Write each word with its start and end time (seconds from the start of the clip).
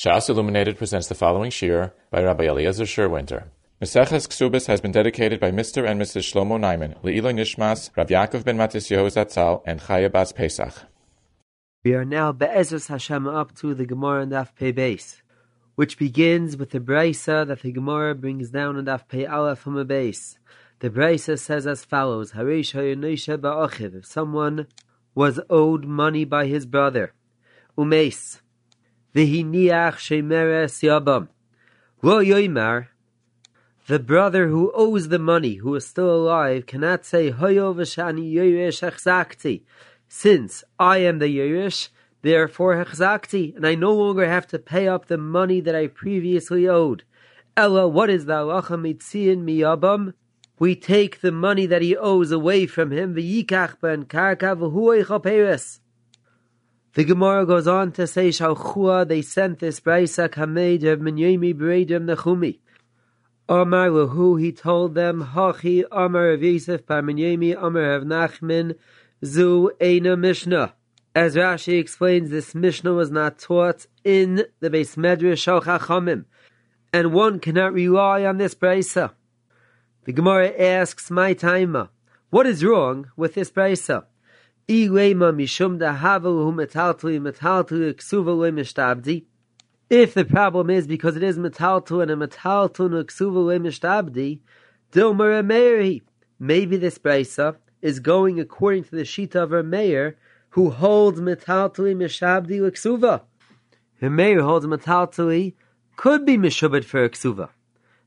Shas 0.00 0.30
Illuminated 0.30 0.78
presents 0.78 1.08
the 1.08 1.14
following 1.14 1.50
shir 1.50 1.92
by 2.10 2.22
Rabbi 2.22 2.44
Eliezer 2.44 2.84
Sherwinter. 2.84 3.48
Meseches 3.82 4.26
Ksubis 4.26 4.66
has 4.66 4.80
been 4.80 4.92
dedicated 4.92 5.38
by 5.38 5.50
Mr. 5.50 5.86
and 5.86 6.00
Mrs. 6.00 6.22
Shlomo 6.22 6.58
Naiman, 6.58 6.98
Le'iloi 7.02 7.34
Nishmas, 7.34 7.94
Rav 7.94 8.06
Yaakov 8.06 8.42
ben 8.46 8.56
Matis 8.56 8.88
Yehozatzal, 8.88 9.60
and 9.66 9.78
Chaya 9.78 10.10
Bas 10.10 10.32
Pesach. 10.32 10.72
We 11.84 11.92
are 11.92 12.06
now 12.06 12.32
Be'ezus 12.32 12.88
Hashem 12.88 13.28
up 13.28 13.54
to 13.56 13.74
the 13.74 13.84
Gemara 13.84 14.22
and 14.22 14.32
Daf 14.32 14.54
Pei 14.54 14.72
Beis, 14.72 15.20
which 15.74 15.98
begins 15.98 16.56
with 16.56 16.70
the 16.70 16.80
Braisa 16.80 17.46
that 17.46 17.60
the 17.60 17.70
Gemara 17.70 18.14
brings 18.14 18.48
down 18.48 18.78
and 18.78 18.88
Daf 18.88 19.06
Pei 19.06 19.26
Aleph 19.26 19.58
from 19.58 19.76
a 19.76 19.84
base. 19.84 20.38
The 20.78 20.88
Braisa 20.88 21.38
says 21.38 21.66
as 21.66 21.84
follows: 21.84 22.30
Harish 22.30 22.72
Ba'achiv. 22.72 23.96
If 23.96 24.06
someone 24.06 24.66
was 25.14 25.40
owed 25.50 25.84
money 25.84 26.24
by 26.24 26.46
his 26.46 26.64
brother, 26.64 27.12
Umeis, 27.76 28.40
V'hiniach 29.14 29.96
Shemeres 29.96 30.82
Yabam, 30.84 31.28
Lo 32.00 32.22
Yoimar. 32.22 32.86
The 33.88 33.98
brother 33.98 34.46
who 34.46 34.70
owes 34.72 35.08
the 35.08 35.18
money, 35.18 35.54
who 35.56 35.74
is 35.74 35.84
still 35.84 36.14
alive, 36.14 36.66
cannot 36.66 37.04
say 37.04 37.32
Hoyo 37.32 37.74
v'shani 37.74 38.32
Yoresh 38.32 38.88
Achzakti 38.88 39.62
since 40.08 40.62
I 40.78 40.98
am 40.98 41.18
the 41.18 41.26
Yerush, 41.26 41.88
therefore 42.22 42.84
Hechzakti, 42.84 43.56
and 43.56 43.66
I 43.66 43.74
no 43.74 43.92
longer 43.94 44.28
have 44.28 44.46
to 44.48 44.58
pay 44.58 44.86
up 44.86 45.06
the 45.06 45.18
money 45.18 45.60
that 45.60 45.74
I 45.74 45.86
previously 45.88 46.68
owed. 46.68 47.04
Ella, 47.56 47.88
what 47.88 48.10
is 48.10 48.26
the 48.26 48.34
halacha 48.34 48.78
mitziin 48.78 49.38
miyabam? 49.38 50.14
We 50.58 50.76
take 50.76 51.20
the 51.20 51.32
money 51.32 51.66
that 51.66 51.82
he 51.82 51.96
owes 51.96 52.30
away 52.30 52.66
from 52.66 52.90
him, 52.90 53.14
v'yikach 53.14 53.80
ben 53.80 54.04
karka 54.04 54.56
v'huay 54.56 55.04
The 56.94 57.04
Gemara 57.04 57.46
goes 57.46 57.68
on 57.68 57.92
to 57.92 58.06
say, 58.08 58.30
Shalchua, 58.30 59.06
they 59.06 59.22
sent 59.22 59.60
this 59.60 59.78
brisa 59.78 60.28
kamed 60.28 60.82
of 60.82 60.98
minyemi 60.98 61.54
b'reidim 61.54 62.12
nechumi. 62.12 62.58
Amar 63.48 63.90
lahu, 63.90 64.40
he 64.40 64.50
told 64.50 64.96
them, 64.96 65.24
Hachi 65.24 65.84
Amar 65.92 66.30
of 66.30 66.42
Yosef 66.42 66.84
par 66.84 67.02
minyemi 67.02 67.56
Amar 67.56 67.94
of 67.94 68.02
Nachman, 68.02 68.76
Zu 69.24 69.70
Eina 69.80 70.18
Mishnah. 70.18 70.74
As 71.14 71.36
Rashi 71.36 71.78
explains, 71.78 72.30
this 72.30 72.56
Mishnah 72.56 72.92
was 72.92 73.12
not 73.12 73.38
taught 73.38 73.86
in 74.02 74.44
the 74.58 74.70
Beis 74.70 74.96
Medrash 74.96 75.38
Shal 75.38 75.60
Chachamim, 75.60 76.24
and 76.92 77.12
one 77.12 77.38
cannot 77.38 77.72
rely 77.72 78.24
on 78.24 78.38
this 78.38 78.56
brisa. 78.56 79.12
The 80.06 80.12
Gemara 80.12 80.48
asks, 80.58 81.08
"My 81.08 81.34
taima, 81.34 81.90
what 82.30 82.46
is 82.46 82.64
wrong 82.64 83.12
with 83.16 83.34
this 83.34 83.50
brisa?" 83.50 84.06
If 84.72 84.94
the 90.14 90.26
problem 90.30 90.70
is 90.70 90.86
because 90.86 91.16
it 91.16 91.24
is 91.24 91.38
metaltu 91.38 92.00
and 92.00 92.10
a 92.12 92.14
metaltu 92.14 92.88
nuksuva 92.88 93.60
mishtabdi, 93.60 94.38
dilmar 94.92 95.44
meiri. 95.44 96.02
Maybe 96.38 96.76
this 96.76 96.98
brisa 96.98 97.56
is 97.82 97.98
going 97.98 98.38
according 98.38 98.84
to 98.84 98.94
the 98.94 99.02
Shita 99.02 99.42
of 99.42 99.50
Rameir, 99.50 100.14
who 100.50 100.70
holds 100.70 101.20
metaltui 101.20 101.96
mishabdi 101.96 102.60
l'ksuva. 102.60 103.22
Rameir 104.00 104.40
holds 104.40 104.66
metaltui 104.66 105.54
could 105.96 106.24
be 106.24 106.36
mishubad 106.36 106.84
for 106.84 107.08
ksuva. 107.08 107.48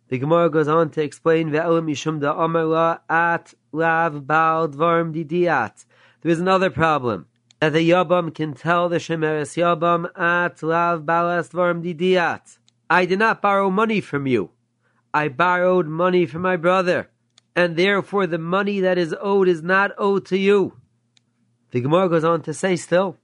The 0.08 0.18
Gemara 0.18 0.50
goes 0.50 0.70
on 0.70 0.92
to 0.92 1.02
explain 1.02 1.50
ve'elam 1.50 1.88
mishum 1.90 2.22
da 2.22 2.34
amarla 2.36 3.02
at 3.10 3.54
lav 3.74 4.26
bal 4.26 4.70
dvarm 4.70 5.14
didiat. 5.14 5.84
There 6.24 6.32
is 6.32 6.40
another 6.40 6.70
problem 6.70 7.26
that 7.60 7.74
the 7.74 7.90
yabam 7.90 8.34
can 8.34 8.54
tell 8.54 8.88
the 8.88 8.96
shemeres 8.96 9.58
yabam 9.58 10.06
at 10.18 10.64
lav 10.64 11.06
balas 11.06 11.50
dvarm 11.50 11.84
didiat. 11.84 12.60
I 12.90 13.06
did 13.06 13.20
not 13.20 13.42
borrow 13.42 13.70
money 13.70 14.00
from 14.00 14.26
you. 14.26 14.52
I 15.14 15.28
borrowed 15.28 15.86
money 15.86 16.26
from 16.26 16.42
my 16.42 16.56
brother 16.56 17.10
and 17.58 17.76
therefore 17.76 18.26
the 18.26 18.38
money 18.38 18.80
that 18.80 18.98
is 18.98 19.14
owed 19.20 19.50
is 19.50 19.62
not 19.62 19.92
owed 19.98 20.26
to 20.28 20.38
you. 20.38 20.78
The 21.72 21.82
Gemara 21.82 22.08
goes 22.08 22.24
on 22.24 22.42
to 22.44 22.54
say 22.54 22.78
still, 22.78 23.18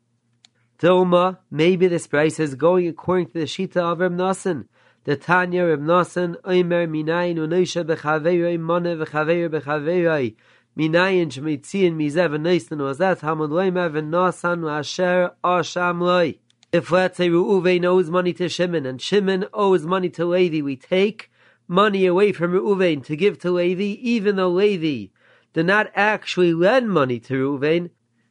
Dilma, 0.77 1.37
maybe 1.49 1.87
this 1.87 2.05
price 2.05 2.37
is 2.37 2.55
going 2.55 2.85
according 2.85 3.27
to 3.27 3.39
the 3.39 3.45
Shita 3.45 3.77
of 3.77 3.99
Reb 4.01 4.11
Nassan. 4.11 4.65
The 5.05 5.15
Tanya 5.15 5.65
Reb 5.65 5.79
Nassan, 5.79 6.35
Omer 6.43 6.85
minayin 6.85 7.37
unoisha 7.37 7.85
bechaveirei 7.85 8.59
mana 8.59 8.97
v'chaveir 8.97 9.49
bechaveirei 9.49 10.35
minayin 10.77 11.29
shmitziyin 11.29 11.95
mizeh 11.95 12.29
v'noistan 12.29 12.79
wazat 12.79 13.19
hamud 13.19 13.49
loimer 13.49 13.89
v'nasan 13.91 14.59
v'asher 14.61 15.31
asham 15.43 16.01
loi. 16.01 16.35
If 16.71 16.91
let's 16.91 17.17
say 17.17 17.29
Reuven 17.29 17.83
owes 17.83 18.11
money 18.11 18.31
to 18.33 18.47
Shimon 18.47 18.85
and 18.85 19.01
Shimon 19.01 19.45
owes 19.53 19.87
money 19.87 20.09
to 20.09 20.25
Levi, 20.25 20.61
we 20.61 20.75
take 20.75 21.31
money 21.67 22.05
away 22.05 22.31
from 22.31 22.51
Reuven 22.51 23.03
to 23.05 23.15
give 23.15 23.39
to 23.39 23.49
Levi, 23.49 23.99
even 24.01 24.35
though 24.35 24.49
Levi 24.49 25.11
did 25.53 25.65
not 25.65 25.91
actually 25.95 26.53
lend 26.53 26.91
money 26.91 27.19
to 27.21 27.33
Reuven, 27.33 27.89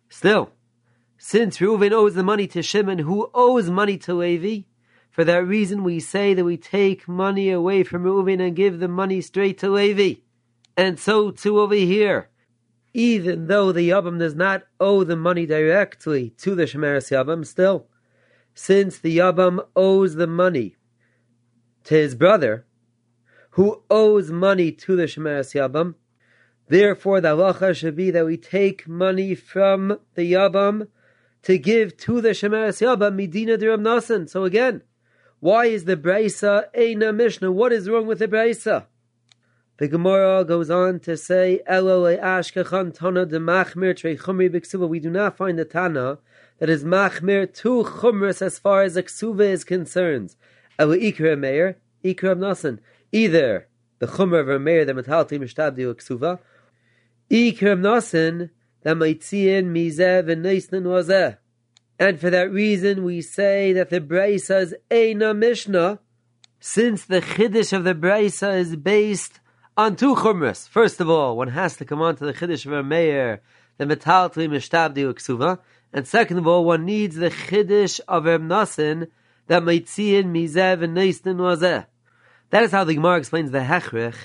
still, 0.09 0.53
since 1.17 1.59
Reuven 1.59 1.91
owes 1.91 2.15
the 2.15 2.23
money 2.23 2.47
to 2.47 2.63
Shimon, 2.63 3.01
who 3.01 3.29
owes 3.35 3.71
money 3.71 3.99
to 3.99 4.15
Levi, 4.15 4.67
for 5.11 5.25
that 5.25 5.45
reason 5.45 5.83
we 5.83 5.99
say 5.99 6.33
that 6.33 6.45
we 6.45 6.57
take 6.57 7.09
money 7.09 7.51
away 7.51 7.83
from 7.83 8.05
Reuven 8.05 8.41
and 8.41 8.55
give 8.55 8.79
the 8.79 8.87
money 8.87 9.21
straight 9.21 9.59
to 9.59 9.69
Levi. 9.69 10.21
And 10.79 10.97
so 10.97 11.33
too 11.33 11.59
over 11.59 11.75
here. 11.75 12.29
Even 12.95 13.49
though 13.49 13.73
the 13.73 13.89
Yabam 13.91 14.21
does 14.21 14.37
not 14.37 14.63
owe 14.79 15.03
the 15.03 15.17
money 15.17 15.45
directly 15.45 16.31
to 16.39 16.55
the 16.55 16.65
Shemeres 16.65 17.11
Yabam, 17.11 17.45
still, 17.45 17.89
since 18.55 18.97
the 18.97 19.19
Yabam 19.19 19.59
owes 19.75 20.15
the 20.15 20.29
money 20.29 20.77
to 21.83 21.97
his 21.97 22.15
brother, 22.15 22.65
who 23.51 23.83
owes 23.91 24.31
money 24.31 24.71
to 24.71 24.95
the 24.95 25.05
Shemeres 25.05 25.53
Yabam. 25.53 25.97
Therefore, 26.69 27.21
the 27.21 27.37
halacha 27.37 27.75
should 27.75 27.97
be 27.97 28.13
that 28.13 28.25
we 28.25 28.37
take 28.37 28.87
money 28.87 29.35
from 29.35 29.99
the 30.15 30.33
Yabam 30.33 30.87
to 31.43 31.59
give 31.59 31.97
to 31.97 32.21
the 32.21 32.31
Shemeres 32.31 32.81
Yabam 32.81 33.17
Medina 33.17 33.59
Diram 33.59 33.81
Nasan. 33.81 34.29
So 34.29 34.45
again, 34.45 34.83
why 35.41 35.67
is 35.67 35.87
the 35.87 35.97
Braisa 35.97 36.67
Eina 36.73 37.13
Mishnah? 37.13 37.51
What 37.51 37.73
is 37.73 37.89
wrong 37.89 38.07
with 38.07 38.21
the 38.21 38.29
Braisa? 38.29 38.87
The 39.79 39.89
Gemara 39.89 40.45
goes 40.45 40.71
on 40.71 41.01
to 41.01 41.17
say. 41.17 41.61
We 41.69 41.81
do 45.01 45.11
not 45.11 45.37
find 45.37 45.59
the 45.59 45.65
Tana 45.65 46.19
that 46.59 46.69
is 46.69 46.85
machmir 46.85 47.55
to 47.55 47.85
chumras 47.85 48.43
as 48.43 48.59
far 48.59 48.83
as 48.83 48.97
a 48.97 49.03
ksuva 49.03 49.41
is 49.41 49.65
concerned. 49.65 50.37
Ikra 50.79 51.39
meir, 51.39 51.77
ikra 52.05 52.37
nasan 52.37 52.79
either 53.13 53.69
the 53.99 54.07
Chumra 54.07 54.41
of 54.41 54.47
Rameir 54.47 54.87
that 54.87 54.97
Metalti 54.97 55.39
Mishtabdi 55.39 55.93
Ksuva, 55.95 56.39
Ikram 57.31 57.81
Nasin 57.81 58.51
that 58.83 58.97
Maitziin 58.97 59.67
Mizeh 59.67 60.23
V'Neisnan 60.23 60.85
Wazeh. 60.85 61.39
And 61.99 62.21
for 62.21 62.31
that 62.31 62.53
reason, 62.53 63.03
we 63.03 63.21
say 63.21 63.73
that 63.73 63.91
the 63.91 64.01
Braisa 64.01 64.63
is 64.63 64.75
Eina 64.91 65.37
Mishnah, 65.37 65.99
since 66.61 67.05
the 67.05 67.21
Chiddush 67.21 67.73
of 67.73 67.85
the 67.85 67.95
Braisa 67.95 68.57
is 68.57 68.77
based 68.77 69.41
on 69.79 69.95
two 69.95 70.17
Chumras. 70.17 70.69
First 70.69 71.01
of 71.01 71.09
all, 71.09 71.37
one 71.37 71.51
has 71.51 71.77
to 71.77 71.85
come 71.85 72.03
on 72.03 72.17
to 72.17 72.27
the 72.27 72.33
Chiddush 72.33 72.67
of 72.67 72.73
Rameir, 72.73 73.39
the 73.77 73.85
Metalti 73.85 74.49
Mishtabdi 74.49 75.05
Ksuva, 75.15 75.61
and 75.93 76.05
second 76.05 76.39
of 76.39 76.49
all, 76.49 76.65
one 76.65 76.85
needs 76.85 77.15
the 77.15 77.31
Chiddush 77.31 78.01
of 78.09 78.25
Reb 78.25 78.43
Nasin 78.43 79.07
that 79.47 79.63
Maitziin 79.63 80.33
Mizeh 80.33 80.77
V'Neisnan 80.77 81.37
Wazeh. 81.37 81.87
That 82.51 82.65
is 82.65 82.73
how 82.73 82.83
the 82.83 82.97
Gemara 82.97 83.19
explains 83.19 83.53
the 83.53 83.61
Hechrich, 83.61 84.17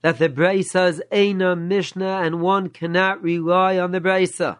that 0.00 0.18
the 0.18 0.30
Braisa 0.30 0.88
is 0.88 1.02
Eina 1.12 1.60
Mishnah 1.60 2.22
and 2.22 2.40
one 2.40 2.70
cannot 2.70 3.22
rely 3.22 3.78
on 3.78 3.90
the 3.90 4.00
Braisa. 4.00 4.56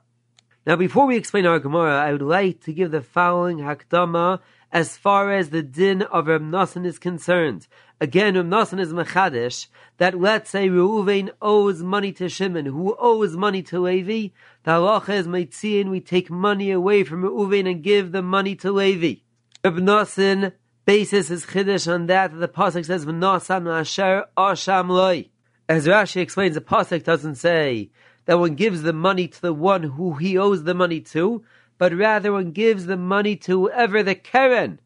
Now, 0.66 0.76
before 0.76 1.06
we 1.06 1.16
explain 1.16 1.46
our 1.46 1.58
Gemara, 1.58 1.98
I 1.98 2.12
would 2.12 2.20
like 2.20 2.60
to 2.64 2.74
give 2.74 2.90
the 2.90 3.00
following 3.00 3.60
Hakdama 3.60 4.40
as 4.70 4.98
far 4.98 5.32
as 5.32 5.48
the 5.48 5.62
din 5.62 6.02
of 6.02 6.26
Reb 6.26 6.54
is 6.84 6.98
concerned. 6.98 7.66
Again, 8.00 8.36
um, 8.36 8.50
Reb 8.50 8.68
Nassan 8.68 8.78
is 8.78 8.92
Machadish, 8.92 9.66
that 9.96 10.20
let's 10.20 10.50
say 10.50 10.68
Reuven 10.68 11.30
owes 11.42 11.82
money 11.82 12.12
to 12.12 12.28
Shimon, 12.28 12.66
who 12.66 12.96
owes 12.96 13.36
money 13.36 13.60
to 13.64 13.80
Levi, 13.80 14.28
the 14.62 14.70
halacha 14.70 15.14
is 15.14 15.26
Maitziin, 15.26 15.90
we 15.90 16.00
take 16.00 16.30
money 16.30 16.70
away 16.70 17.02
from 17.02 17.22
Reuven 17.22 17.68
and 17.68 17.82
give 17.82 18.12
the 18.12 18.22
money 18.22 18.54
to 18.56 18.70
Levi. 18.70 19.22
Reb 19.64 19.78
Nassan 19.78 20.52
basis 20.84 21.28
is 21.30 21.44
chiddush 21.44 21.92
on 21.92 22.06
that 22.06 22.38
the 22.38 22.46
pasuk 22.46 22.86
says 22.86 23.04
v'nosam 23.04 23.68
asher 23.68 24.26
asham 24.38 24.88
loy. 24.88 25.28
As 25.68 25.86
Rashi 25.88 26.20
explains, 26.20 26.54
the 26.54 26.60
pasuk 26.60 27.02
doesn't 27.02 27.34
say 27.34 27.90
that 28.26 28.38
one 28.38 28.54
gives 28.54 28.82
the 28.82 28.92
money 28.92 29.26
to 29.26 29.42
the 29.42 29.52
one 29.52 29.82
who 29.82 30.14
he 30.14 30.38
owes 30.38 30.62
the 30.62 30.72
money 30.72 31.00
to, 31.00 31.42
but 31.76 31.92
rather 31.92 32.32
one 32.32 32.52
gives 32.52 32.86
the 32.86 32.96
money 32.96 33.34
to 33.36 33.62
whoever 33.62 34.02
the 34.04 34.14
keren 34.14 34.78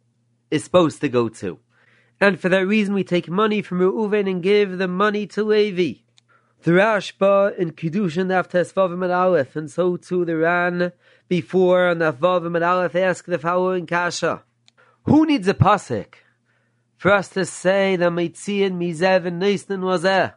is 0.50 0.64
supposed 0.64 1.02
to 1.02 1.08
go 1.08 1.28
to. 1.28 1.58
And 2.22 2.38
for 2.38 2.48
that 2.50 2.68
reason, 2.68 2.94
we 2.94 3.02
take 3.02 3.28
money 3.28 3.62
from 3.62 3.80
Reuven 3.80 4.30
and 4.30 4.44
give 4.44 4.78
the 4.78 4.86
money 4.86 5.26
to 5.26 5.42
Levi. 5.42 6.02
The 6.62 6.70
Rashba 6.70 7.58
in 7.58 7.72
Kiddushin 7.72 8.32
after 8.32 8.60
Svavim 8.60 9.02
and 9.02 9.12
Aleph, 9.12 9.56
and 9.56 9.68
so 9.68 9.96
too 9.96 10.24
the 10.24 10.36
Ran 10.36 10.92
before 11.26 11.92
the 11.96 12.12
Vavim 12.12 12.54
and 12.54 12.64
Aleph 12.64 12.94
ask 12.94 13.24
the 13.24 13.40
following 13.40 13.86
kasha. 13.88 14.44
Who 15.02 15.26
needs 15.26 15.48
a 15.48 15.54
pasuk 15.54 16.14
for 16.96 17.10
us 17.10 17.28
to 17.30 17.44
say 17.44 17.96
that 17.96 18.12
Meitzian 18.12 18.74
Mizev 18.74 19.26
and 19.26 19.42
Neisnan 19.42 19.80
was 19.80 20.04
eh? 20.04 20.30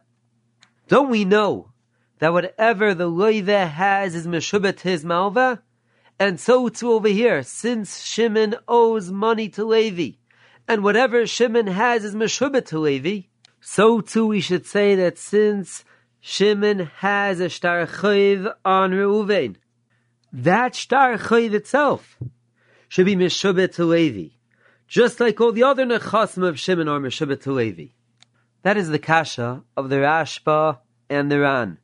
Don't 0.88 1.08
we 1.08 1.24
know 1.24 1.70
that 2.18 2.32
whatever 2.32 2.94
the 2.94 3.08
loive 3.08 3.68
has 3.68 4.16
is 4.16 4.26
meshubet 4.26 4.80
his 4.80 5.04
malva? 5.04 5.62
And 6.18 6.40
so 6.40 6.68
too 6.68 6.90
over 6.90 7.06
here, 7.06 7.44
since 7.44 8.02
Shimon 8.02 8.56
owes 8.66 9.12
money 9.12 9.48
to 9.50 9.64
Levi, 9.64 10.16
and 10.68 10.82
whatever 10.82 11.26
Shimon 11.26 11.68
has 11.68 12.04
is 12.04 12.14
meshubet 12.14 12.66
to 12.66 12.78
Levi, 12.78 13.28
so 13.60 14.00
too 14.00 14.26
we 14.26 14.40
should 14.40 14.66
say 14.66 14.94
that 14.94 15.18
since 15.18 15.84
Shimon 16.20 16.90
has 16.96 17.40
a 17.40 17.48
shtar 17.48 17.86
chayiv 17.86 18.52
on 18.64 18.90
Reuven, 18.90 19.56
that 20.32 20.74
shtar 20.74 21.18
chayiv 21.18 21.54
itself 21.54 22.18
should 22.88 23.06
be 23.06 23.16
meshubet 23.16 23.74
to 23.74 23.84
Levi, 23.84 24.34
just 24.88 25.20
like 25.20 25.40
all 25.40 25.52
the 25.52 25.62
other 25.62 25.86
nechasim 25.86 26.46
of 26.46 26.58
Shimon 26.58 26.88
are 26.88 27.00
meshubet 27.00 27.42
to 27.42 27.52
Levi. 27.52 27.86
That 28.62 28.76
is 28.76 28.88
the 28.88 28.98
kasha 28.98 29.62
of 29.76 29.88
the 29.88 29.96
Rashba 29.96 30.78
and 31.08 31.30
the 31.30 31.40
Ran. 31.40 31.78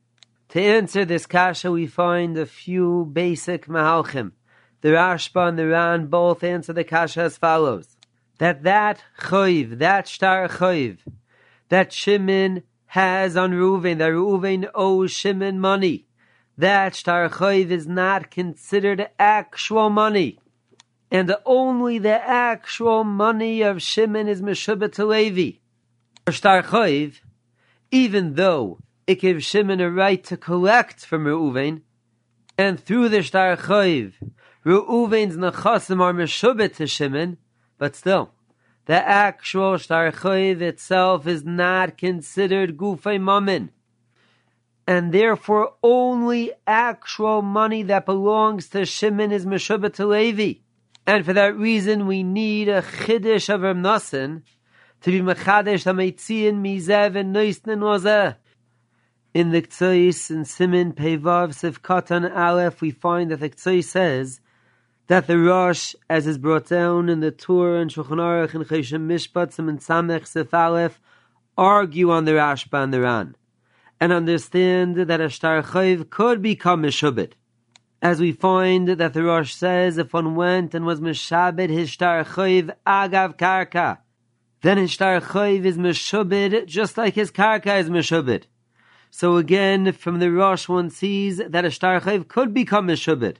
To 0.49 0.61
answer 0.61 1.05
this 1.05 1.25
kasha, 1.25 1.71
we 1.71 1.87
find 1.87 2.37
a 2.37 2.45
few 2.45 3.09
basic 3.11 3.67
mahalchim. 3.67 4.33
The 4.81 4.89
Rashba 4.89 5.47
and 5.47 5.57
the 5.57 5.67
Ran 5.67 6.07
both 6.07 6.43
answer 6.43 6.73
the 6.73 6.83
kasha 6.83 7.21
as 7.21 7.37
follows: 7.37 7.95
that 8.37 8.63
that 8.63 9.03
choiv, 9.19 9.79
that 9.79 10.07
shtar 10.07 10.47
choiv, 10.47 10.97
that 11.69 11.93
Shimon 11.93 12.63
has 12.87 13.37
on 13.37 13.51
Reuven, 13.51 13.97
that 13.99 14.11
Reuven 14.11 14.69
owes 14.73 15.11
Shimon 15.11 15.59
money, 15.59 16.05
that 16.57 16.95
shtar 16.95 17.29
choiv 17.29 17.69
is 17.69 17.87
not 17.87 18.31
considered 18.31 19.09
actual 19.17 19.89
money, 19.89 20.39
and 21.11 21.35
only 21.45 21.99
the 21.99 22.27
actual 22.27 23.03
money 23.03 23.61
of 23.61 23.81
Shimon 23.81 24.27
is 24.27 24.41
meshubah 24.41 24.91
to 24.93 25.05
Levi. 25.05 25.59
Shtar 26.29 26.63
choiv, 26.63 27.19
even 27.91 28.35
though 28.35 28.79
it 29.05 29.19
gives 29.19 29.43
Shimon 29.43 29.81
a 29.81 29.89
right 29.89 30.23
to 30.23 30.37
collect 30.37 31.05
from 31.05 31.25
Reuven, 31.25 31.81
and 32.57 32.79
through 32.79 33.09
the 33.09 33.21
Shtar 33.21 33.57
Chayiv, 33.57 34.13
Reuven's 34.65 35.37
Nechasim 35.37 35.99
are 36.01 36.13
Meshubit 36.13 36.75
to 36.75 36.87
Shimon, 36.87 37.37
but 37.83 37.97
still, 37.97 38.31
the 38.85 38.93
actual 38.93 39.75
Shtar 39.75 40.09
Chayiv 40.09 40.61
itself 40.61 41.27
is 41.27 41.43
not 41.43 41.97
considered 41.97 42.77
Gufay 42.77 43.19
Mammon, 43.19 43.71
and 44.87 45.11
therefore 45.11 45.73
only 45.83 46.53
actual 46.65 47.41
money 47.41 47.83
that 47.83 48.05
belongs 48.05 48.69
to 48.69 48.85
Shimon 48.85 49.33
is 49.33 49.45
Meshubit 49.45 49.95
to 49.95 50.05
Levi. 50.05 50.61
And 51.05 51.25
for 51.25 51.33
that 51.33 51.57
reason, 51.57 52.07
we 52.07 52.23
need 52.23 52.69
a 52.69 52.81
Chiddush 52.81 53.53
of 53.53 53.59
Ramnasin 53.59 54.43
to 55.01 55.11
be 55.11 55.19
Mechadesh 55.19 55.83
HaMeitziin 55.83 56.61
Mizev 56.61 57.17
and 57.17 57.35
Neusnin 57.35 57.79
Wazeh. 57.79 58.37
In 59.33 59.51
the 59.51 59.61
Ktsois 59.61 60.31
in 60.31 60.45
Simin 60.45 60.93
Pevav 60.93 61.49
Sivkatan 61.51 62.33
Aleph, 62.33 62.79
we 62.79 62.91
find 62.91 63.31
that 63.31 63.41
the 63.41 63.49
Ktsois 63.49 63.83
says 63.83 64.39
that 65.07 65.27
the 65.27 65.37
Rosh, 65.37 65.95
as 66.09 66.27
is 66.27 66.37
brought 66.37 66.67
down 66.67 67.09
in 67.09 67.19
the 67.19 67.31
Tur 67.31 67.77
and 67.77 67.91
Shulchan 67.91 68.17
Aruch 68.17 68.53
and 68.53 68.65
Choshen 68.65 69.07
Mishpat 69.07 69.51
Simin 69.51 69.79
Samech 69.79 70.25
Sif 70.27 70.53
Aleph, 70.53 70.99
argue 71.57 72.09
on 72.09 72.25
the 72.25 72.31
Rashba 72.31 72.83
and 72.83 72.93
the 72.93 73.01
Ran, 73.01 73.35
and 73.99 74.13
understand 74.13 74.95
that 74.95 75.21
a 75.21 75.29
Shtar 75.29 75.61
Chayv 75.61 76.09
could 76.09 76.41
become 76.41 76.83
Meshubit. 76.83 77.33
As 78.01 78.19
we 78.19 78.31
find 78.31 78.87
that 78.87 79.13
the 79.13 79.23
Rosh 79.23 79.53
says, 79.53 79.97
if 79.97 80.13
one 80.13 80.35
went 80.35 80.73
and 80.73 80.85
was 80.85 80.99
Meshabit 80.99 81.69
his 81.69 81.89
Shtar 81.89 82.23
Chayv 82.23 82.73
Agav 82.87 83.37
Karka, 83.37 83.99
then 84.61 84.77
his 84.77 84.91
Shtar 84.91 85.21
Chayv 85.21 85.65
is 85.65 85.77
Meshubit 85.77 86.65
just 86.65 86.97
like 86.97 87.13
his 87.15 87.31
Karka 87.31 87.79
is 87.79 87.89
Meshubit. 87.89 88.43
So 89.15 89.37
again, 89.37 89.91
from 89.91 90.17
the 90.17 90.31
Rosh, 90.31 90.67
one 90.67 90.89
sees 90.89 91.37
that 91.37 91.63
a 91.63 91.69
shtar 91.69 92.01
chayv 92.01 92.27
could 92.27 92.51
become 92.51 92.89
a 92.89 92.93
shubit. 92.93 93.35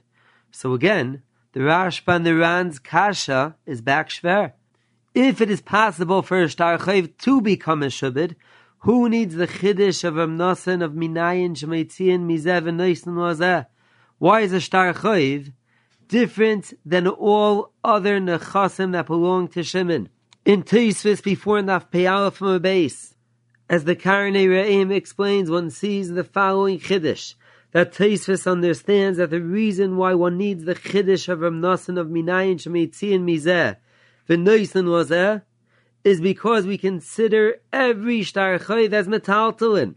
So 0.52 0.72
again, 0.72 1.24
the 1.54 1.60
Rashba 1.60 2.16
and 2.16 2.26
the 2.26 2.34
Ran's 2.34 2.80
kasha 2.80 3.54
is 3.64 3.80
back 3.80 4.08
shver. 4.08 4.52
If 5.14 5.40
it 5.40 5.48
is 5.48 5.62
possible 5.62 6.20
for 6.20 6.42
a 6.42 6.48
shtar 6.48 6.78
chayv 6.78 7.16
to 7.18 7.40
become 7.40 7.84
a 7.84 7.86
shubid, 7.86 8.34
who 8.78 9.08
needs 9.08 9.36
the 9.36 9.46
chiddush 9.46 10.02
of 10.02 10.14
Amnasan 10.14 10.82
of 10.82 10.94
Minayin 10.94 11.54
Shemeitzian 11.54 12.26
Mizev 12.26 12.66
and 12.66 12.80
Wazeh? 12.80 13.66
Why 14.18 14.40
is 14.40 14.52
a 14.52 14.58
shtar 14.58 14.92
chayv 14.94 15.52
different 16.08 16.74
than 16.84 17.06
all 17.06 17.70
other 17.84 18.18
nechasim 18.18 18.90
that 18.90 19.06
belong 19.06 19.46
to 19.48 19.62
Shimon? 19.62 20.08
In 20.44 20.64
Teisvis 20.64 21.22
before 21.22 21.60
Naf 21.60 21.88
Peyala 21.88 22.32
from 22.32 22.48
a 22.48 22.58
base. 22.58 23.14
As 23.70 23.84
the 23.84 23.94
Karnei 23.94 24.48
Re'im 24.48 24.92
explains, 24.92 25.48
one 25.48 25.70
sees 25.70 26.10
the 26.10 26.24
following 26.24 26.80
Chiddush, 26.80 27.36
that 27.74 27.92
Taisvis 27.92 28.48
understands 28.50 29.18
that 29.18 29.30
the 29.30 29.40
reason 29.40 29.96
why 29.96 30.14
one 30.14 30.38
needs 30.38 30.64
the 30.64 30.76
Chiddush 30.76 31.28
of 31.28 31.40
Ramnasan 31.40 31.98
of 31.98 32.06
Minayin 32.06 32.54
Shemitzi 32.54 33.12
and 33.12 33.28
Mizeh, 33.28 33.76
V'noisen 34.28 34.84
Wazeh, 34.84 35.42
is 36.04 36.20
because 36.20 36.66
we 36.66 36.78
consider 36.78 37.56
every 37.72 38.20
Shtar 38.20 38.60
Chayv 38.60 38.92
as 38.92 39.08
Metaltalin. 39.08 39.96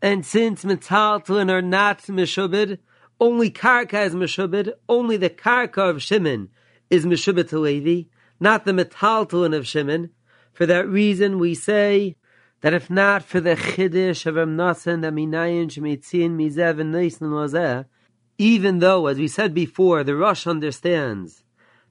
And 0.00 0.24
since 0.24 0.64
Metaltalin 0.64 1.50
are 1.50 1.60
not 1.60 1.98
Meshubid, 2.04 2.78
only 3.20 3.50
Karka 3.50 4.06
is 4.06 4.14
Meshubid, 4.14 4.72
only 4.88 5.18
the 5.18 5.28
Karka 5.28 5.90
of 5.90 6.02
Shimon 6.02 6.48
is 6.88 7.04
Meshubid 7.04 7.50
to 7.50 7.58
Levi, 7.58 8.08
not 8.40 8.64
the 8.64 8.72
Metaltalin 8.72 9.54
of 9.54 9.66
Shimon. 9.66 10.08
For 10.54 10.64
that 10.64 10.88
reason 10.88 11.38
we 11.38 11.54
say, 11.54 12.16
that 12.64 12.72
if 12.72 12.88
not 12.88 13.22
for 13.22 13.42
the 13.42 13.54
chiddush 13.54 14.24
of 14.24 14.36
Amnasan 14.36 15.02
that 15.02 15.12
minayin 15.12 15.66
shemitzin 15.66 16.30
mizev 16.30 16.80
and 16.80 16.94
noisin 16.94 17.28
wazeh, 17.28 17.84
even 18.38 18.78
though, 18.78 19.06
as 19.06 19.18
we 19.18 19.28
said 19.28 19.52
before, 19.52 20.02
the 20.02 20.16
Rosh 20.16 20.46
understands 20.46 21.44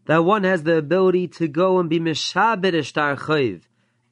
that 0.06 0.25
one 0.25 0.44
has 0.44 0.64
the 0.64 0.75
ability 0.75 1.28
to 1.28 1.48
go 1.48 1.78
and 1.78 1.92
be 1.92 2.00
mishabed 2.00 2.74
shtar 2.84 3.16
chayv, 3.16 3.62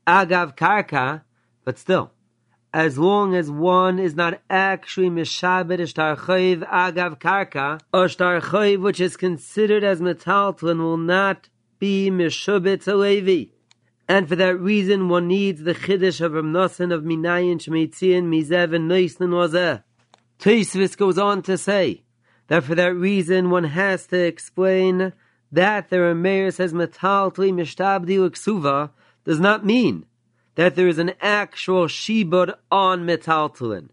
agav 0.06 0.56
karka, 0.56 1.24
but 1.66 1.80
still, 1.80 2.12
as 2.72 2.96
long 2.96 3.34
as 3.34 3.50
one 3.50 3.98
is 3.98 4.13
not 4.13 4.40
actually 4.48 5.10
mishabed 5.10 5.80
shtar 5.88 6.16
chayv 6.16 6.60
agav 6.69 7.19
karka, 7.19 7.80
or 7.92 8.08
shtar 8.08 8.40
chayv 8.40 8.81
which 8.81 9.00
is 9.02 9.18
considered 9.18 9.84
as 9.84 10.00
metaltlin 10.00 10.78
will 10.78 10.98
not 10.98 11.50
be 11.80 12.12
mishabed 12.12 12.84
to 12.84 12.96
Levi 12.96 13.46
and 14.12 14.28
for 14.28 14.36
that 14.36 14.60
reason 14.60 15.08
one 15.08 15.30
needs 15.30 15.63
the 15.63 15.74
chiddush 15.74 16.20
of 16.20 16.34
Ramnasan 16.34 16.94
of 16.94 17.03
Minayin 17.03 17.60
Shmeitzian 17.60 18.25
Mizev 18.25 18.75
and 18.75 18.91
Neisnan 18.91 19.30
Wazeh. 19.30 19.84
Teisvis 20.38 20.98
goes 20.98 21.18
on 21.18 21.41
to 21.44 21.58
say 21.58 22.03
that 22.48 22.65
for 22.65 22.75
that 22.75 22.94
reason 22.94 23.50
one 23.50 23.63
has 23.63 24.08
to 24.08 24.18
explain 24.18 25.13
that 25.53 25.89
the 25.89 25.96
Rameir 25.96 26.53
says 26.53 26.74
Metaltli 26.74 27.53
Mishtabdi 27.53 28.18
Uksuva 28.18 28.89
does 29.24 29.39
not 29.39 29.65
mean 29.65 30.06
that 30.56 30.75
there 30.75 30.89
is 30.89 31.00
an 31.00 31.13
actual 31.22 31.86
shibud 31.86 32.53
on 32.70 33.06
Metaltlin. 33.06 33.91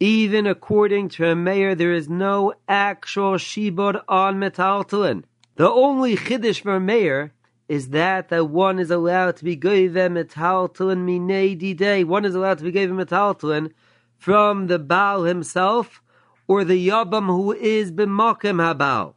Even 0.00 0.46
according 0.46 1.10
to 1.10 1.24
Rameir, 1.24 1.76
there 1.76 1.92
is 1.92 2.08
no 2.08 2.54
actual 2.70 3.34
shibud 3.34 4.02
on 4.08 4.36
Metaltlin. 4.36 5.24
The 5.56 5.70
only 5.70 6.16
chiddush 6.16 6.62
for 6.62 6.80
Rameir 6.80 7.32
is 7.68 7.90
that 7.90 8.30
that 8.30 8.46
one 8.46 8.78
is 8.78 8.90
allowed 8.90 9.36
to 9.36 9.44
be 9.44 9.54
given 9.54 10.14
metaltalin 10.14 11.04
minei 11.04 11.76
day. 11.76 12.02
One 12.02 12.24
is 12.24 12.34
allowed 12.34 12.58
to 12.58 12.64
be 12.64 12.72
given 12.72 12.96
metaltalin 12.96 13.72
from 14.16 14.66
the 14.66 14.78
Baal 14.78 15.24
himself 15.24 16.02
or 16.46 16.64
the 16.64 16.88
Yabam 16.88 17.26
who 17.26 17.52
is 17.52 17.92
b'makim 17.92 18.56
habal. 18.56 19.14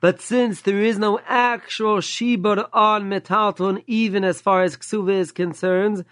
But 0.00 0.22
since 0.22 0.62
there 0.62 0.80
is 0.80 0.98
no 0.98 1.20
actual 1.26 1.98
shibur 1.98 2.66
on 2.72 3.10
metaltalin, 3.10 3.84
even 3.86 4.24
as 4.24 4.40
far 4.40 4.62
as 4.62 4.78
ksuva 4.78 5.12
is 5.12 5.30
concerned, 5.30 6.06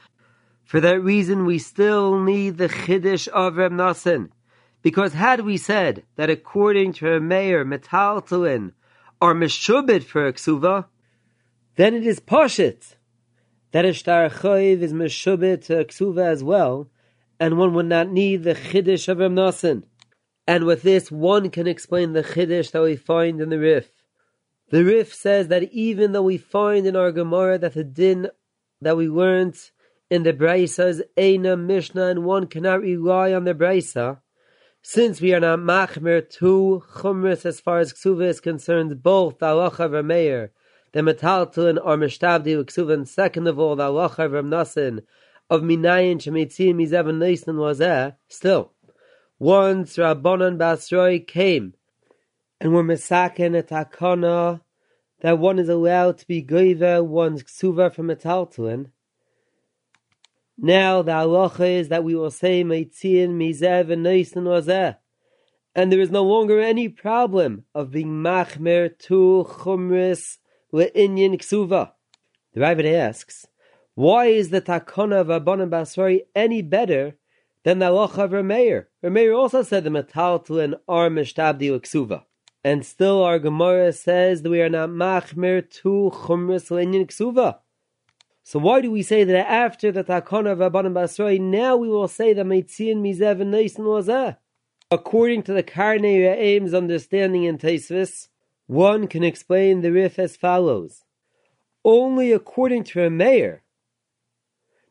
for 0.65 0.81
that 0.81 1.03
reason 1.03 1.47
we 1.47 1.59
still 1.59 2.21
need 2.23 2.59
the 2.59 2.69
chiddush 2.69 3.29
of 3.29 3.57
Reb 3.57 3.73
Nasin. 3.73 4.29
Because 4.83 5.15
had 5.15 5.41
we 5.41 5.57
said 5.57 6.05
that 6.17 6.29
according 6.29 6.93
to 6.95 7.07
Rameir, 7.07 7.65
metaltalin 7.65 8.73
are 9.23 9.33
meshubit 9.33 10.05
for 10.05 10.27
a 10.27 10.35
ksuva, 10.35 10.85
then 11.79 11.95
it 11.95 12.05
is 12.05 12.19
poshit 12.19 12.97
that 13.71 13.85
a 13.85 13.93
shtar 13.93 14.29
choiv 14.29 14.81
is 14.81 14.93
meshubit 14.93 15.67
to 15.67 15.85
ksuva 15.85 16.27
as 16.27 16.43
well, 16.43 16.91
and 17.39 17.57
one 17.57 17.73
would 17.73 17.87
not 17.87 18.11
need 18.11 18.43
the 18.43 18.55
chiddush 18.55 19.07
of 19.07 19.19
Ramnasan. 19.19 19.85
And 20.45 20.65
with 20.65 20.83
this, 20.83 21.13
one 21.13 21.51
can 21.51 21.69
explain 21.69 22.15
the 22.15 22.25
chiddush 22.25 22.73
that 22.73 22.83
we 22.83 22.97
find 22.97 23.41
in 23.41 23.51
the 23.51 23.61
Rif. 23.61 23.89
The 24.71 24.85
Rif 24.85 25.15
says 25.15 25.47
that 25.49 25.73
even 25.73 26.11
though 26.11 26.23
we 26.23 26.37
find 26.37 26.85
in 26.85 26.97
our 26.97 27.13
Gemara 27.13 27.59
that 27.59 27.75
the 27.75 27.85
din 27.85 28.29
that 28.81 28.97
we 28.97 29.09
learned 29.09 29.57
in 30.11 30.25
the 30.25 30.33
Brisa 30.33 30.89
is 30.89 31.03
Eina 31.17 31.57
Mishnah, 31.57 32.07
and 32.07 32.25
one 32.25 32.49
cannot 32.49 32.81
rely 32.81 33.33
on 33.33 33.45
the 33.45 33.55
Brisa, 33.55 34.19
since 34.83 35.21
we 35.21 35.33
are 35.33 35.39
not 35.39 35.61
machmer 35.61 36.29
to 36.39 36.83
chumris 36.97 37.47
as 37.47 37.61
far 37.61 37.79
as 37.79 37.93
ksuva 37.93 38.27
is 38.27 38.41
concerned, 38.41 39.01
both 39.01 39.39
the 39.39 39.47
halacha 39.47 40.58
the 40.93 41.01
metaltalin 41.01 41.79
are 41.85 41.97
mishtabdi 41.97 42.63
uksuva, 42.63 42.95
and 42.95 43.09
second 43.09 43.47
of 43.47 43.59
all, 43.59 43.77
the 43.77 43.85
halacha 43.85 44.25
of 44.25 44.33
Rav 44.33 44.45
Nasin 44.45 45.03
of 45.51 45.63
minayin 45.63 46.17
shemitzim 46.17 46.75
mizevan 46.75 47.19
noisin 47.19 47.55
wazeh, 47.55 48.15
still, 48.29 48.73
once 49.39 49.97
Rabbanan 49.97 50.59
Basroi 50.59 51.27
came 51.27 51.75
and 52.61 52.73
were 52.73 52.83
misaken 52.83 53.57
at 53.57 53.69
takana 53.69 54.61
that 55.21 55.39
one 55.39 55.59
is 55.59 55.69
allowed 55.69 56.19
to 56.19 56.27
be 56.27 56.43
goiver 56.43 57.05
one's 57.05 57.43
ksuva 57.43 57.93
from 57.95 58.09
metaltalin, 58.09 58.91
now 60.61 61.03
the 61.03 61.13
halacha 61.13 61.79
is 61.81 61.89
that 61.89 62.03
we 62.03 62.17
will 62.17 62.33
say 62.33 62.65
Meitzian 62.65 63.37
Mizev 63.37 63.93
and 63.93 64.05
Noisin 64.05 64.43
Wazeh. 64.43 64.97
And 65.73 65.93
there 65.93 66.01
is 66.01 66.11
no 66.11 66.25
longer 66.25 66.59
any 66.59 66.89
problem 66.89 67.65
of 67.77 67.93
being 67.93 68.09
machmer 68.09 68.99
to 68.99 69.47
chumris 69.49 70.39
le'inyan 70.73 71.39
ksuva. 71.39 71.93
The 72.53 72.61
Raavad 72.61 72.93
asks, 72.93 73.47
why 73.95 74.27
is 74.27 74.51
the 74.51 74.61
takana 74.61 75.21
of 75.21 75.27
Abanan 75.27 75.71
Basrari 75.71 76.21
any 76.35 76.63
better 76.63 77.17
than 77.65 77.79
the 77.79 77.87
halacha 77.87 78.25
of 78.25 78.31
Rameir? 78.31 78.87
Rameir 79.03 79.37
also 79.37 79.63
said 79.63 79.85
the 79.85 79.91
metaltlin 79.91 80.79
are 80.87 81.09
mishtabdi 81.09 81.71
ksuva. 81.81 82.25
And 82.65 82.85
still 82.85 83.23
our 83.23 83.39
Gemara 83.39 83.93
says 83.93 84.43
that 84.43 84.51
we 84.51 84.61
are 84.61 84.69
not 84.69 84.91
machmer 84.91 85.69
to 85.83 86.13
chumris 86.13 86.71
le'inyan 86.71 87.07
ksuva. 87.07 87.59
So 88.43 88.59
why 88.59 88.81
do 88.81 88.91
we 88.91 89.03
say 89.03 89.25
that 89.25 89.51
after 89.51 89.93
the 89.93 90.03
takana 90.05 90.53
of 90.53 90.59
Rabbanim 90.59 90.95
Basroi, 90.95 91.39
now 91.39 91.77
we 91.77 91.89
will 91.89 92.09
say 92.09 92.33
that 92.33 92.47
Meitzian 92.47 93.03
Mizev 93.03 93.43
and 93.43 93.53
Neisin? 93.53 94.37
According 94.91 95.43
to 95.43 95.53
the 95.53 95.63
Karnei 95.63 96.21
Re'aim's 96.21 96.73
understanding 96.73 97.45
in 97.45 97.59
Taisvis, 97.59 98.29
one 98.69 99.09
can 99.09 99.25
explain 99.25 99.81
the 99.81 99.91
Rif 99.91 100.17
as 100.21 100.37
follows. 100.37 101.03
Only 101.85 102.31
according 102.31 102.85
to 102.85 103.01
Rameir 103.01 103.63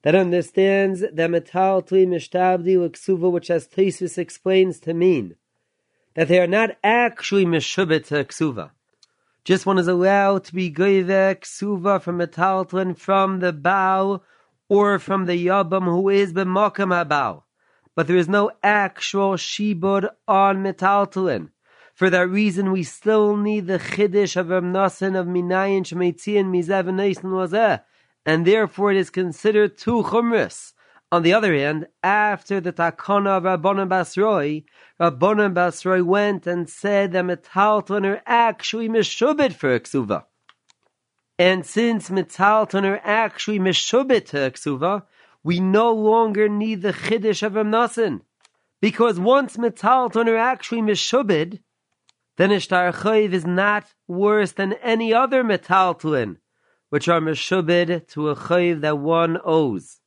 that 0.02 0.16
understands 0.16 1.00
that 1.00 1.32
Metal 1.32 1.82
Tli 1.82 2.06
Mishtabdi 2.06 2.78
L'Ksuva, 2.78 3.32
which 3.32 3.50
as 3.50 3.70
Taisvis 3.70 4.18
explains 4.18 4.82
to 4.82 4.94
mean, 4.94 5.36
that 6.16 6.28
they 6.28 6.42
are 6.42 6.48
not 6.48 6.72
actually 6.84 7.46
Meshubit 7.46 8.08
to 8.08 8.26
Ksuva 8.26 8.72
just 9.48 9.66
one 9.66 9.78
is 9.78 9.88
allowed 9.88 10.44
to 10.44 10.54
be 10.54 10.70
goivek 10.70 11.46
suva 11.46 12.02
from 12.02 12.20
a 12.20 12.28
taltlin 12.28 12.98
from 12.98 13.40
the 13.40 13.54
bow 13.54 14.22
or 14.68 15.00
from 15.00 15.26
the 15.26 15.46
yabam 15.46 15.86
who 15.86 16.10
is 16.10 16.34
b'makam 16.34 16.92
habao. 16.92 17.44
But 17.96 18.08
there 18.08 18.18
is 18.18 18.28
no 18.28 18.52
actual 18.62 19.36
shibud 19.36 20.10
on 20.28 20.58
metaltlin. 20.66 21.52
For 21.98 22.12
that 22.12 22.30
reason, 22.30 22.72
we 22.72 22.84
still 22.84 23.36
need 23.36 23.66
the 23.66 23.80
chiddush 23.80 24.36
of 24.36 24.50
Ramnasan 24.50 25.20
of 25.20 25.26
Minayin 25.26 25.82
Shemetzian 25.82 26.46
Mizev 26.46 26.88
and 26.88 27.82
and 28.24 28.46
therefore 28.46 28.92
it 28.92 28.98
is 28.98 29.10
considered 29.10 29.80
two 29.80 30.04
chumris. 30.04 30.74
On 31.12 31.24
the 31.24 31.34
other 31.34 31.56
hand, 31.56 31.88
after 32.04 32.62
the 32.62 32.72
takana 32.72 33.38
of 33.38 33.44
Rabbanan 33.46 33.90
Basroi, 33.90 34.66
Rabbanan 35.02 35.56
Basroi 35.56 36.06
went 36.06 36.46
and 36.46 36.70
said 36.70 37.14
that 37.14 37.26
metalton 37.26 38.06
are 38.06 38.22
actually 38.28 38.88
meshubit 38.88 39.54
for 39.54 39.80
ksuva. 39.80 40.26
And 41.40 41.66
since 41.66 42.12
metalton 42.12 42.86
are 42.86 43.02
actually 43.04 43.58
meshubit 43.58 44.28
to 44.28 44.52
ksuva, 44.52 45.02
we 45.44 45.60
no 45.60 45.92
longer 45.94 46.48
need 46.48 46.84
the 46.84 46.94
chiddush 46.94 47.42
of 47.42 47.54
Ramnasin. 47.54 48.22
Because 48.82 49.20
once 49.20 49.58
metalton 49.58 50.28
are 50.28 50.38
actually 50.38 50.84
meshubit, 50.84 51.62
then 52.38 52.52
ishtar 52.52 52.94
chayiv 52.94 53.34
is 53.34 53.46
not 53.46 53.94
worse 54.08 54.54
than 54.54 54.74
any 54.74 55.14
other 55.14 55.44
metalton, 55.44 56.38
which 56.90 57.08
are 57.08 57.20
meshubit 57.20 58.08
to 58.08 58.30
a 58.30 58.36
chayiv 58.36 58.82
that 58.82 58.98
one 58.98 59.38
owes. 59.44 60.00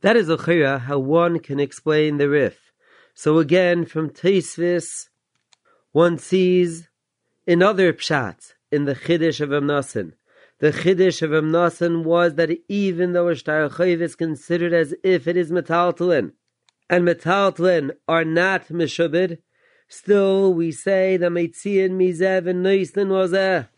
That 0.00 0.16
is 0.16 0.28
Ochira, 0.28 0.80
how 0.80 0.98
one 0.98 1.38
can 1.38 1.60
explain 1.60 2.18
the 2.18 2.28
Rif. 2.28 2.72
So 3.14 3.38
again, 3.38 3.86
from 3.86 4.10
Teisvis, 4.10 5.08
one 5.92 6.18
sees 6.18 6.88
in 7.46 7.62
other 7.62 7.92
pshat 7.92 8.54
in 8.72 8.84
the 8.84 8.94
Chiddush 8.94 9.40
of 9.40 9.50
Amnasan. 9.50 10.12
The 10.58 10.72
Chiddush 10.72 11.22
of 11.22 11.30
Amnasan 11.30 12.04
was 12.04 12.34
that 12.34 12.50
even 12.68 13.12
though 13.12 13.28
a 13.28 13.34
Shtar 13.34 13.70
is 13.80 14.16
considered 14.16 14.72
as 14.72 14.94
if 15.04 15.28
it 15.28 15.36
is 15.36 15.50
Metaltalin, 15.50 16.32
and 16.90 17.06
Metaltalin 17.06 17.92
are 18.08 18.24
not 18.24 18.68
Meshubid, 18.68 19.38
still 19.94 20.52
we 20.52 20.72
say 20.72 21.16
that 21.16 21.30
Meitzian 21.30 21.92
Mizev 21.92 22.48
and 22.48 22.64
Noislin 22.64 23.08
was 23.08 23.30
there. 23.30 23.68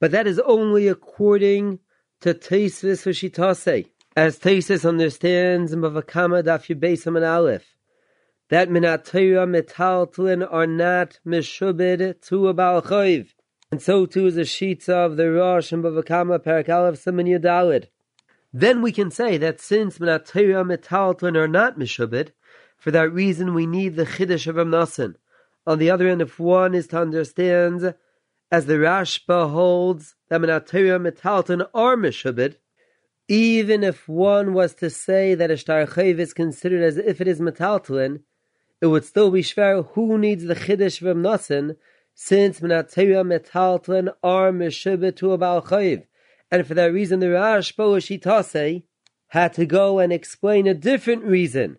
But 0.00 0.10
that 0.10 0.26
is 0.26 0.38
only 0.40 0.88
according 0.88 1.78
to 2.20 2.34
Teisvis 2.34 3.04
Vashitase. 3.06 3.86
As 4.14 4.38
Tesis 4.38 4.86
understands 4.86 5.72
in 5.72 5.80
Bavakama 5.80 6.42
Daf 6.42 6.68
Yubesam 6.68 7.16
and 7.16 7.24
Aleph, 7.24 7.76
that 8.50 8.68
Minatira 8.68 9.48
Metaltlin 9.48 10.46
are 10.50 10.66
not 10.66 11.18
Meshubid 11.26 12.20
to 12.26 12.48
a 12.48 12.54
Balchayv. 12.54 13.28
And 13.70 13.80
so 13.80 14.04
too 14.04 14.26
is 14.26 14.34
the 14.34 14.44
sheets 14.44 14.88
of 14.88 15.16
the 15.16 15.30
Rosh 15.30 15.72
and 15.72 15.82
Bavakama 15.82 16.40
Parak 16.40 16.68
Aleph 16.68 16.98
Simon 16.98 17.26
Yudalid. 17.26 17.86
Then 18.52 18.82
we 18.82 18.92
can 18.92 19.10
say 19.10 19.38
that 19.38 19.60
since 19.60 19.98
Minatira 19.98 20.62
Metaltlin 20.62 21.36
are 21.36 21.48
not 21.48 21.78
Meshubid, 21.78 22.32
for 22.76 22.90
that 22.90 23.12
reason 23.12 23.54
we 23.54 23.64
need 23.64 23.96
the 23.96 24.04
Chiddush 24.04 24.46
of 24.46 24.56
Amnasan. 24.56 25.14
On 25.66 25.78
the 25.78 25.90
other 25.90 26.08
hand, 26.08 26.22
if 26.22 26.38
one 26.38 26.74
is 26.74 26.88
to 26.88 27.00
understand, 27.00 27.94
as 28.50 28.66
the 28.66 28.74
Rashba 28.74 29.50
holds, 29.50 30.16
that 30.28 30.40
Minatira 30.40 31.00
Metaltlin 31.00 31.66
are 31.72 31.96
Meshubid, 31.96 32.56
even 33.28 33.84
if 33.84 34.08
one 34.08 34.52
was 34.52 34.74
to 34.74 34.90
say 34.90 35.34
that 35.34 35.50
a 35.50 35.56
shtar 35.56 35.88
is 35.96 36.34
considered 36.34 36.82
as 36.82 36.96
if 36.98 37.20
it 37.20 37.28
is 37.28 37.40
metaltalin, 37.40 38.20
it 38.80 38.86
would 38.86 39.04
still 39.04 39.30
be 39.30 39.42
shver 39.42 39.88
who 39.92 40.18
needs 40.18 40.44
the 40.44 40.54
chiddush 40.54 40.98
from 40.98 41.22
nasin, 41.22 41.76
since 42.14 42.60
menatera 42.60 43.24
metaltalin 43.24 44.12
are 44.22 44.52
meshibet 44.52 45.16
to 45.16 45.32
a 45.32 45.38
bal 45.38 45.62
chayiv. 45.62 46.04
And 46.50 46.66
for 46.66 46.74
that 46.74 46.92
reason, 46.92 47.20
the 47.20 47.30
Rash 47.30 47.74
Boashitase 47.74 48.82
had 49.28 49.54
to 49.54 49.64
go 49.64 49.98
and 49.98 50.12
explain 50.12 50.66
a 50.66 50.74
different 50.74 51.24
reason 51.24 51.78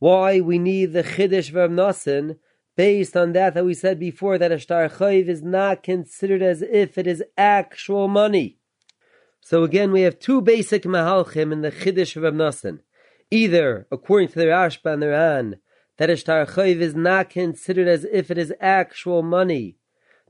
why 0.00 0.40
we 0.40 0.58
need 0.58 0.92
the 0.92 1.04
chiddush 1.04 1.52
from 1.52 1.76
nasin, 1.76 2.38
based 2.76 3.16
on 3.16 3.32
that 3.32 3.54
that 3.54 3.64
we 3.64 3.74
said 3.74 3.98
before 3.98 4.38
that 4.38 4.52
a 4.52 4.58
shtar 4.58 4.90
is 5.10 5.42
not 5.42 5.82
considered 5.82 6.42
as 6.42 6.62
if 6.62 6.96
it 6.96 7.06
is 7.06 7.22
actual 7.36 8.08
money. 8.08 8.58
So 9.40 9.64
again, 9.64 9.92
we 9.92 10.02
have 10.02 10.18
two 10.18 10.40
basic 10.40 10.84
mahalchim 10.84 11.52
in 11.52 11.62
the 11.62 11.72
Chiddush 11.72 12.16
of 12.16 12.22
Abnasan. 12.22 12.80
Either, 13.30 13.86
according 13.90 14.28
to 14.28 14.38
the 14.38 14.46
Rashba 14.46 14.92
and 14.92 15.02
the 15.02 15.08
Ran, 15.08 15.56
that 15.98 16.10
a 16.10 16.16
shtar 16.16 16.46
is 16.58 16.94
not 16.94 17.30
considered 17.30 17.88
as 17.88 18.04
if 18.04 18.30
it 18.30 18.38
is 18.38 18.52
actual 18.60 19.22
money 19.22 19.76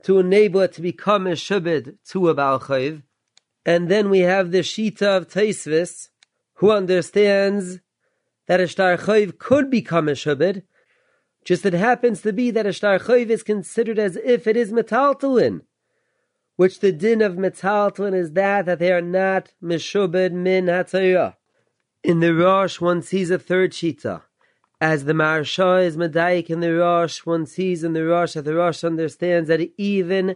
to 0.03 0.19
enable 0.19 0.61
it 0.61 0.73
to 0.73 0.81
become 0.81 1.27
a 1.27 1.31
shubid 1.31 1.97
to 2.09 2.29
a 2.29 2.33
Baal 2.33 2.59
Chayiv. 2.59 3.03
And 3.65 3.89
then 3.89 4.09
we 4.09 4.19
have 4.19 4.51
the 4.51 4.59
Shita 4.59 5.17
of 5.17 5.27
Taisvis, 5.27 6.09
who 6.55 6.71
understands 6.71 7.79
that 8.47 8.59
a 8.59 8.67
shtar 8.67 8.97
could 8.97 9.69
become 9.69 10.09
a 10.09 10.13
shubid, 10.13 10.63
just 11.43 11.65
it 11.65 11.73
happens 11.73 12.21
to 12.21 12.33
be 12.33 12.51
that 12.51 12.65
a 12.65 12.73
shtar 12.73 12.99
is 13.09 13.43
considered 13.43 13.99
as 13.99 14.15
if 14.17 14.47
it 14.47 14.55
is 14.55 14.71
metaltalin 14.71 15.61
which 16.61 16.79
the 16.79 16.91
din 16.91 17.23
of 17.23 17.37
metaltlin 17.37 18.13
is 18.13 18.33
that 18.33 18.67
that 18.67 18.77
they 18.77 18.91
are 18.91 19.01
not 19.01 19.51
meshubed 19.63 20.31
min 20.31 20.67
hatzayah. 20.67 21.35
In 22.03 22.19
the 22.19 22.35
Rosh, 22.35 22.79
one 22.79 23.01
sees 23.01 23.31
a 23.31 23.39
third 23.39 23.71
shita. 23.71 24.21
As 24.79 25.05
the 25.05 25.13
Maharsha 25.13 25.83
is 25.83 25.97
medayik 25.97 26.51
in 26.51 26.59
the 26.59 26.75
Rosh, 26.75 27.25
one 27.25 27.47
sees 27.47 27.83
in 27.83 27.93
the 27.93 28.05
Rosh 28.05 28.33
that 28.33 28.43
the 28.43 28.53
Rosh 28.53 28.83
understands 28.83 29.47
that 29.47 29.71
even 29.75 30.35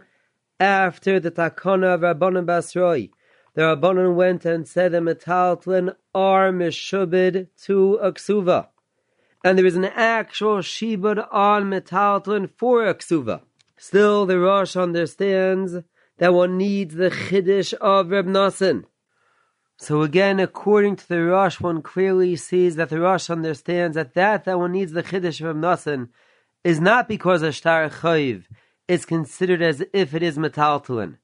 after 0.58 1.20
the 1.20 1.30
takana 1.30 1.94
of 1.94 2.00
Rabbanan 2.00 2.44
Basroi, 2.44 3.10
the 3.54 3.62
Rabbanan 3.62 4.16
went 4.16 4.44
and 4.44 4.66
said 4.66 4.90
that 4.92 5.02
metaltlin 5.04 5.94
are 6.12 6.50
meshubed 6.50 7.46
to 7.66 7.94
a 8.02 8.10
ksuva. 8.10 8.66
And 9.46 9.56
there 9.56 9.64
is 9.64 9.76
an 9.76 9.84
actual 9.84 10.56
shibud 10.56 11.24
on 11.30 11.70
metaltlin 11.70 12.50
for 12.56 12.84
a 12.84 12.96
ksuva. 12.96 13.42
Still, 13.76 14.26
the 14.26 14.40
Rosh 14.40 14.74
understands 14.74 15.76
that 16.18 16.34
one 16.34 16.58
needs 16.58 16.96
the 16.96 17.10
chiddush 17.10 17.72
of 17.74 18.10
Reb 18.10 18.26
Nassan. 18.26 18.86
So 19.76 20.02
again, 20.02 20.40
according 20.40 20.96
to 20.96 21.08
the 21.08 21.22
Rosh, 21.22 21.60
one 21.60 21.80
clearly 21.80 22.34
sees 22.34 22.74
that 22.74 22.88
the 22.88 22.98
Rosh 22.98 23.30
understands 23.30 23.94
that 23.94 24.14
that 24.14 24.46
that 24.46 24.58
one 24.58 24.72
needs 24.72 24.90
the 24.90 25.04
chiddush 25.04 25.40
of 25.40 25.54
Reb 25.54 25.62
Nassan 25.62 26.08
is 26.64 26.80
not 26.80 27.06
because 27.06 27.42
a 27.42 27.52
shtar 27.52 27.88
chayiv 27.88 28.46
is 28.88 29.06
considered 29.06 29.62
as 29.62 29.80
if 29.92 30.12
it 30.12 30.24
is 30.24 30.36
metaltalin. 30.36 31.18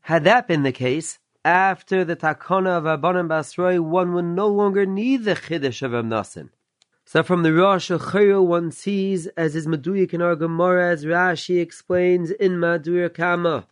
Had 0.00 0.24
that 0.24 0.48
been 0.48 0.62
the 0.62 0.72
case, 0.72 1.18
after 1.44 2.02
the 2.02 2.16
takana 2.16 2.78
of 2.78 2.84
Rabbanan 2.84 3.28
Basroi, 3.28 3.78
one 3.78 4.14
would 4.14 4.24
no 4.24 4.46
longer 4.46 4.86
need 4.86 5.24
the 5.24 5.34
chiddush 5.34 5.82
of 5.82 5.92
Reb 5.92 6.06
Nassan. 6.06 6.48
So 7.10 7.22
from 7.22 7.42
the 7.42 7.54
Rosh 7.54 7.90
Chayil, 7.90 8.44
one 8.44 8.70
sees, 8.70 9.28
as 9.28 9.56
is 9.56 9.66
Meduyik 9.66 10.12
in 10.12 10.20
our 10.20 10.36
Gemara, 10.36 10.90
as 10.92 11.06
Rashi 11.06 11.58
explains 11.58 12.30
in 12.30 12.58
Madur 12.58 13.08
Kama, 13.08 13.66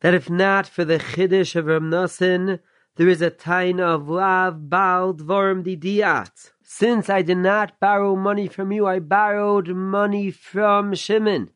that 0.00 0.12
if 0.12 0.28
not 0.28 0.66
for 0.66 0.84
the 0.84 0.98
Chiddush 0.98 1.56
of 1.56 1.64
Ramnasin, 1.64 2.60
there 2.96 3.08
is 3.08 3.22
a 3.22 3.30
tain 3.30 3.80
of 3.80 4.10
lav 4.10 4.68
bal 4.68 5.14
dvorim 5.14 5.64
didiat. 5.64 6.50
Since 6.62 7.08
I 7.08 7.22
did 7.22 7.38
not 7.38 7.80
borrow 7.80 8.16
money 8.16 8.48
from 8.48 8.70
you, 8.70 8.86
I 8.86 8.98
borrowed 8.98 9.68
money 9.68 10.30
from 10.30 10.92
Shimon. 10.92 11.52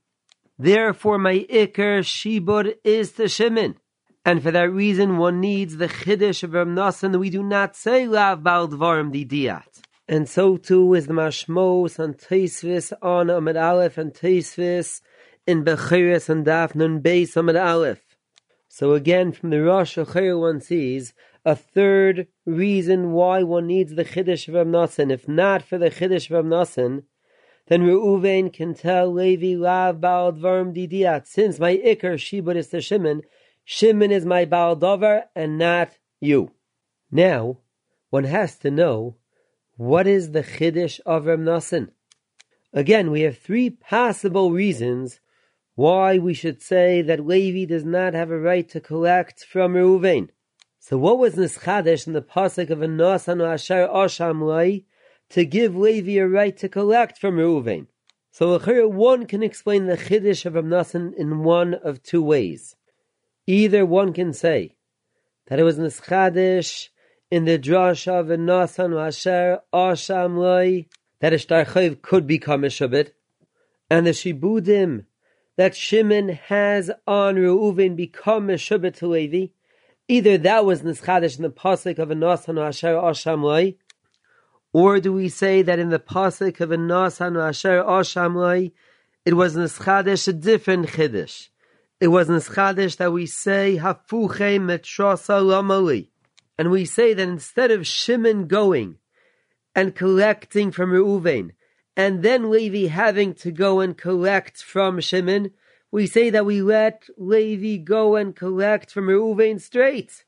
Therefore, 0.58 1.18
my 1.18 1.40
ikr 1.50 2.00
shibud 2.00 2.76
is 2.84 3.12
to 3.12 3.28
Shimon. 3.28 3.76
And 4.24 4.42
for 4.42 4.50
that 4.50 4.72
reason, 4.72 5.18
one 5.18 5.40
needs 5.40 5.76
the 5.76 5.88
chiddush 5.88 6.42
of 6.42 6.52
Ramnasan. 6.52 7.20
We 7.20 7.28
do 7.28 7.42
not 7.42 7.76
say 7.76 8.06
lav 8.06 8.42
bal 8.42 8.66
dvarim 8.66 9.12
didiat. 9.12 9.82
And 10.08 10.26
so 10.26 10.56
too 10.56 10.94
is 10.94 11.06
the 11.06 11.12
mashmos 11.12 11.98
and 11.98 12.16
teisvis 12.16 12.94
on 13.02 13.28
Amid 13.28 13.58
Aleph 13.58 13.98
and 13.98 14.14
teisvis 14.14 15.02
in 15.46 15.64
Bechiris 15.64 16.30
and 16.30 16.46
Daf 16.46 16.74
Nun 16.74 17.02
Beis 17.02 17.36
Amid 17.36 17.56
Aleph. 17.56 18.16
So 18.68 18.94
again, 18.94 19.32
from 19.32 19.50
the 19.50 19.62
Rosh 19.62 19.98
Hachir 19.98 20.40
one 20.40 20.62
sees 20.62 21.12
a 21.44 21.54
third 21.54 22.26
reason 22.46 23.12
why 23.12 23.42
one 23.42 23.66
needs 23.66 23.94
the 23.94 24.04
Chiddush 24.04 24.48
of 24.48 24.54
Ramnasan. 24.54 25.12
If 25.12 25.28
not 25.28 25.62
for 25.62 25.76
the 25.76 25.90
Chiddush 25.90 26.30
of 26.30 26.42
Ramnasan, 26.42 27.02
then 27.66 27.82
Reuven 27.82 28.50
can 28.50 28.72
tell 28.72 29.12
Levi 29.12 29.60
Lav 29.60 30.00
Baal 30.00 30.32
Dvarim 30.32 30.74
Didiat. 30.74 31.26
Since 31.26 31.58
my 31.58 31.76
Iker 31.76 32.14
Shibud 32.14 32.56
is 32.56 32.68
to 32.68 32.80
Shimon, 32.80 33.22
Shimon 33.62 34.10
is 34.10 34.24
my 34.24 34.46
Baal 34.46 34.78
and 35.36 35.58
not 35.58 35.90
you. 36.18 36.52
Now, 37.10 37.58
one 38.08 38.24
has 38.24 38.56
to 38.60 38.70
know 38.70 39.17
what 39.78 40.08
is 40.08 40.32
the 40.32 40.42
Chiddush 40.42 40.98
of 41.06 41.24
Ramnasan. 41.24 41.90
Again, 42.72 43.12
we 43.12 43.20
have 43.20 43.38
three 43.38 43.70
possible 43.70 44.50
reasons 44.50 45.20
why 45.76 46.18
we 46.18 46.34
should 46.34 46.60
say 46.60 47.00
that 47.00 47.24
Levi 47.24 47.64
does 47.64 47.84
not 47.84 48.12
have 48.12 48.32
a 48.32 48.38
right 48.38 48.68
to 48.70 48.80
collect 48.80 49.44
from 49.44 49.74
Reuven. 49.74 50.30
So 50.80 50.98
what 50.98 51.20
was 51.20 51.36
Nischadesh 51.36 52.08
in 52.08 52.12
the 52.12 52.20
pasuk 52.20 52.70
of 52.70 52.80
Anosanu 52.80 53.54
Asher 53.54 53.86
Oshamlai 53.86 54.84
to 55.30 55.44
give 55.44 55.76
Levi 55.76 56.18
a 56.18 56.26
right 56.26 56.56
to 56.56 56.68
collect 56.68 57.16
from 57.16 57.36
Reuven. 57.36 57.86
So 58.32 58.58
one 58.88 59.26
can 59.26 59.44
explain 59.44 59.86
the 59.86 59.96
Chiddush 59.96 60.44
of 60.44 60.54
Ramnasan 60.54 61.14
in 61.14 61.44
one 61.44 61.74
of 61.74 62.02
two 62.02 62.22
ways. 62.22 62.74
Either 63.46 63.86
one 63.86 64.12
can 64.12 64.32
say 64.32 64.74
that 65.46 65.60
it 65.60 65.62
was 65.62 65.78
Nischadish 65.78 66.88
in 67.30 67.44
the 67.44 67.58
Drash 67.58 68.06
of 68.08 68.26
Nasan 68.26 68.98
Asher 68.98 69.60
Asham 69.72 70.36
Loi 70.36 70.86
that 71.20 71.32
a 71.32 71.96
could 71.96 72.26
become 72.26 72.64
a 72.64 72.68
Shabbat, 72.68 73.10
and 73.90 74.06
the 74.06 74.10
Shibudim 74.10 75.04
that 75.56 75.74
Shimon 75.74 76.28
has 76.28 76.90
on 77.06 77.36
Reuven 77.36 77.96
become 77.96 78.48
a 78.50 78.54
Shabbat 78.54 78.96
to 78.96 79.08
Levi. 79.08 79.52
Either 80.06 80.38
that 80.38 80.64
was 80.64 80.82
Nischadish 80.82 81.36
in 81.36 81.42
the 81.42 81.50
Pasuk 81.50 81.98
of 81.98 82.08
Nasan 82.08 82.64
Asher 82.64 82.94
Asham 82.94 83.42
Loi, 83.42 83.76
or 84.72 85.00
do 85.00 85.12
we 85.12 85.28
say 85.28 85.62
that 85.62 85.78
in 85.78 85.88
the 85.88 85.98
pasuk 85.98 86.60
of 86.60 86.70
Nasan 86.70 87.42
Asher 87.42 87.82
Oshamlai, 87.82 88.72
it 89.24 89.34
was 89.34 89.56
Nischadesh 89.56 90.28
a 90.28 90.32
different 90.32 90.88
Chiddush? 90.88 91.48
It 92.00 92.08
was 92.08 92.28
Nischadesh 92.28 92.98
that 92.98 93.12
we 93.12 93.26
say 93.26 93.78
Hafuche 93.80 94.60
Metrosa 94.60 95.42
Lamali. 95.42 96.08
And 96.58 96.70
we 96.70 96.84
say 96.84 97.14
that 97.14 97.28
instead 97.28 97.70
of 97.70 97.86
Shimon 97.86 98.48
going 98.48 98.96
and 99.74 99.94
collecting 99.94 100.72
from 100.72 100.90
Reuven, 100.90 101.52
and 101.96 102.22
then 102.22 102.50
Levi 102.50 102.88
having 102.88 103.32
to 103.34 103.52
go 103.52 103.80
and 103.80 103.96
collect 103.96 104.62
from 104.62 105.00
Shimon, 105.00 105.52
we 105.90 106.06
say 106.06 106.30
that 106.30 106.44
we 106.44 106.60
let 106.60 107.08
Levi 107.16 107.82
go 107.82 108.16
and 108.16 108.34
collect 108.34 108.90
from 108.90 109.06
Reuven 109.06 109.60
straight. 109.60 110.24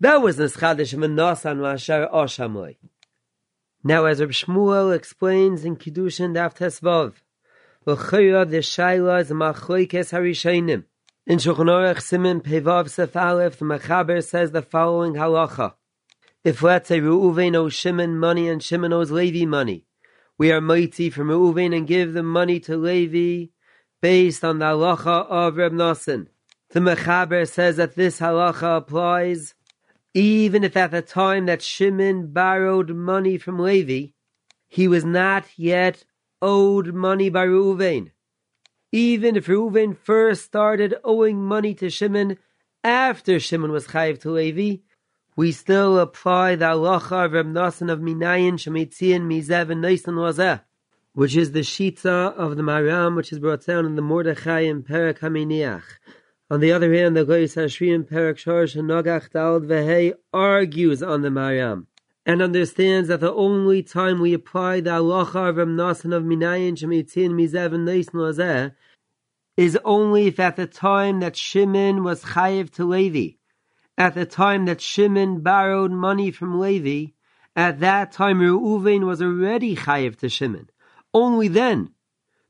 That 0.00 0.22
was 0.22 0.38
Nischadesh 0.38 0.94
Menasan 0.94 1.64
Asher 1.64 2.08
Oshamlai. 2.12 2.76
Now, 3.82 4.04
as 4.06 4.20
Reb 4.20 4.30
Shmuel 4.30 4.94
explains 4.94 5.64
in 5.64 5.76
Kiddushin 5.76 6.34
Daf 6.34 6.56
Tesvav, 6.56 7.14
L'chayra 7.86 8.48
the 8.48 8.58
Shaila 8.58 9.22
is 9.22 9.30
Machoikes 9.30 10.12
Harishainim. 10.12 10.84
In 11.30 11.38
Shulchan 11.38 11.66
Aruch 11.66 12.42
Pevav 12.42 12.90
Sef 12.90 13.14
Aleph, 13.14 13.60
the 13.60 13.64
Mechaber 13.64 14.20
says 14.20 14.50
the 14.50 14.62
following 14.62 15.14
halacha. 15.14 15.74
If 16.42 16.60
let's 16.60 16.88
say 16.88 17.00
Reuven 17.00 17.54
owes 17.54 17.72
Shimon 17.72 18.18
money 18.18 18.48
and 18.48 18.60
Shimon 18.60 18.92
owes 18.92 19.12
Levi 19.12 19.46
money, 19.46 19.84
we 20.38 20.50
are 20.50 20.60
mighty 20.60 21.08
from 21.08 21.28
Reuven 21.28 21.72
and 21.72 21.86
give 21.86 22.14
the 22.14 22.24
money 22.24 22.58
to 22.58 22.76
Levi 22.76 23.52
based 24.02 24.44
on 24.44 24.58
the 24.58 24.64
halacha 24.64 25.30
of 25.30 25.56
Reb 25.56 25.70
Nosson. 25.70 26.26
The 26.70 26.80
Mechaber 26.80 27.48
says 27.48 27.76
that 27.76 27.94
this 27.94 28.18
halacha 28.18 28.78
applies 28.78 29.54
even 30.12 30.64
if 30.64 30.76
at 30.76 30.90
the 30.90 31.00
time 31.00 31.46
that 31.46 31.62
Shimon 31.62 32.32
borrowed 32.32 32.90
money 32.90 33.38
from 33.38 33.60
Levi, 33.60 34.14
he 34.66 34.88
was 34.88 35.04
not 35.04 35.44
yet 35.56 36.04
owed 36.42 36.92
money 36.92 37.30
by 37.30 37.46
Reuven. 37.46 38.10
Even 38.92 39.36
if 39.36 39.46
Reuven 39.46 39.96
first 39.96 40.44
started 40.44 40.96
owing 41.04 41.40
money 41.40 41.74
to 41.74 41.90
Shimon 41.90 42.38
after 42.82 43.38
Shimon 43.38 43.70
was 43.70 43.86
chayiv 43.86 44.20
to 44.22 44.32
Levi, 44.32 44.82
we 45.36 45.52
still 45.52 45.96
apply 46.00 46.56
the 46.56 46.64
halacha 46.64 47.26
of 47.26 47.32
Reb 47.32 47.46
Nasan 47.46 47.88
of 47.88 48.00
Minayin 48.00 48.54
Shemitzian 48.54 49.28
Mizev 49.28 49.70
and 49.70 49.84
Naisan 49.84 50.14
Wazeh, 50.14 50.62
which 51.12 51.36
is 51.36 51.52
the 51.52 51.60
shita 51.60 52.34
of 52.34 52.56
the 52.56 52.64
Maram, 52.64 53.14
which 53.14 53.30
is 53.30 53.38
brought 53.38 53.64
down 53.64 53.86
in 53.86 53.94
the 53.94 54.02
Mordechai 54.02 54.62
and 54.62 54.84
Perek 54.84 55.20
Haminiach. 55.20 55.84
On 56.50 56.58
the 56.58 56.72
other 56.72 56.92
hand, 56.92 57.16
the 57.16 57.24
Goyis 57.24 57.54
Hashriim 57.54 58.08
Perak 58.08 58.38
Shorish 58.38 58.74
and 58.74 58.90
Nogach 58.90 59.30
Dald 59.30 59.66
Vehei 59.66 60.14
argues 60.32 61.00
on 61.00 61.22
the 61.22 61.28
Maram 61.28 61.86
and 62.26 62.42
understands 62.42 63.08
that 63.08 63.20
the 63.20 63.32
only 63.32 63.82
time 63.82 64.20
we 64.20 64.34
apply 64.34 64.80
the 64.80 64.90
halacha 64.90 65.48
of 65.48 65.56
Nasan 65.56 66.14
of 66.14 66.22
Minayin 66.22 66.74
Shemitzin 66.74 67.30
Mizev 67.30 67.74
and 67.74 68.72
is 69.56 69.78
only 69.84 70.26
if 70.26 70.40
at 70.40 70.56
the 70.56 70.66
time 70.66 71.20
that 71.20 71.36
Shimon 71.36 72.02
was 72.04 72.22
chayiv 72.22 72.70
to 72.70 72.84
Levi, 72.84 73.36
at 73.98 74.14
the 74.14 74.24
time 74.24 74.64
that 74.66 74.80
Shimon 74.80 75.40
borrowed 75.40 75.90
money 75.90 76.30
from 76.30 76.60
Levi, 76.60 77.12
at 77.56 77.80
that 77.80 78.12
time 78.12 78.40
Reuven 78.40 79.06
was 79.06 79.20
already 79.20 79.76
chayiv 79.76 80.16
to 80.20 80.28
Shimon. 80.28 80.70
Only 81.12 81.48
then 81.48 81.90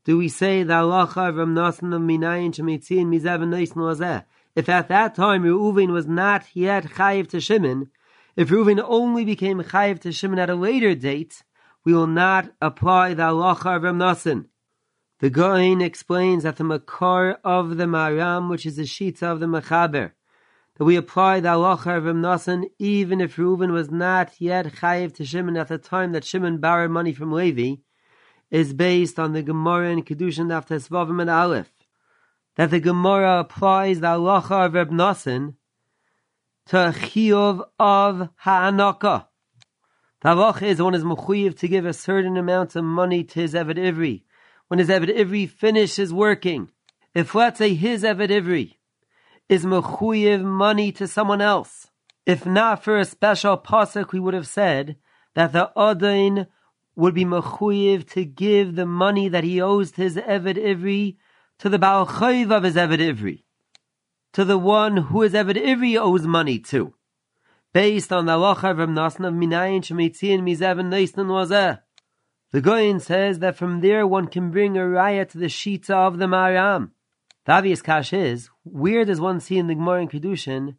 do 0.05 0.17
we 0.17 0.29
say 0.29 0.63
the 0.63 0.73
halacha 0.73 1.29
of 1.29 1.35
Ramnasan 1.35 1.93
of 1.93 2.01
Minayin 2.01 2.53
Shemitzin 2.53 3.07
Mizav 3.07 3.47
Neis 3.47 3.73
Noazeh? 3.73 4.25
If 4.55 4.69
at 4.69 4.89
that 4.89 5.15
time 5.15 5.43
Reuven 5.43 5.91
was 5.91 6.07
not 6.07 6.45
yet 6.53 6.85
chayiv 6.85 7.29
to 7.31 7.41
Shimon, 7.41 7.89
if 8.35 8.49
Reuven 8.49 8.83
only 8.85 9.25
became 9.25 9.61
chayiv 9.61 9.99
to 10.01 10.11
Shimon 10.11 10.39
at 10.39 10.49
a 10.49 10.55
later 10.55 10.95
date, 10.95 11.43
we 11.83 11.93
will 11.93 12.07
not 12.07 12.51
apply 12.61 13.13
the 13.13 13.23
halacha 13.23 13.75
of 13.77 13.83
Ramnasan. 13.83 14.45
The 15.19 15.29
Goin 15.29 15.81
explains 15.81 16.43
that 16.43 16.57
the 16.57 16.63
makar 16.63 17.37
of 17.43 17.77
the 17.77 17.85
Maram, 17.85 18.49
which 18.49 18.65
is 18.65 18.77
the 18.77 18.83
shita 18.83 19.23
of 19.23 19.39
the 19.39 19.45
Mechaber, 19.45 20.11
that 20.77 20.83
we 20.83 20.95
apply 20.95 21.39
the 21.39 21.49
halacha 21.49 21.97
of 21.97 22.03
Ramnasan 22.03 22.65
even 22.79 23.21
if 23.21 23.35
Reuven 23.35 23.71
was 23.71 23.91
not 23.91 24.39
yet 24.39 24.65
chayiv 24.65 25.13
to 25.15 25.25
Shimon 25.25 25.57
at 25.57 25.67
the 25.67 25.77
time 25.77 26.11
that 26.13 26.23
Shimon 26.23 26.59
borrowed 26.59 26.91
money 26.91 27.13
from 27.13 27.31
Levi, 27.31 27.81
is 28.49 28.73
based 28.73 29.17
on 29.17 29.33
the 29.33 29.41
Gemara 29.41 29.89
in 29.89 30.03
Kedushin 30.03 30.47
Daf 30.47 30.67
Tesvavim 30.67 31.21
and 31.21 31.29
Aleph, 31.29 31.71
that 32.57 32.69
the 32.69 32.79
Gemara 32.79 33.39
applies 33.39 34.01
the 34.01 34.07
halacha 34.07 34.65
of 34.65 34.73
Reb 34.73 34.91
to 36.71 36.77
chiyuv 36.77 37.65
of 37.79 38.29
ha'anaka. 38.37 39.25
The 40.21 40.29
halacha 40.29 40.61
is 40.61 40.81
one 40.81 40.95
is 40.95 41.03
mechuyev 41.03 41.59
to 41.59 41.67
give 41.67 41.85
a 41.85 41.91
certain 41.91 42.37
amount 42.37 42.77
of 42.77 42.85
money 42.85 43.25
to 43.25 43.41
his 43.41 43.53
Eved 43.53 43.75
Ivri. 43.77 44.23
When 44.69 44.79
his 44.79 44.87
Eved 44.87 45.13
Ivri 45.13 45.49
finishes 45.49 46.13
working, 46.13 46.71
if 47.13 47.35
let's 47.35 47.57
say 47.57 47.73
his 47.73 48.03
Eved 48.03 48.29
Ivri 48.29 48.75
is 49.49 49.65
mechuyev 49.65 50.45
money 50.45 50.93
to 50.93 51.09
someone 51.09 51.41
else, 51.41 51.87
if 52.25 52.45
not 52.45 52.85
for 52.85 52.97
a 52.97 53.03
special 53.03 53.57
pasuk, 53.57 54.13
we 54.13 54.21
would 54.21 54.33
have 54.33 54.47
said 54.47 54.95
that 55.35 55.51
the 55.51 55.71
Adain 55.75 56.47
would 56.95 57.13
be 57.13 57.25
mechuyev 57.25 58.09
to 58.11 58.23
give 58.23 58.77
the 58.77 58.85
money 58.85 59.27
that 59.27 59.43
he 59.43 59.59
owes 59.59 59.91
to 59.91 60.03
his 60.03 60.15
Eved 60.15 60.55
Ivri 60.55 61.17
to 61.59 61.67
the 61.67 61.79
Baal 61.79 62.07
Chayv 62.07 62.49
of 62.49 62.63
his 62.63 62.75
Eved 62.75 62.99
Ivri, 62.99 63.43
to 64.33 64.45
the 64.45 64.57
one 64.57 64.97
who 64.97 65.21
his 65.21 65.33
Eved 65.33 65.55
Ivri 65.55 65.99
owes 65.99 66.25
money 66.25 66.59
to, 66.59 66.93
based 67.73 68.13
on 68.13 68.25
the 68.25 68.33
halacha 68.33 68.75
Nasna 68.87 69.27
of 69.27 69.33
Minayin 69.33 69.81
Shemitzian 69.81 70.41
Mizev 70.41 70.79
Neisnan 70.79 71.27
Wazeh. 71.27 71.79
The 72.51 72.61
Goyin 72.61 73.01
says 73.01 73.39
that 73.39 73.55
from 73.55 73.81
there 73.81 74.05
one 74.05 74.27
can 74.27 74.51
bring 74.51 74.77
a 74.77 74.81
raya 74.81 75.27
to 75.29 75.37
the 75.37 75.45
Shita 75.45 75.91
of 75.91 76.17
the 76.17 76.25
Maram. 76.25 76.91
The 77.45 77.53
obvious 77.53 77.81
kash 77.81 78.13
is, 78.13 78.49
where 78.63 79.05
does 79.05 79.21
one 79.21 79.39
see 79.39 79.57
in 79.57 79.67
the 79.67 79.75
Gemara 79.75 80.01
in 80.01 80.09
Kedushin 80.09 80.75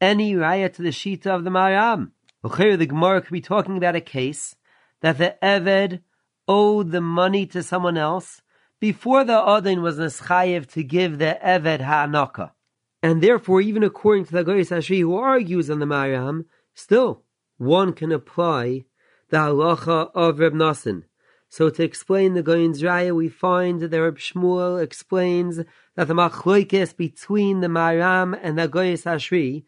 any 0.00 0.34
raya 0.34 0.72
to 0.72 0.82
the 0.82 0.88
Shita 0.88 1.26
of 1.26 1.44
the 1.44 1.50
Maram? 1.50 2.12
The 2.42 2.86
Gemara 2.86 3.20
could 3.20 3.32
be 3.32 3.42
talking 3.42 3.76
about 3.76 3.96
a 3.96 4.00
case 4.00 4.56
that 5.02 5.18
the 5.18 5.36
Eved 5.42 6.00
owed 6.48 6.90
the 6.90 7.02
money 7.02 7.46
to 7.46 7.62
someone 7.62 7.98
else 7.98 8.42
before 8.80 9.24
the 9.24 9.38
Odin 9.38 9.82
was 9.82 9.98
Neschayev 9.98 10.66
to 10.72 10.82
give 10.82 11.18
the 11.18 11.38
Eved 11.44 11.80
Ha'anaka. 11.80 12.52
And 13.02 13.22
therefore, 13.22 13.60
even 13.60 13.82
according 13.82 14.26
to 14.26 14.32
the 14.32 14.44
Goyis 14.44 14.70
Ashri 14.70 15.00
who 15.00 15.16
argues 15.16 15.70
on 15.70 15.78
the 15.78 15.86
Maram, 15.86 16.44
still 16.74 17.22
one 17.56 17.92
can 17.92 18.12
apply 18.12 18.84
the 19.30 19.38
halacha 19.38 20.10
of 20.14 20.38
Reb 20.38 20.52
Nassim. 20.52 21.04
So 21.48 21.68
to 21.68 21.82
explain 21.82 22.34
the 22.34 22.42
Goyin's 22.42 22.82
Raya, 22.82 23.14
we 23.14 23.28
find 23.28 23.80
that 23.80 24.00
Reb 24.00 24.18
Shmuel 24.18 24.82
explains 24.82 25.56
that 25.96 26.08
the 26.08 26.14
machloikis 26.14 26.96
between 26.96 27.60
the 27.60 27.66
Maram 27.66 28.38
and 28.40 28.58
the 28.58 28.68
Goyis 28.68 29.04
Ashri 29.04 29.64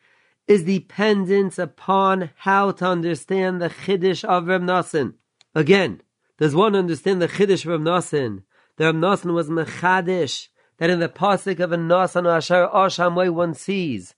is 0.46 0.64
dependent 0.64 1.58
upon 1.58 2.30
how 2.36 2.70
to 2.72 2.86
understand 2.86 3.60
the 3.60 3.68
Chiddush 3.68 4.24
of 4.24 4.46
Reb 4.46 4.62
Nassim. 4.62 5.14
Again, 5.54 6.02
does 6.38 6.54
one 6.54 6.76
understand 6.76 7.20
the 7.20 7.28
Chiddush 7.28 7.64
of 7.64 7.72
Reb 7.72 7.80
Nassim? 7.80 8.42
The 8.76 8.86
Reb 8.86 8.96
Nassim 8.96 9.34
was 9.34 9.48
Mechadish, 9.48 10.48
that 10.78 10.90
in 10.90 11.00
the 11.00 11.08
pasuk 11.08 11.60
of 11.60 11.72
a 11.72 11.76
Nasan 11.76 12.26
Asher 12.26 12.68
Ashamway 12.72 13.30
one 13.32 13.54
sees 13.54 14.14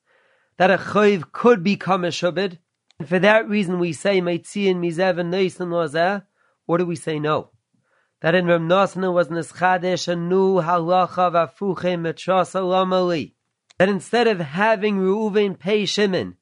that 0.57 0.71
a 0.71 0.79
chayv 0.79 1.33
could 1.33 1.63
become 1.63 2.05
a 2.05 2.09
shubid. 2.09 2.59
And 2.99 3.09
for 3.09 3.19
that 3.19 3.49
reason 3.49 3.79
we 3.79 3.93
say 3.93 4.21
Meitziin 4.21 4.77
Mizev 4.77 5.19
and 5.19 5.33
Neisan 5.33 5.69
Lozeh, 5.69 6.25
or 6.67 6.79
do 6.79 6.87
we 6.87 6.97
say 6.97 7.19
no? 7.19 7.51
That 8.21 8.35
in 8.35 8.47
Reb 8.47 8.63
Nasna 8.63 9.13
was 9.13 9.29
Neschadish 9.29 10.09
a 10.09 10.17
new 10.17 10.63
halacha 10.63 11.33
vafuche 11.33 11.99
metras 11.99 12.55
alamali. 12.55 13.33
That 13.79 13.89
instead 13.89 14.29
of 14.29 14.39
having 14.39 14.99
Reuven 14.99 15.59
pay 15.59 15.85
Shimon, 15.85 16.37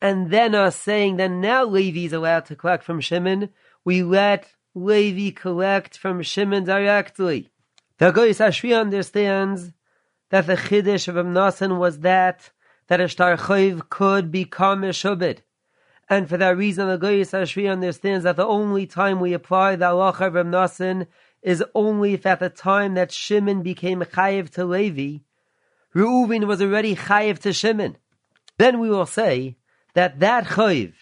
and 0.00 0.30
then 0.30 0.54
us 0.54 0.76
saying 0.76 1.16
that 1.16 1.30
now 1.30 1.64
Levi 1.64 2.00
is 2.00 2.12
allowed 2.12 2.44
to 2.46 2.56
collect 2.56 2.84
from 2.84 3.00
Shimon, 3.00 3.48
we 3.84 4.02
let 4.02 4.46
Levi 4.74 5.34
collect 5.34 5.96
from 5.96 6.20
Shimon 6.22 6.64
directly. 6.64 7.50
The 7.98 8.10
Goyis 8.10 8.44
Ashri 8.44 8.76
understands 8.76 9.70
that 10.30 10.48
the 10.48 10.56
Chiddush 10.56 11.06
of 11.06 11.14
Amnasan 11.14 11.78
was 11.78 12.00
that 12.00 12.50
that 12.88 13.00
a 13.00 13.04
Shtar 13.04 13.36
Chayv 13.36 13.88
could 13.88 14.32
become 14.32 14.82
a 14.82 14.88
Shubid. 14.88 15.38
And 16.10 16.28
for 16.28 16.36
that 16.36 16.56
reason, 16.56 16.88
the 16.88 16.98
Goyis 16.98 17.30
Ashri 17.30 17.70
understands 17.70 18.24
that 18.24 18.34
the 18.34 18.44
only 18.44 18.86
time 18.86 19.20
we 19.20 19.32
apply 19.32 19.76
the 19.76 19.84
halacha 19.84 20.26
of 20.26 20.32
Amnasan 20.34 21.06
is 21.40 21.62
only 21.72 22.14
if 22.14 22.26
at 22.26 22.40
the 22.40 22.50
time 22.50 22.94
that 22.94 23.12
Shimon 23.12 23.62
became 23.62 24.00
Chayiv 24.00 24.50
to 24.50 24.64
Levi, 24.64 25.22
Reuven 25.94 26.48
was 26.48 26.60
already 26.60 26.96
Chayiv 26.96 27.38
to 27.42 27.52
Shimon. 27.52 27.96
Then 28.58 28.80
we 28.80 28.90
will 28.90 29.06
say 29.06 29.56
that 29.92 30.18
that 30.18 30.46
Chayiv, 30.46 30.94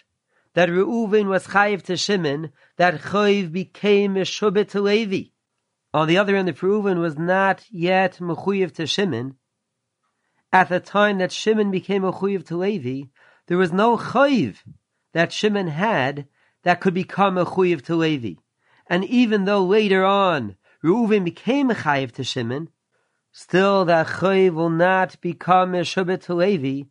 that 0.53 0.69
Reuven 0.69 1.25
was 1.25 1.47
Chayiv 1.47 1.81
to 1.85 1.97
Shimon, 1.97 2.51
that 2.77 3.01
Chayiv 3.01 3.51
became 3.51 4.15
a 4.15 4.21
Shubit 4.21 4.69
to 4.69 4.81
Levi. 4.81 5.32
On 5.93 6.07
the 6.07 6.17
other 6.17 6.35
hand, 6.35 6.49
if 6.49 6.61
Reuven 6.61 6.99
was 6.99 7.19
not 7.19 7.65
yet 7.69 8.17
mechuyev 8.17 8.73
to 8.75 8.87
Shimon, 8.87 9.35
at 10.51 10.69
the 10.69 10.79
time 10.79 11.19
that 11.19 11.31
Shimon 11.31 11.69
became 11.69 12.01
mechuyev 12.01 12.45
to 12.47 12.57
Levi, 12.57 13.09
there 13.45 13.59
was 13.59 13.71
no 13.71 13.97
chayiv 13.97 14.57
that 15.13 15.31
Shimon 15.31 15.67
had 15.67 16.27
that 16.63 16.81
could 16.81 16.95
become 16.95 17.35
mechuyev 17.35 17.83
to 17.83 17.95
Levi. 17.95 18.33
And 18.87 19.05
even 19.05 19.45
though 19.45 19.63
later 19.63 20.03
on 20.03 20.55
Reuven 20.83 21.23
became 21.23 21.69
a 21.69 21.75
chayiv 21.75 22.11
to 22.13 22.23
Shimon, 22.23 22.69
still 23.31 23.85
that 23.85 24.07
chayiv 24.07 24.53
will 24.53 24.71
not 24.71 25.21
become 25.21 25.75
a 25.75 25.81
shubit 25.81 26.23
to 26.23 26.33
Levi, 26.33 26.87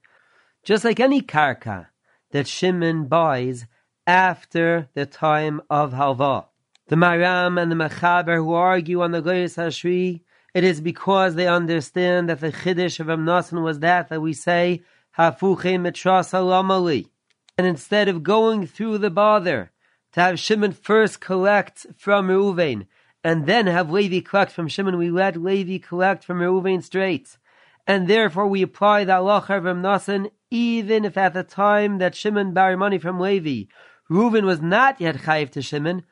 just 0.63 0.85
like 0.85 1.01
any 1.01 1.23
karka 1.23 1.89
that 2.31 2.47
Shimon 2.47 3.07
buys 3.07 3.67
after 4.07 4.89
the 4.95 5.07
time 5.07 5.61
of 5.69 5.93
halva 5.93 6.47
the 6.89 6.97
Maram 6.97 7.61
and 7.61 7.71
the 7.71 7.77
Mechaber 7.77 8.37
who 8.37 8.53
argue 8.53 9.03
on 9.03 9.13
the 9.13 9.23
Goyis 9.23 9.57
Hashri, 9.57 10.23
it 10.55 10.65
is 10.65 10.81
because 10.81 11.35
they 11.35 11.47
understand 11.47 12.29
that 12.29 12.41
the 12.41 12.53
Chiddush 12.53 13.01
of 13.01 13.07
Amnasan 13.07 13.63
was 13.63 13.79
that 13.79 14.09
that 14.09 14.21
we 14.21 14.33
say 14.33 14.83
Hafuche 15.17 15.79
Mitras 15.79 16.33
Alamali. 16.33 17.09
And 17.57 17.67
instead 17.67 18.09
of 18.09 18.23
going 18.23 18.67
through 18.67 18.99
the 18.99 19.11
bother 19.11 19.71
to 20.13 20.21
have 20.21 20.39
Shimon 20.39 20.73
first 20.73 21.21
collect 21.21 21.87
from 21.97 22.29
Reuven 22.29 22.87
and 23.25 23.47
then 23.47 23.67
have 23.67 23.91
Levi 23.91 24.21
collect 24.21 24.53
from 24.53 24.69
Shimon, 24.69 24.99
we 24.99 25.11
let 25.11 25.37
Levi 25.37 25.79
collect 25.79 26.25
from 26.25 26.39
Reuven 26.39 26.83
straight. 26.83 27.39
And 27.87 28.09
therefore 28.09 28.47
we 28.47 28.63
apply 28.63 29.05
the 29.05 29.13
halacha 29.13 29.59
of 29.59 29.65
Amnasan 29.65 30.31
even 30.51 31.07
if 31.07 31.17
at 31.17 31.33
the 31.33 31.43
time 31.43 31.97
that 31.99 32.15
Shimon 32.15 32.53
borrowed 32.53 32.79
money 32.79 32.99
from 32.99 33.19
Levi, 33.19 33.71
Reuven 34.11 34.45
was 34.45 34.61
not 34.61 35.01
yet 35.01 35.17
chayiv 35.17 35.51
to 35.53 35.63
Shimon, 35.63 36.05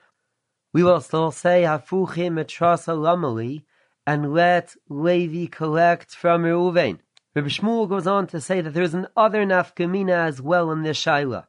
we 0.73 0.83
will 0.83 1.01
still 1.01 1.31
say 1.31 1.63
Hafuchim 1.63 2.43
Etrasa 2.43 2.97
Lamali 2.97 3.63
and 4.07 4.33
let 4.33 4.75
Levi 4.89 5.47
collect 5.47 6.15
from 6.15 6.43
Reuven. 6.43 6.99
Rabbi 7.35 7.49
Shmuel 7.49 7.89
goes 7.89 8.07
on 8.07 8.27
to 8.29 8.41
say 8.41 8.61
that 8.61 8.75
there 8.75 8.83
is 8.83 8.95
an 8.95 9.07
other 9.17 9.45
nafkamina 9.45 10.27
as 10.27 10.41
well 10.41 10.71
in 10.73 10.83
this 10.83 11.01
shaila. 11.01 11.47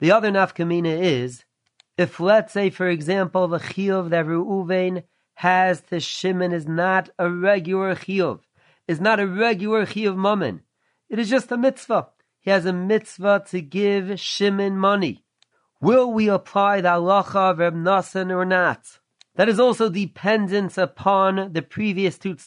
The 0.00 0.12
other 0.12 0.30
nafkamina 0.30 1.00
is 1.00 1.44
if, 1.96 2.18
let's 2.18 2.52
say, 2.52 2.70
for 2.70 2.88
example, 2.88 3.46
the 3.48 3.58
chiyuv 3.58 4.10
that 4.10 4.26
Reuven 4.26 5.04
has 5.34 5.80
to 5.82 6.00
Shimon 6.00 6.52
is 6.52 6.66
not 6.66 7.10
a 7.18 7.30
regular 7.30 7.94
chiyuv, 7.94 8.40
is 8.88 9.00
not 9.00 9.20
a 9.20 9.26
regular 9.26 9.86
chiyuv 9.86 10.16
mammon. 10.16 10.62
It 11.08 11.18
is 11.18 11.30
just 11.30 11.52
a 11.52 11.56
mitzvah. 11.56 12.08
He 12.40 12.50
has 12.50 12.66
a 12.66 12.72
mitzvah 12.72 13.44
to 13.50 13.60
give 13.60 14.18
Shimon 14.18 14.76
money. 14.76 15.23
Will 15.84 16.10
we 16.10 16.30
apply 16.30 16.80
the 16.80 16.88
halacha 16.88 17.50
of 17.50 17.58
Reb 17.58 17.74
Nassan 17.74 18.34
or 18.34 18.46
not? 18.46 19.00
That 19.34 19.50
is 19.50 19.60
also 19.60 19.90
dependent 19.90 20.78
upon 20.78 21.52
the 21.52 21.60
previous 21.60 22.16
two. 22.16 22.38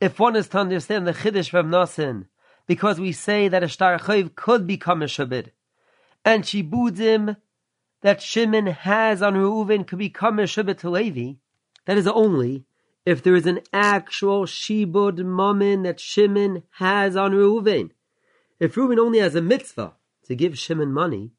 If 0.00 0.20
one 0.20 0.36
is 0.36 0.46
to 0.50 0.58
understand 0.58 1.04
the 1.04 1.14
chiddush 1.14 1.52
Reb 1.52 1.66
Nassan, 1.66 2.26
because 2.68 3.00
we 3.00 3.10
say 3.10 3.48
that 3.48 3.64
a 3.64 3.66
shtar 3.66 3.98
chayv 3.98 4.36
could 4.36 4.68
become 4.68 5.02
a 5.02 5.06
shabid, 5.06 5.48
and 6.24 6.44
shibudim 6.44 7.38
that 8.02 8.22
Shimon 8.22 8.66
has 8.68 9.20
on 9.20 9.34
Reuven 9.34 9.84
could 9.84 9.98
become 9.98 10.38
a 10.38 10.42
shabbat 10.42 10.78
to 10.78 10.90
Levi, 10.90 11.38
that 11.86 11.98
is 11.98 12.06
only 12.06 12.66
if 13.04 13.20
there 13.20 13.34
is 13.34 13.48
an 13.48 13.62
actual 13.72 14.46
shibud 14.46 15.18
mammon 15.24 15.82
that 15.82 15.98
Shimon 15.98 16.62
has 16.74 17.16
on 17.16 17.32
Reuven. 17.32 17.90
If 18.60 18.76
Reuven 18.76 19.00
only 19.00 19.18
has 19.18 19.34
a 19.34 19.42
mitzvah 19.42 19.94
to 20.26 20.36
give 20.36 20.56
Shimon 20.56 20.92
money, 20.92 21.32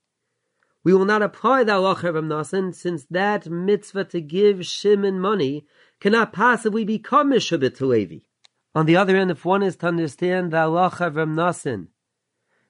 we 0.84 0.94
will 0.94 1.06
not 1.06 1.22
apply 1.22 1.64
the 1.64 1.74
halacha 1.74 2.16
of 2.16 2.24
Nasan, 2.24 2.74
since 2.74 3.06
that 3.12 3.50
mitzvah 3.50 4.06
to 4.06 4.22
give 4.22 4.66
Shimon 4.66 5.20
money 5.20 5.66
cannot 6.00 6.32
possibly 6.32 6.86
become 6.86 7.32
Mishubit 7.32 7.76
to 7.78 7.86
Levi. 7.86 8.20
On 8.74 8.86
the 8.86 8.96
other 8.96 9.18
hand, 9.18 9.32
if 9.32 9.44
one 9.44 9.64
is 9.64 9.76
to 9.78 9.88
understand 9.88 10.52
the 10.52 10.58
halacha 10.58 11.08
of 11.08 11.16
Nasan, 11.16 11.88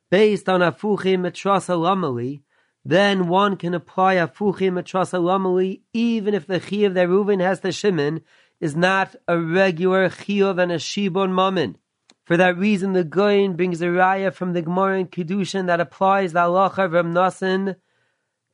based 0.09 0.49
on 0.49 0.61
Afuchim 0.61 1.19
Mitrasa 1.19 1.77
Lamali, 1.77 2.41
then 2.83 3.27
one 3.27 3.55
can 3.57 3.73
apply 3.75 4.15
Afuchim 4.15 4.73
Mitrasa 4.73 5.21
Lamali 5.21 5.81
even 5.93 6.33
if 6.33 6.47
the 6.47 6.59
Chiyuv 6.59 6.95
that 6.95 7.07
Reuven 7.07 7.41
has 7.41 7.59
to 7.59 7.71
Shimon 7.71 8.21
is 8.59 8.75
not 8.75 9.15
a 9.27 9.37
regular 9.37 10.09
Chiyuv 10.09 10.59
and 10.61 10.71
a 10.71 10.77
Shibon 10.77 11.31
Mammon. 11.31 11.77
For 12.25 12.37
that 12.37 12.57
reason, 12.57 12.93
the 12.93 13.03
Goyin 13.03 13.55
brings 13.55 13.81
a 13.81 13.87
raya 13.87 14.33
from 14.33 14.53
the 14.53 14.61
Gemara 14.61 14.99
in 14.99 15.07
Kedushin 15.07 15.67
that 15.67 15.79
applies 15.79 16.33
the 16.33 16.39
halacha 16.39 16.85
of 16.85 17.05
Nasan 17.05 17.75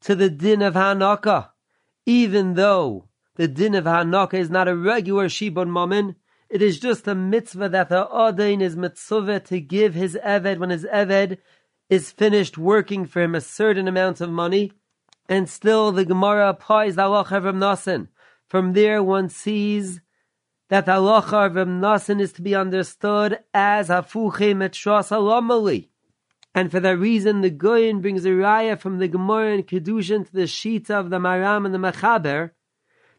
to 0.02 0.16
the 0.16 0.30
din 0.30 0.62
of 0.62 0.74
Hanaka, 0.74 1.50
even 2.06 2.54
though 2.54 3.08
the 3.36 3.48
din 3.48 3.76
of 3.76 3.86
Hanaka 3.86 4.36
is 4.36 4.50
not 4.50 4.68
a 4.68 4.76
regular 4.76 5.28
Shibon 5.28 5.70
Mammon, 5.70 6.16
it 6.50 6.62
is 6.62 6.80
just 6.80 7.08
a 7.08 7.16
mitzvah 7.16 7.70
that 7.70 7.90
the 7.90 8.06
Adain 8.08 8.62
is 8.62 8.76
mitzvah 8.76 9.40
to 9.42 9.60
give 9.60 9.96
his 9.96 10.18
Eved 10.24 10.60
when 10.60 10.70
his 10.70 10.86
Eved 10.86 11.38
is 11.90 12.12
finished 12.12 12.58
working 12.58 13.06
for 13.06 13.22
him 13.22 13.36
a 13.36 13.42
certain 13.42 13.88
amount 13.88 14.22
of 14.22 14.30
money, 14.30 14.72
and 15.28 15.50
still 15.50 15.92
the 15.92 16.06
Gemara 16.06 16.50
applies 16.50 16.96
the 16.96 17.04
halacha 17.04 17.38
of 17.38 17.56
Nasan. 17.56 18.08
From 18.48 18.74
there 18.74 19.02
one 19.02 19.30
sees 19.30 20.02
that 20.70 20.86
the 20.86 20.94
halacha 20.94 21.48
of 21.48 21.68
Nasan 21.68 22.20
is 22.22 22.34
to 22.34 22.42
be 22.42 22.56
understood 22.56 23.40
as 23.54 23.90
hafuche 23.90 24.56
metras 24.56 25.12
alamali. 25.12 25.90
And 26.56 26.72
for 26.72 26.80
that 26.80 26.98
reason, 26.98 27.42
the 27.42 27.52
Goyin 27.52 28.02
brings 28.02 28.24
a 28.24 28.30
raya 28.30 28.80
from 28.80 28.98
the 28.98 29.10
Gemara 29.10 29.56
and 29.56 29.68
Kedushin 29.68 30.26
to 30.26 30.32
the 30.32 30.44
Shita 30.44 30.92
of 30.92 31.10
the 31.10 31.20
Maram 31.20 31.66
and 31.66 31.74
the 31.76 31.78
Mechaber, 31.78 32.52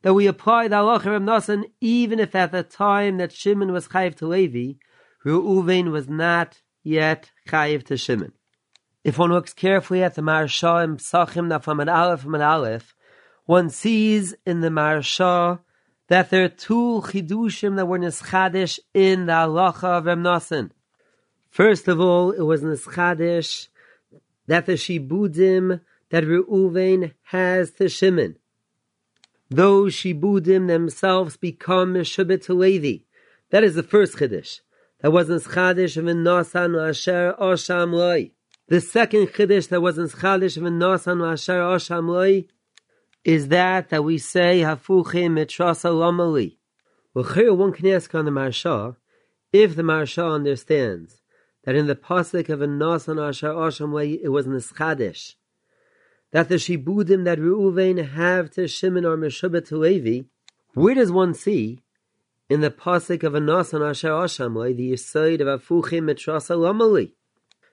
that 0.01 0.15
we 0.15 0.27
apply 0.27 0.69
the 0.69 0.77
halacha 0.77 1.15
of 1.15 1.23
Nasan 1.23 1.65
even 1.83 2.19
if 2.19 2.35
at 2.35 2.51
the 2.51 2.63
time 2.63 3.19
that 3.19 3.33
Shimon 3.33 3.73
was 3.73 3.89
chayiv 3.89 4.15
to 4.17 4.27
Levi, 4.27 4.79
Reuven 5.23 5.91
was 5.91 6.09
not 6.09 6.63
yet 6.83 7.31
chayiv 7.47 7.83
to 7.85 7.99
Shimon. 7.99 8.33
If 9.05 9.19
one 9.19 9.33
looks 9.33 9.53
carefully 9.53 10.03
at 10.03 10.15
the 10.15 10.23
Maharsha 10.23 10.83
and 10.83 10.99
Psachim 10.99 11.49
Nafam 11.49 11.87
Aleph 11.93 12.25
and 12.25 12.43
Aleph, 12.43 12.95
one 13.45 13.69
sees 13.69 14.35
in 14.47 14.63
the 14.63 14.69
Maharsha 14.69 15.61
that 16.09 16.31
there 16.31 16.45
are 16.45 16.49
two 16.49 17.03
chidushim 17.05 17.77
that 17.77 17.87
were 17.87 17.99
nischadish 17.99 18.79
in 18.95 19.27
the 19.27 19.33
halacha 19.33 19.99
of 19.99 20.05
Nasan. 20.05 20.71
First 21.57 21.89
of 21.89 21.99
all, 21.99 22.33
it 22.33 22.43
was 22.43 22.61
Nischadish 22.61 23.69
that 24.47 24.67
the 24.67 24.75
Shibudim 24.75 25.81
that 26.11 26.23
Reuven 26.23 27.15
has 27.23 27.71
to 27.79 27.89
Shimon. 27.89 28.37
Those 29.49 29.95
Shibudim 29.95 30.67
themselves 30.67 31.39
become 31.39 31.95
Meshubit 31.95 32.45
to 32.45 32.53
Levi. 32.53 33.05
That 33.49 33.65
is 33.65 33.75
the 33.75 33.83
first 33.83 34.19
Chiddush. 34.19 34.61
that 35.01 35.13
wasn't 35.13 35.45
Chadish 35.45 35.97
of 35.97 36.05
Nasan 36.05 36.79
Asher 36.91 37.35
Osham 37.41 37.91
Loi. 37.91 38.33
The 38.69 38.83
second 38.83 39.29
Chiddush 39.29 39.69
that 39.69 39.81
wasn't 39.81 40.13
Chadish 40.13 40.59
of 40.59 40.65
Nasan 40.65 41.27
Asher 41.27 41.61
Osham 41.61 42.07
Loi 42.07 42.45
is 43.25 43.49
that 43.49 43.89
that 43.89 44.05
we 44.05 44.19
say 44.19 44.61
Hafuchim 44.61 45.33
Mitrasa 45.33 45.91
Lomali. 45.91 46.59
Well, 47.15 47.25
here 47.25 47.55
one 47.55 47.73
can 47.73 47.87
ask 47.87 48.15
on 48.15 48.27
the 48.27 48.31
Maharsha, 48.31 48.97
if 49.55 49.75
the 49.75 49.83
Maharsha 49.83 50.35
understands 50.35 51.23
that 51.67 51.75
in 51.75 51.89
the 51.89 51.97
pasuk 51.97 52.49
of 52.49 52.63
a 52.63 52.67
Nasan 52.67 53.21
Asher 53.21 53.49
Osham 53.49 53.93
Loi 53.93 54.19
it 54.23 54.29
was 54.29 54.47
Nischadish, 54.47 55.35
that 56.31 56.49
the 56.49 56.55
Shibudim 56.55 57.25
that 57.25 57.39
Reuven 57.39 58.13
have 58.13 58.51
to 58.53 58.69
Shimon 58.69 59.05
or 59.05 59.17
Meshubah 59.19 59.67
to 59.67 59.77
Levi, 59.77 60.29
where 60.75 60.95
does 60.95 61.11
one 61.11 61.35
see 61.35 61.83
in 62.49 62.61
the 62.61 62.71
pasuk 62.71 63.25
of 63.25 63.33
Anasan 63.33 63.87
Asher 63.87 64.11
Ashamai 64.11 64.77
the 64.77 64.93
Yisoid 64.93 65.41
of 65.41 65.61
Afuchim 65.61 66.05
Mitrasa 66.05 66.57
Lamali? 66.57 67.13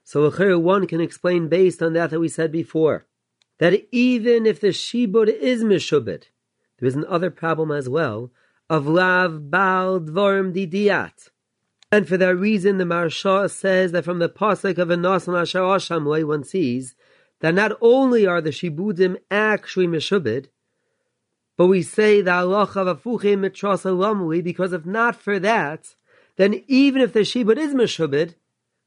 So 0.03 0.29
one 0.57 0.87
can 0.87 0.99
explain 0.99 1.47
based 1.47 1.81
on 1.81 1.93
that 1.93 2.09
that 2.09 2.19
we 2.19 2.27
said 2.27 2.51
before, 2.51 3.05
that 3.59 3.87
even 3.91 4.47
if 4.47 4.59
the 4.59 4.69
Shibud 4.69 5.29
is 5.29 5.63
Meshubit, 5.63 6.23
there 6.79 6.87
is 6.87 6.95
another 6.95 7.29
problem 7.29 7.71
as 7.71 7.87
well 7.87 8.31
of 8.69 8.87
Lav 8.87 9.51
Bal 9.51 9.99
Dvorim 9.99 10.51
Didiat. 10.51 11.29
And 11.93 12.07
for 12.07 12.17
that 12.17 12.35
reason, 12.35 12.79
the 12.79 12.85
Maharsha 12.85 13.47
says 13.51 13.91
that 13.91 14.03
from 14.03 14.17
the 14.17 14.27
pasuk 14.27 14.79
of 14.79 14.87
Anasan 14.87 15.39
Asher 15.39 15.59
Ashamai 15.59 16.25
one 16.25 16.43
sees 16.43 16.95
that 17.39 17.53
not 17.53 17.77
only 17.81 18.25
are 18.25 18.41
the 18.41 18.49
Shibudim 18.49 19.17
actually 19.29 19.85
Meshubit, 19.85 20.47
but 21.55 21.67
we 21.67 21.83
say 21.83 22.19
the 22.19 22.31
halacha 22.31 22.77
of 22.77 23.03
afuchim 23.03 23.41
mitras 23.41 23.83
alamui 23.85 24.43
because 24.43 24.73
if 24.73 24.87
not 24.87 25.15
for 25.15 25.37
that, 25.37 25.93
then 26.35 26.63
even 26.67 26.99
if 26.99 27.13
the 27.13 27.19
shibud 27.19 27.59
is 27.59 27.75
meshubed, 27.75 28.33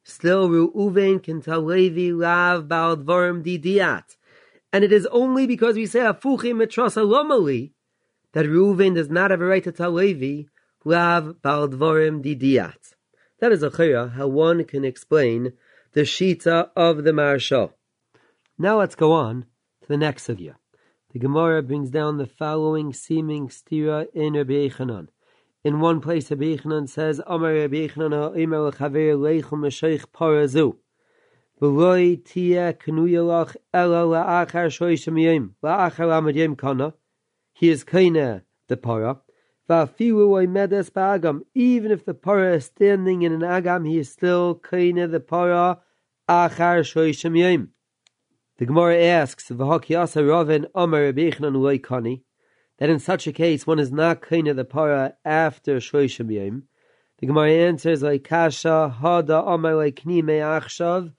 still 0.03 0.49
Reuven 0.49 1.23
can 1.23 1.41
tell 1.41 1.63
Levi 1.63 2.13
lav 2.13 2.67
bal 2.67 2.97
dvarim 2.97 3.45
didiat. 3.45 4.17
And 4.73 4.83
it 4.83 4.91
is 4.91 5.07
only 5.13 5.47
because 5.47 5.77
we 5.77 5.87
say 5.87 6.01
afuchim 6.01 6.57
mitras 6.57 6.97
alamui 6.97 7.71
that 8.33 8.47
Reuven 8.47 8.97
does 8.97 9.11
not 9.11 9.31
have 9.31 9.41
a 9.41 9.47
right 9.47 9.63
to 9.63 9.71
tell 9.71 9.93
Levi 9.93 10.49
lav 10.85 11.41
bal 11.41 11.69
dvarim 11.69 12.21
didiat. 12.21 12.96
That 13.39 13.53
is 13.53 13.63
a 13.63 13.69
chaya 13.69 14.13
how 14.13 14.29
one 14.29 14.65
can 14.65 14.85
explain 14.85 15.53
the 15.93 16.03
shita 16.03 16.71
of 16.75 17.05
the 17.05 17.11
Maharsha. 17.11 17.71
Now 18.59 18.79
let's 18.79 18.95
go 18.95 19.13
on 19.13 19.45
to 19.83 19.89
the 19.89 19.99
next 19.99 20.27
sugya. 20.27 20.55
The 21.13 21.19
Gemara 21.19 21.63
brings 21.63 21.91
down 21.91 22.17
the 22.17 22.27
following 22.27 22.95
seeming 22.95 23.49
stira 23.49 24.07
in 24.15 24.33
Rabbi 24.33 24.69
Yechanan. 24.69 25.09
In 25.65 25.81
one 25.81 26.01
place, 26.01 26.31
Rabbi 26.31 26.57
Yechanan 26.57 26.89
says, 26.89 27.21
"Amar 27.27 27.53
Rabbi 27.53 27.89
Yechanan 27.89 28.13
ha'omer 28.13 28.61
l'chaver 28.61 29.15
leichem 29.17 29.61
m'sheich 29.61 30.07
parazu." 30.15 30.77
V'loi 31.61 32.25
tia 32.25 32.73
knuyalach 32.73 33.55
ela 33.75 34.05
la'achar 34.07 34.69
shoyshim 34.69 35.21
yom 35.23 35.57
la'achar 35.63 36.09
amad 36.09 36.37
yom 36.37 36.57
kana. 36.57 36.95
He 37.53 37.69
is 37.69 37.85
kaina 37.85 38.45
the 38.69 38.79
para. 38.79 39.21
Even 39.69 39.89
if 41.91 42.05
the 42.05 42.19
para 42.21 42.55
is 42.55 42.65
standing 42.67 43.23
in 43.23 43.33
an 43.33 43.41
agam, 43.41 43.89
he 43.89 43.99
is 43.99 44.13
still 44.13 44.55
kaina 44.55 45.11
the 45.11 45.21
para 45.21 45.81
achar 46.29 46.81
shoyshim 46.81 47.39
yom. 47.39 47.71
The 48.59 48.67
Gemara 48.67 48.97
asks, 48.97 49.51
"V'hakiyasa 49.51 50.27
Ravin 50.27 50.67
Amar 50.75 51.13
Rebeichnan 51.13 51.57
Loikani," 51.57 52.23
that 52.79 52.89
in 52.89 52.99
such 52.99 53.27
a 53.27 53.33
case 53.33 53.67
one 53.67 53.79
is 53.79 53.93
not 53.93 54.31
of 54.31 54.57
the 54.57 54.65
para 54.65 55.15
after 55.25 55.77
Shoishim 55.77 56.33
Yom. 56.33 56.63
The 57.19 57.27
Gemara 57.27 57.51
answers 57.51 58.03
like 58.03 58.25
Kasha 58.25 58.97
Hada 59.01 59.47
Amar 59.47 59.73
Leikni 59.73 60.23
Me'achshav 60.23 61.13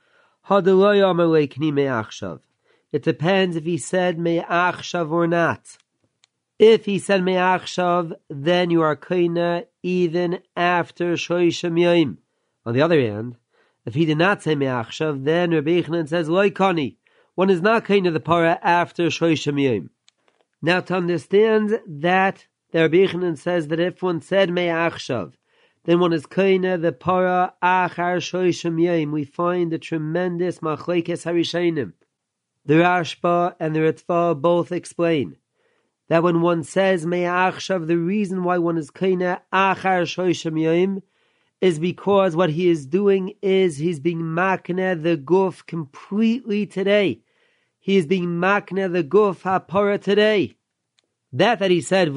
Hada 0.48 0.78
Loy 0.78 1.08
Amar 1.08 1.26
Leikni 1.26 1.72
Me'achshav. 1.74 2.40
It 2.92 3.04
depends 3.04 3.56
if 3.56 3.66
he 3.66 3.78
said 3.78 4.18
Me'achshav 4.18 5.12
or 5.12 5.28
not. 5.28 5.78
If 6.60 6.86
he 6.86 6.98
said 6.98 7.24
Me'achshav, 7.24 8.14
then 8.30 8.72
you 8.72 8.82
are 8.82 8.96
kaina 8.96 9.66
even 9.84 10.40
after 10.56 11.14
Shoishim 11.14 11.80
Yom. 11.80 12.18
On 12.66 12.74
the 12.74 12.82
other 12.82 13.00
hand, 13.00 13.38
if 13.86 13.94
he 13.94 14.06
did 14.06 14.18
not 14.18 14.42
say 14.42 14.56
Me'achshav, 14.56 15.24
then 15.24 15.52
Rabbi 15.52 15.84
says 16.06 16.28
Loikani 16.28 16.96
one 17.36 17.52
is 17.52 17.62
not 17.62 17.88
of 17.88 18.14
the 18.14 18.20
para 18.20 18.58
after 18.64 19.10
Shoishim 19.10 19.62
Yom. 19.62 19.92
Now 20.60 20.80
to 20.80 20.96
understand 20.96 21.80
that 21.86 22.48
the 22.72 22.80
Rabbi 22.80 23.36
says 23.36 23.68
that 23.68 23.80
if 23.80 24.02
one 24.02 24.22
said 24.22 24.50
Me'achshav, 24.50 25.34
then 25.84 26.00
one 26.00 26.12
is 26.12 26.26
of 26.26 26.32
the 26.82 26.98
para 27.00 27.54
achar 27.62 28.18
Shoishim 28.18 28.82
Yom. 28.82 29.12
We 29.12 29.26
find 29.26 29.72
the 29.72 29.78
tremendous 29.78 30.58
machlekes 30.62 31.24
harishainim. 31.24 31.94
The 32.66 32.74
Rashba 32.74 33.56
and 33.60 33.76
the 33.76 33.82
Ritva 33.82 34.42
both 34.42 34.72
explain 34.72 35.38
that 36.10 36.24
when 36.24 36.42
one 36.42 36.64
says 36.64 37.06
Me'achshav, 37.06 37.88
the 37.88 37.98
reason 37.98 38.44
why 38.44 38.58
one 38.58 38.78
is 38.78 38.90
of 38.90 39.42
achar 39.54 40.04
Shoishim 40.04 40.62
Yom 40.62 41.04
is 41.60 41.80
because 41.80 42.36
what 42.36 42.52
he 42.52 42.70
is 42.70 42.86
doing 42.86 43.34
is 43.42 43.78
he's 43.78 44.00
being 44.00 44.22
makne 44.22 45.02
the 45.02 45.18
guf 45.18 45.66
completely 45.66 46.66
today. 46.66 47.22
He 47.80 47.98
is 47.98 48.06
being 48.06 48.40
makne 48.40 48.92
the 48.92 49.04
guf 49.04 49.42
hapara 49.42 50.02
today. 50.02 50.56
That 51.34 51.60
that 51.60 51.72
he 51.72 51.82
said 51.82 52.10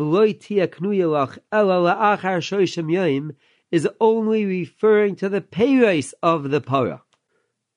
is 3.72 3.88
only 4.00 4.44
referring 4.44 5.16
to 5.16 5.28
the 5.28 5.40
peiros 5.40 6.12
of 6.22 6.50
the 6.50 6.60
para, 6.60 7.02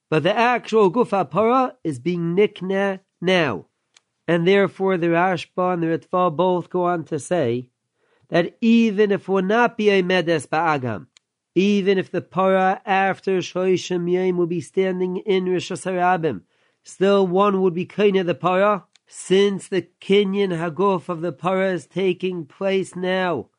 but 0.09 0.23
the 0.23 0.35
actual 0.35 0.91
guf 0.91 1.09
hapara 1.09 1.73
is 1.83 1.99
being 1.99 2.35
nikne 2.35 2.99
now, 3.21 3.67
and 4.27 4.47
therefore 4.47 4.97
the 4.97 5.07
Rashba 5.07 5.73
and 5.73 5.83
the 5.83 5.87
Ritva 5.87 6.35
both 6.35 6.69
go 6.69 6.85
on 6.85 7.03
to 7.05 7.19
say 7.19 7.69
that 8.29 8.57
even 8.61 9.11
if 9.11 9.27
will 9.27 9.43
not 9.43 9.77
be 9.77 9.89
a 9.89 10.01
medes 10.01 10.47
ba'agam, 10.47 11.07
even 11.55 11.97
if 11.97 12.09
the 12.09 12.21
para 12.21 12.81
after 12.85 13.39
Shoishim 13.39 14.11
Yom 14.11 14.37
will 14.37 14.47
be 14.47 14.61
standing 14.61 15.17
in 15.17 15.45
Reshus 15.45 15.85
Harabim, 15.85 16.41
still 16.83 17.27
one 17.27 17.61
would 17.61 17.73
be 17.73 17.89
of 18.17 18.25
the 18.25 18.35
para, 18.35 18.85
since 19.05 19.67
the 19.67 19.87
kinyan 20.01 20.57
haguf 20.57 21.09
of 21.09 21.21
the 21.21 21.31
para 21.31 21.71
is 21.71 21.85
taking 21.85 22.45
place 22.45 22.95
now. 22.95 23.49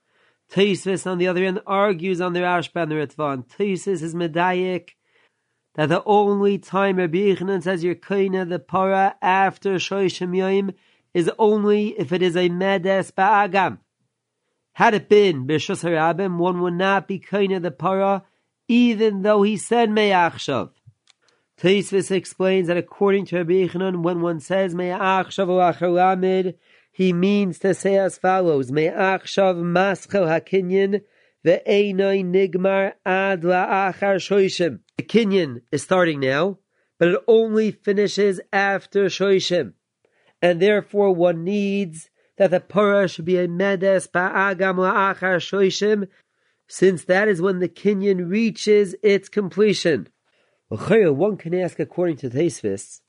Tesis, 0.50 1.06
on 1.06 1.18
the 1.18 1.28
other 1.28 1.44
hand, 1.44 1.60
argues 1.66 2.20
on 2.20 2.32
the 2.32 2.40
Rashba 2.40 2.82
and 2.82 2.90
the 2.90 2.96
Ritvan. 2.96 3.46
Tesis 3.46 4.02
is 4.02 4.14
medayik 4.14 4.90
that 5.74 5.88
the 5.88 6.02
only 6.04 6.58
time 6.58 6.96
Rabbi 6.96 7.18
Yechanan 7.18 7.62
says 7.62 7.84
you're 7.84 7.94
of 7.94 8.48
the 8.48 8.58
para 8.58 9.16
after 9.20 9.74
Shoishim 9.74 10.36
Yom 10.36 10.72
is 11.12 11.30
only 11.38 11.88
if 11.98 12.12
it 12.12 12.22
is 12.22 12.36
a 12.36 12.48
medes 12.48 13.10
ba'agam. 13.12 13.78
Had 14.72 14.94
it 14.94 15.08
been 15.08 15.46
Bishus 15.46 15.84
Harabim, 15.84 16.38
one 16.38 16.60
would 16.60 16.74
not 16.74 17.06
be 17.06 17.22
of 17.32 17.62
the 17.62 17.70
para, 17.70 18.24
even 18.66 19.22
though 19.22 19.42
he 19.42 19.56
said 19.56 19.90
Me'achshav. 19.90 20.70
Taisvis 21.60 22.10
explains 22.10 22.66
that 22.66 22.76
according 22.76 23.26
to 23.26 23.36
Rabbi 23.36 23.52
Yechanan, 23.52 24.02
when 24.02 24.20
one 24.20 24.40
says 24.40 24.74
Me'ach 24.74 25.28
Shav 25.28 26.54
he 26.90 27.12
means 27.12 27.58
to 27.60 27.74
say 27.74 27.96
as 27.96 28.18
follows: 28.18 28.70
Me'ach 28.70 29.22
Shav 29.22 29.56
Maschel 29.56 30.26
Hakinyan 30.28 31.02
ve'enoi 31.44 32.24
Nigmar 32.24 32.94
Ad 33.04 33.42
La'achar 33.42 34.16
Shoishim. 34.16 34.80
The 34.96 35.02
Kinyan 35.02 35.62
is 35.70 35.82
starting 35.82 36.20
now, 36.20 36.58
but 36.98 37.08
it 37.08 37.20
only 37.26 37.70
finishes 37.70 38.40
after 38.52 39.06
Shoishim, 39.06 39.74
and 40.40 40.60
therefore 40.60 41.14
one 41.14 41.44
needs 41.44 42.10
that 42.36 42.50
the 42.50 42.60
Parah 42.60 43.12
should 43.12 43.24
be 43.24 43.38
a 43.38 43.46
Medes 43.46 44.08
Ba'agam 44.08 44.76
La'achar 44.76 45.36
Shoishim, 45.36 46.08
since 46.68 47.04
that 47.04 47.28
is 47.28 47.42
when 47.42 47.58
the 47.58 47.68
Kinyan 47.68 48.30
reaches 48.30 48.94
its 49.02 49.28
completion. 49.28 50.08
One 50.68 51.36
can 51.36 51.54
ask 51.54 51.78
according 51.78 52.16
to 52.18 52.30
Taisvis, 52.30 53.00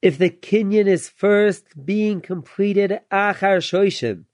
if 0.00 0.18
the 0.18 0.30
kinyan 0.30 0.86
is 0.86 1.08
first 1.08 1.84
being 1.84 2.20
completed 2.20 3.00
achar 3.10 3.58
shoishim, 3.58 4.24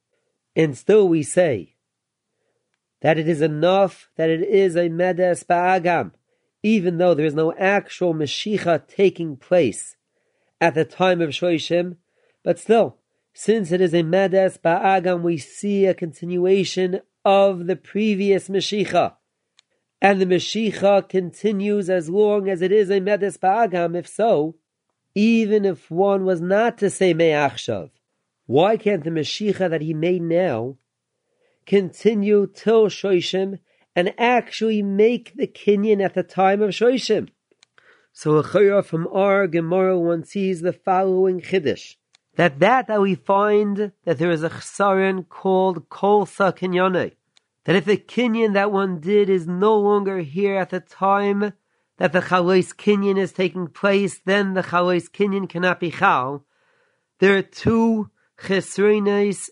and 0.54 0.76
still 0.76 1.08
we 1.08 1.22
say 1.22 1.73
that 3.04 3.16
it 3.16 3.28
is 3.28 3.40
enough 3.40 4.10
that 4.16 4.28
it 4.28 4.42
is 4.42 4.76
a 4.76 4.88
medes 4.88 5.44
ba'agam, 5.44 6.10
even 6.64 6.98
though 6.98 7.14
there 7.14 7.26
is 7.26 7.34
no 7.34 7.54
actual 7.54 8.12
meshicha 8.12 8.84
taking 8.88 9.36
place 9.36 9.94
at 10.60 10.74
the 10.74 10.84
time 10.84 11.20
of 11.20 11.30
shoishim, 11.30 11.96
but 12.42 12.58
still, 12.58 12.96
since 13.32 13.70
it 13.70 13.80
is 13.80 13.94
a 13.94 14.02
medes 14.02 14.58
ba'agam, 14.58 15.22
we 15.22 15.38
see 15.38 15.86
a 15.86 15.94
continuation 15.94 17.00
of 17.24 17.66
the 17.66 17.76
previous 17.76 18.48
meshicha 18.48 19.14
and 20.04 20.20
the 20.20 20.26
Meshicha 20.26 21.08
continues 21.08 21.88
as 21.88 22.10
long 22.10 22.46
as 22.46 22.60
it 22.60 22.70
is 22.70 22.90
a 22.90 23.00
Medes 23.00 23.38
Ba'agam, 23.38 23.96
if 23.96 24.06
so, 24.06 24.54
even 25.14 25.64
if 25.64 25.90
one 25.90 26.26
was 26.26 26.42
not 26.42 26.76
to 26.76 26.90
say 26.90 27.14
Me'achshav, 27.14 27.88
why 28.44 28.76
can't 28.76 29.02
the 29.02 29.08
Meshicha 29.08 29.70
that 29.70 29.80
he 29.80 29.94
made 29.94 30.20
now 30.20 30.76
continue 31.66 32.46
till 32.46 32.86
Shoishim 32.86 33.58
and 33.96 34.14
actually 34.18 34.82
make 34.82 35.32
the 35.36 35.46
kinyan 35.46 36.04
at 36.04 36.14
the 36.14 36.22
time 36.22 36.60
of 36.62 36.70
Shoishim. 36.70 37.28
So 38.12 38.36
a 38.36 38.44
chayra 38.44 38.84
from 38.84 39.08
our 39.08 39.46
Gemara 39.46 39.98
one 39.98 40.24
sees 40.24 40.60
the 40.60 40.72
following 40.72 41.40
chiddush. 41.40 41.96
That 42.36 42.60
that 42.60 42.86
that 42.88 43.00
we 43.00 43.14
find 43.14 43.92
that 44.04 44.18
there 44.18 44.30
is 44.30 44.42
a 44.42 44.50
chsaron 44.50 45.28
called 45.28 45.88
kol 45.88 46.26
sa 46.26 46.52
kinyane. 46.52 47.12
That 47.64 47.76
if 47.76 47.84
the 47.84 47.96
kinyan 47.96 48.54
that 48.54 48.72
one 48.72 49.00
did 49.00 49.30
is 49.30 49.46
no 49.46 49.76
longer 49.78 50.18
here 50.18 50.56
at 50.56 50.70
the 50.70 50.80
time 50.80 51.54
that 51.98 52.12
the 52.12 52.20
chalois 52.20 52.74
kinyan 52.74 53.18
is 53.18 53.32
taking 53.32 53.68
place, 53.68 54.20
then 54.24 54.54
the 54.54 54.62
chalois 54.62 55.08
kinyan 55.10 55.48
cannot 55.48 55.80
be 55.80 55.90
chal. 55.90 56.44
There 57.20 57.36
are 57.36 57.42
two 57.42 58.10
chesrinis 58.38 59.50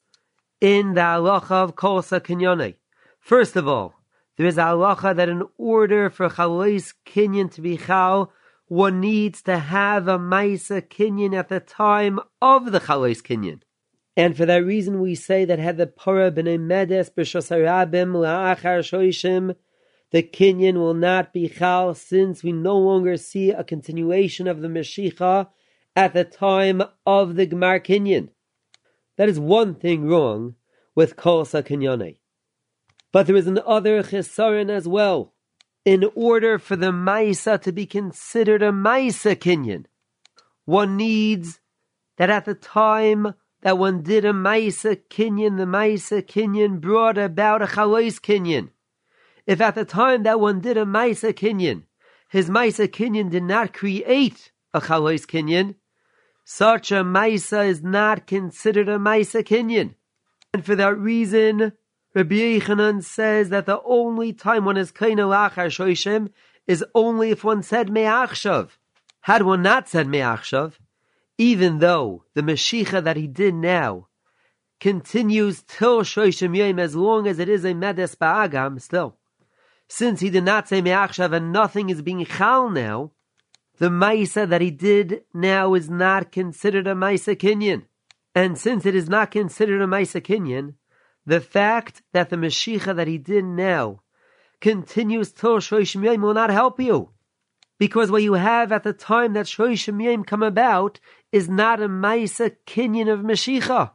in 0.63 0.95
the 0.95 1.01
halacha 1.01 1.51
of 1.51 1.77
kol 1.77 2.01
sa 2.01 2.21
kinyane. 2.21 2.77
First 3.19 3.57
of 3.57 3.67
all, 3.67 3.95
there 4.37 4.47
is 4.47 4.57
a 4.57 4.63
halacha 4.63 5.15
that 5.17 5.29
in 5.29 5.43
order 5.59 6.09
for 6.09 6.29
chalois 6.29 6.95
kinyan 7.05 7.51
to 7.53 7.61
be 7.61 7.77
chal, 7.77 8.33
one 8.73 9.01
needs 9.01 9.43
to 9.43 9.59
have 9.59 10.09
a 10.09 10.19
Maisa 10.19 10.81
Kinyan 10.81 11.37
at 11.37 11.51
the 11.51 11.61
time 11.61 12.19
of 12.41 12.73
the 12.73 12.81
Chalais 12.81 13.21
Kinyan. 13.21 13.61
And 14.17 14.35
for 14.35 14.47
that 14.47 14.65
reason, 14.65 14.99
we 14.99 15.15
say 15.15 15.45
that 15.45 15.59
had 15.59 15.77
the 15.77 15.87
Para 15.87 16.33
b'nei 16.33 16.59
Medes 16.59 17.11
b'shosarabim 17.11 18.15
la'achar 18.15 18.81
shoishim, 18.81 19.57
the 20.11 20.23
Kinyan 20.23 20.77
will 20.77 20.95
not 20.95 21.35
be 21.35 21.51
Chal 21.51 21.95
since 21.95 22.43
we 22.43 22.53
no 22.53 22.79
longer 22.79 23.19
see 23.19 23.51
a 23.51 23.63
continuation 23.63 24.49
of 24.49 24.63
the 24.63 24.69
Meshicha 24.69 25.49
at 25.95 26.15
the 26.15 26.25
time 26.25 26.83
of 27.05 27.37
the 27.37 27.47
Gemar 27.47 27.79
Kinyan. 27.85 28.31
That 29.17 29.29
is 29.29 29.39
one 29.39 29.75
thing 29.75 30.09
wrong 30.09 30.55
with 30.95 31.17
Kolsa 31.17 31.63
Kinyane. 31.63 32.17
But 33.13 33.27
there 33.27 33.37
is 33.37 33.47
another 33.47 34.03
Chesaron 34.03 34.71
as 34.71 34.89
well 34.89 35.35
in 35.85 36.09
order 36.15 36.59
for 36.59 36.77
the 36.77 36.93
Maisa 36.93 37.61
to 37.63 37.73
be 37.73 37.87
considered 37.87 38.63
a 38.63 38.71
Maisa 38.71 39.35
Kinyan, 39.35 39.87
one 40.65 40.97
needs 40.97 41.61
that 42.19 42.31
at 42.31 42.45
the 42.45 42.55
time 42.55 43.35
that 43.63 43.79
one 43.79 44.03
did 44.03 44.25
a 44.25 44.33
Maisa 44.33 44.97
Kinyan, 45.11 45.57
the 45.57 45.65
Maisa 45.65 46.23
Kinyan 46.23 46.81
brought 46.81 47.19
about 47.19 47.63
a 47.63 47.67
Chalais 47.67 48.21
Kinyan. 48.21 48.71
If 49.47 49.61
at 49.61 49.75
the 49.75 49.85
time 49.85 50.23
that 50.23 50.39
one 50.39 50.61
did 50.61 50.77
a 50.77 50.85
Maisa 50.85 51.33
Kinyan, 51.33 51.83
his 52.29 52.49
Maisa 52.49 52.87
Kinyan 52.87 53.31
did 53.31 53.43
not 53.43 53.73
create 53.73 54.53
a 54.73 54.81
Chalais 54.81 55.27
Kinyan, 55.27 55.75
such 56.45 56.91
a 56.91 57.05
Maisa 57.05 57.67
is 57.67 57.83
not 57.83 58.27
considered 58.27 58.89
a 58.89 58.99
Maisa 58.99 59.43
Kinyan. 59.43 59.95
And 60.53 60.65
for 60.65 60.75
that 60.77 60.99
reason, 60.99 61.73
Rabbi 62.15 62.35
Yechanan 62.35 63.03
says 63.03 63.49
that 63.49 63.65
the 63.65 63.81
only 63.85 64.35
time 64.35 64.67
one 64.67 64.77
is 64.77 64.93
kaina 64.93 65.27
lachar 65.27 65.69
shoishim 65.69 66.31
is 66.67 66.85
only 66.95 67.31
if 67.31 67.43
one 67.43 67.63
said 67.63 67.91
me'achshav. 67.91 68.71
Had 69.23 69.43
one 69.43 69.63
not 69.63 69.89
said 69.89 70.09
me'achshav, 70.09 70.75
even 71.39 71.79
though 71.79 72.25
the 72.35 72.43
meshicha 72.43 73.03
that 73.03 73.17
he 73.17 73.27
did 73.27 73.55
now 73.55 74.09
continues 74.79 75.63
till 75.63 76.03
shoishim 76.03 76.55
yom 76.55 76.79
as 76.79 76.95
long 76.95 77.27
as 77.27 77.39
it 77.39 77.49
is 77.49 77.65
a 77.65 77.73
medes 77.73 78.15
ba'agam, 78.15 78.81
still. 78.81 79.17
Since 79.89 80.21
he 80.21 80.29
did 80.29 80.45
not 80.45 80.69
say 80.69 80.83
me'achshav 80.83 81.33
and 81.33 81.51
nothing 81.51 81.89
is 81.89 82.03
being 82.03 82.27
chal 82.27 82.69
now, 82.69 83.13
the 83.83 83.89
maisa 83.89 84.49
that 84.49 84.61
he 84.61 84.71
did 84.71 85.25
now 85.35 85.75
is 85.75 85.91
not 85.91 86.31
considered 86.31 86.87
a 86.87 86.95
maisa 86.95 87.35
kinyan. 87.35 87.83
And 88.33 88.57
since 88.57 88.87
it 88.87 88.95
is 88.95 89.09
not 89.09 89.33
considered 89.33 89.83
a 89.83 89.89
maisa 89.89 90.21
kinyan, 90.21 90.75
the 91.27 91.41
fact 91.41 92.01
that 92.13 92.31
the 92.31 92.37
Mashiach 92.37 92.95
that 92.95 93.09
he 93.09 93.19
did 93.19 93.45
now 93.45 94.03
continues 94.61 95.33
till 95.33 95.59
Shoishim 95.59 96.05
Yom 96.05 96.23
will 96.23 96.33
not 96.33 96.51
help 96.51 96.79
you. 96.79 97.11
Because 97.81 98.09
what 98.09 98.23
you 98.23 98.35
have 98.35 98.71
at 98.71 98.85
the 98.85 98.93
time 98.93 99.33
that 99.33 99.47
Shoishim 99.47 100.01
Yom 100.01 100.23
come 100.23 100.45
about 100.45 101.01
is 101.33 101.49
not 101.49 101.83
a 101.83 101.89
Maisa 101.89 102.55
Kinyan 102.65 103.13
of 103.13 103.19
Mashiach. 103.19 103.91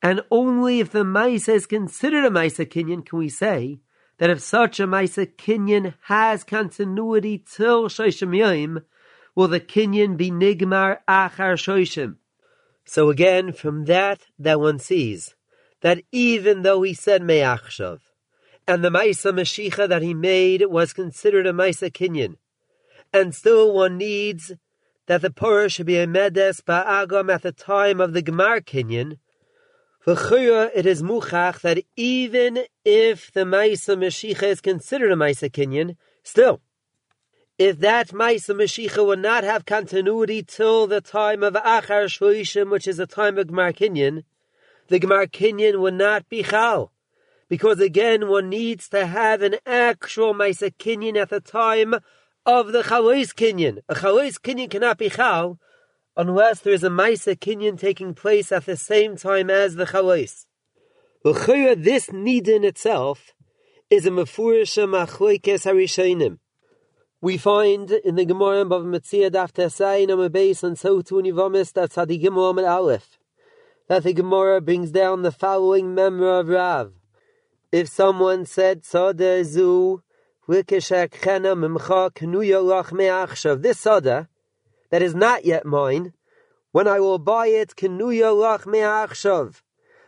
And 0.00 0.22
only 0.30 0.80
if 0.80 0.90
the 0.90 1.04
Maisa 1.04 1.50
is 1.50 1.66
considered 1.66 2.24
a 2.24 2.30
Maisa 2.30 2.64
Kinyan 2.64 3.04
can 3.04 3.18
we 3.18 3.28
say 3.28 3.80
that 4.16 4.30
if 4.30 4.40
such 4.40 4.80
a 4.80 4.86
Maisa 4.86 5.26
Kinyan 5.26 5.92
has 6.04 6.44
continuity 6.44 7.44
till 7.46 7.90
Shoishim 7.90 8.34
Yom, 8.34 8.84
will 9.38 9.46
the 9.46 9.60
Kinyan 9.60 10.16
be 10.16 10.32
Nigmar 10.32 10.98
Achar 11.06 11.54
Shoishim. 11.54 12.16
So 12.84 13.08
again, 13.08 13.52
from 13.52 13.84
that, 13.84 14.26
that 14.36 14.58
one 14.58 14.80
sees 14.80 15.36
that 15.80 16.02
even 16.10 16.62
though 16.62 16.82
he 16.82 16.92
said 16.92 17.22
Me'achshav, 17.22 18.00
and 18.66 18.82
the 18.82 18.90
Maisa 18.90 19.32
Mashicha 19.32 19.88
that 19.88 20.02
he 20.02 20.12
made 20.12 20.66
was 20.66 20.92
considered 20.92 21.46
a 21.46 21.52
Maisa 21.52 21.88
Kinyan, 21.88 22.34
and 23.12 23.32
still 23.32 23.72
one 23.72 23.96
needs 23.96 24.54
that 25.06 25.22
the 25.22 25.30
Purah 25.30 25.70
should 25.70 25.86
be 25.86 25.98
a 25.98 26.08
Medes 26.08 26.60
Ba'agam 26.62 27.32
at 27.32 27.42
the 27.42 27.52
time 27.52 28.00
of 28.00 28.14
the 28.14 28.24
Gemar 28.24 28.60
for 30.00 30.16
it 30.74 30.84
is 30.84 31.00
muchach 31.00 31.60
that 31.60 31.84
even 31.94 32.64
if 32.84 33.30
the 33.30 33.44
Maisa 33.44 33.96
Mashicha 33.96 34.42
is 34.42 34.60
considered 34.60 35.12
a 35.12 35.14
Maisa 35.14 35.48
Kinyan, 35.48 35.94
still, 36.24 36.60
if 37.58 37.80
that 37.80 38.08
Maisa 38.10 38.54
Mashicha 38.54 39.04
would 39.04 39.18
not 39.18 39.42
have 39.42 39.66
continuity 39.66 40.44
till 40.44 40.86
the 40.86 41.00
time 41.00 41.42
of 41.42 41.54
Achar 41.54 42.06
Shvoishim, 42.06 42.70
which 42.70 42.86
is 42.86 42.98
the 42.98 43.06
time 43.06 43.36
of 43.36 43.48
Gemar 43.48 43.74
Kinyan, 43.74 44.22
the 44.86 45.00
Gemar 45.00 45.26
Kinyan 45.26 45.80
would 45.80 45.94
not 45.94 46.28
be 46.28 46.44
Chal. 46.44 46.92
Because 47.48 47.80
again, 47.80 48.28
one 48.28 48.48
needs 48.48 48.88
to 48.90 49.06
have 49.06 49.42
an 49.42 49.56
actual 49.66 50.34
Maisa 50.34 50.72
Kinyan 50.76 51.16
at 51.16 51.30
the 51.30 51.40
time 51.40 51.94
of 52.46 52.72
the 52.72 52.82
Chalois 52.82 53.34
Kinyan. 53.34 53.78
A 53.88 53.94
Chalois 53.96 54.38
Kinyan 54.38 54.70
cannot 54.70 54.98
be 54.98 55.10
Chal 55.10 55.58
unless 56.16 56.60
there 56.60 56.72
is 56.72 56.84
a 56.84 56.90
Maisa 56.90 57.36
Kinyan 57.36 57.78
taking 57.78 58.14
place 58.14 58.52
at 58.52 58.66
the 58.66 58.76
same 58.76 59.16
time 59.16 59.50
as 59.50 59.74
the 59.74 59.86
Chalois. 59.86 60.44
This 61.24 62.12
need 62.12 62.46
in 62.46 62.62
itself 62.62 63.32
is 63.90 64.06
a 64.06 64.10
Mefurisha 64.10 64.86
Machloikes 64.86 65.64
Harishonim. 65.64 66.38
We 67.20 67.36
find 67.36 67.90
in 67.90 68.14
the 68.14 68.24
Gemara 68.24 68.60
of 68.60 68.84
Metzia 68.84 69.28
Daf 69.28 69.50
Tesayin 69.50 70.12
on 70.12 70.24
a 70.24 70.30
base 70.30 70.62
on 70.62 70.76
so 70.76 71.02
to 71.02 71.14
Nivamis 71.16 71.72
that 71.72 71.90
Tzadigim 71.90 72.36
Aleph 72.36 73.18
that 73.88 74.04
the 74.04 74.12
Gemara 74.12 74.60
brings 74.60 74.92
down 74.92 75.22
the 75.22 75.32
following 75.32 75.96
memra 75.96 76.38
of 76.38 76.48
Rav. 76.48 76.92
If 77.72 77.88
someone 77.88 78.46
said 78.46 78.84
Sada 78.84 79.44
Zu 79.44 80.04
Likeshakchena 80.48 81.58
Mimcha 81.58 82.12
Knuya 82.12 82.62
Lach 82.62 82.92
Me'achshav, 82.92 83.62
this 83.62 83.80
Sada 83.80 84.28
that 84.90 85.02
is 85.02 85.16
not 85.16 85.44
yet 85.44 85.66
mine, 85.66 86.12
when 86.70 86.86
I 86.86 87.00
will 87.00 87.18
buy 87.18 87.48
it, 87.48 87.74
Knuya 87.74 88.32
Lach 88.32 88.64
Me'achshav. 88.64 89.60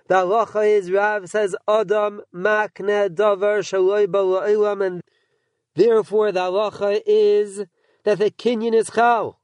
The 0.07 0.15
halacha 0.15 0.79
is 0.79 0.93
Rav 0.93 1.29
says 1.29 1.57
Adam 1.67 2.23
Makne 2.33 3.09
Davar 3.09 3.65
Shaloi 3.65 4.07
Bala'ilam, 4.07 4.87
and 4.87 5.03
therefore 5.75 6.33
the 6.33 6.41
halacha 6.41 7.01
is 7.07 7.65
that 8.05 8.19
the 8.19 8.31
kinyan 8.31 8.75
is 8.75 8.91
chal. 8.91 9.41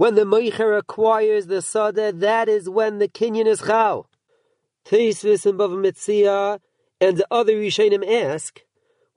When 0.00 0.14
the 0.14 0.22
Meicher 0.22 0.78
acquires 0.78 1.46
the 1.46 1.60
Sada, 1.60 2.10
that 2.10 2.48
is 2.48 2.70
when 2.70 3.00
the 3.00 3.06
Kinyan 3.06 3.44
is 3.44 3.60
Chal. 3.60 4.08
Teisvis 4.86 5.44
and 5.44 5.58
Bava 5.58 5.76
Metzia 5.76 6.58
and 7.02 7.22
other 7.30 7.56
Rishonim 7.56 8.02
ask, 8.10 8.62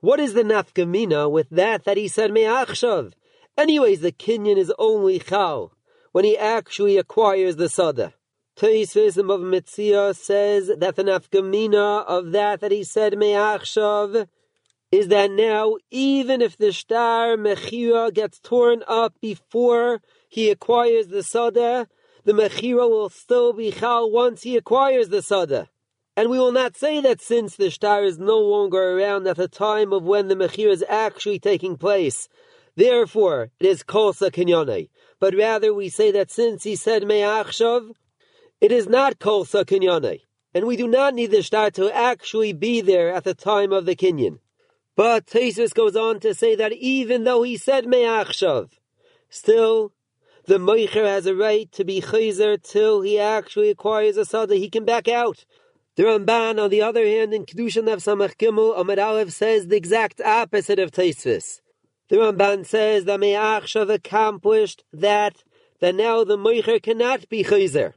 what 0.01 0.19
is 0.19 0.33
the 0.33 0.43
nafkamina 0.43 1.31
with 1.31 1.49
that 1.51 1.85
that 1.85 1.95
he 1.95 2.09
said 2.09 2.33
me'achshav? 2.33 3.13
Anyways, 3.57 4.01
the 4.01 4.11
Kinyan 4.11 4.57
is 4.57 4.73
only 4.77 5.19
Chal, 5.19 5.71
when 6.11 6.25
he 6.25 6.37
actually 6.37 6.97
acquires 6.97 7.55
the 7.55 7.69
Sada. 7.69 8.13
Teisvis 8.57 9.15
and 9.15 9.29
Bava 9.29 9.45
Metzia 9.45 10.13
says 10.13 10.69
that 10.77 10.97
the 10.97 11.03
nafkamina 11.03 12.03
of 12.05 12.33
that 12.33 12.59
that 12.59 12.73
he 12.73 12.83
said 12.83 13.17
me'achshav 13.17 14.27
is 14.93 15.07
that 15.07 15.31
now, 15.31 15.75
even 15.89 16.39
if 16.39 16.55
the 16.55 16.71
star 16.71 17.35
Mechira 17.35 18.13
gets 18.13 18.37
torn 18.37 18.83
up 18.87 19.15
before 19.19 20.03
he 20.29 20.51
acquires 20.51 21.07
the 21.07 21.23
sada, 21.23 21.87
the 22.25 22.31
mechira 22.31 22.87
will 22.87 23.09
still 23.09 23.53
be 23.53 23.71
chal 23.71 24.11
once 24.11 24.43
he 24.43 24.55
acquires 24.55 25.09
the 25.09 25.23
sada. 25.23 25.67
And 26.15 26.29
we 26.29 26.37
will 26.37 26.51
not 26.51 26.77
say 26.77 27.01
that 27.01 27.21
since 27.21 27.55
the 27.55 27.71
star 27.71 28.03
is 28.03 28.19
no 28.19 28.37
longer 28.37 28.95
around 28.95 29.25
at 29.25 29.37
the 29.37 29.47
time 29.47 29.91
of 29.93 30.03
when 30.03 30.27
the 30.27 30.35
mechira 30.35 30.69
is 30.69 30.85
actually 30.87 31.39
taking 31.39 31.75
place, 31.75 32.29
therefore 32.75 33.49
it 33.59 33.65
is 33.65 33.81
kolsa 33.81 34.29
kinyane. 34.29 34.89
But 35.19 35.33
rather 35.35 35.73
we 35.73 35.89
say 35.89 36.11
that 36.11 36.29
since 36.29 36.65
he 36.65 36.75
said 36.75 37.07
me'achshav, 37.07 37.93
it 38.61 38.71
is 38.71 38.87
not 38.87 39.17
kolsa 39.17 39.65
kinyane. 39.65 40.19
And 40.53 40.67
we 40.67 40.77
do 40.77 40.87
not 40.87 41.15
need 41.15 41.31
the 41.31 41.41
star 41.41 41.71
to 41.71 41.91
actually 41.91 42.53
be 42.53 42.81
there 42.81 43.11
at 43.11 43.23
the 43.23 43.33
time 43.33 43.73
of 43.73 43.87
the 43.87 43.95
kinyan. 43.95 44.37
But 44.95 45.25
Tesis 45.25 45.73
goes 45.73 45.95
on 45.95 46.19
to 46.19 46.33
say 46.33 46.55
that 46.55 46.73
even 46.73 47.23
though 47.23 47.43
he 47.43 47.57
said 47.57 47.87
me'achshav, 47.87 48.69
still 49.29 49.91
the 50.45 50.57
Meicher 50.57 51.05
has 51.05 51.25
a 51.25 51.35
right 51.35 51.71
to 51.71 51.83
be 51.83 52.01
Chayzer 52.01 52.61
till 52.61 53.01
he 53.01 53.17
actually 53.17 53.69
acquires 53.69 54.17
a 54.17 54.25
Sada. 54.25 54.55
He 54.55 54.69
can 54.69 54.85
back 54.85 55.07
out. 55.07 55.45
The 55.95 56.03
Ramban, 56.03 56.61
on 56.61 56.69
the 56.69 56.81
other 56.81 57.05
hand, 57.05 57.33
in 57.33 57.45
Kedushin 57.45 57.91
of 57.91 57.99
Samach 57.99 58.35
Gimel, 58.35 58.77
Amid 58.79 58.99
Aleph 58.99 59.31
says 59.31 59.67
the 59.67 59.77
exact 59.77 60.19
opposite 60.21 60.79
of 60.79 60.91
Taisvis. 60.91 61.61
The 62.09 62.17
Ramban 62.17 62.65
says 62.65 63.05
that 63.05 63.19
Me'achshav 63.19 63.93
accomplished 63.93 64.83
that, 64.91 65.43
that 65.79 65.95
now 65.95 66.23
the 66.23 66.37
Meicher 66.37 66.81
cannot 66.81 67.29
be 67.29 67.43
Chayzer. 67.43 67.93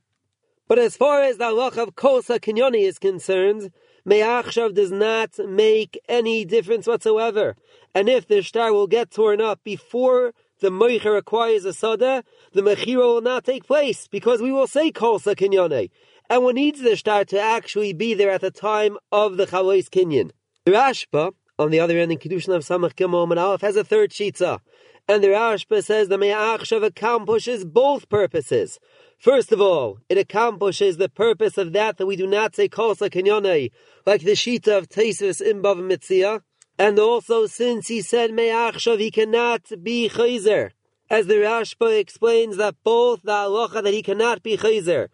But 0.68 0.78
as 0.78 0.96
far 0.96 1.22
as 1.22 1.38
the 1.38 1.44
halach 1.44 1.76
of 1.76 1.94
Kosa 1.94 2.38
Kinyoni 2.38 2.86
is 2.86 2.98
concerned, 2.98 3.72
Me'achshav 4.06 4.72
does 4.72 4.92
not 4.92 5.36
make 5.38 5.98
any 6.08 6.44
difference 6.44 6.86
whatsoever. 6.86 7.56
And 7.92 8.08
if 8.08 8.28
the 8.28 8.40
star 8.40 8.72
will 8.72 8.86
get 8.86 9.10
torn 9.10 9.40
up 9.40 9.64
before 9.64 10.32
the 10.60 10.70
Meicher 10.70 11.18
acquires 11.18 11.64
a 11.64 11.72
Sada, 11.72 12.22
the 12.52 12.62
Mechira 12.62 12.98
will 12.98 13.20
not 13.20 13.44
take 13.44 13.66
place, 13.66 14.06
because 14.06 14.40
we 14.40 14.52
will 14.52 14.68
say 14.68 14.92
Kosa 14.92 15.34
Kinyoni. 15.34 15.90
And 16.30 16.44
one 16.44 16.54
needs 16.54 16.80
the 16.80 16.96
star 16.96 17.24
to 17.24 17.40
actually 17.40 17.92
be 17.92 18.14
there 18.14 18.30
at 18.30 18.42
the 18.42 18.52
time 18.52 18.96
of 19.10 19.36
the 19.38 19.46
Chalais 19.46 19.90
Kinyan. 19.90 20.30
The 20.64 20.72
Rashba, 20.72 21.32
on 21.58 21.72
the 21.72 21.80
other 21.80 21.98
end, 21.98 22.12
in 22.12 22.18
Kedushin 22.18 22.54
of 22.54 22.62
Samach 22.62 22.94
Gimel 22.94 23.28
and 23.28 23.40
Aleph, 23.40 23.60
has 23.62 23.74
a 23.74 23.82
third 23.82 24.12
shitza. 24.12 24.60
And 25.08 25.22
the 25.22 25.28
Rashba 25.28 25.84
says 25.84 26.08
the 26.08 26.16
Me'achshav 26.16 26.84
accomplishes 26.84 27.64
both 27.64 28.08
purposes. 28.08 28.78
First 29.18 29.50
of 29.52 29.60
all, 29.60 29.98
it 30.08 30.18
accomplishes 30.18 30.96
the 30.96 31.08
purpose 31.08 31.58
of 31.58 31.72
that 31.72 31.96
that 31.96 32.06
we 32.06 32.16
do 32.16 32.26
not 32.26 32.54
say 32.54 32.68
Kosa 32.68 33.10
Kenyone, 33.10 33.70
like 34.04 34.22
the 34.22 34.32
Shita 34.32 34.76
of 34.76 34.88
Tesis 34.88 35.40
in 35.40 35.62
Bav 35.62 35.76
Mitzia. 35.78 36.42
And 36.78 36.98
also, 36.98 37.46
since 37.46 37.88
he 37.88 38.02
said 38.02 38.32
Me'achshav, 38.32 39.00
he 39.00 39.10
cannot 39.10 39.62
be 39.82 40.10
Chayzer. 40.10 40.70
As 41.08 41.26
the 41.26 41.34
Rashba 41.34 41.98
explains 41.98 42.56
that 42.58 42.74
both 42.84 43.22
the 43.22 43.32
halacha 43.32 43.82
that 43.82 43.94
he 43.94 44.02
cannot 44.02 44.42
be 44.42 44.56
Chayzer 44.56 45.08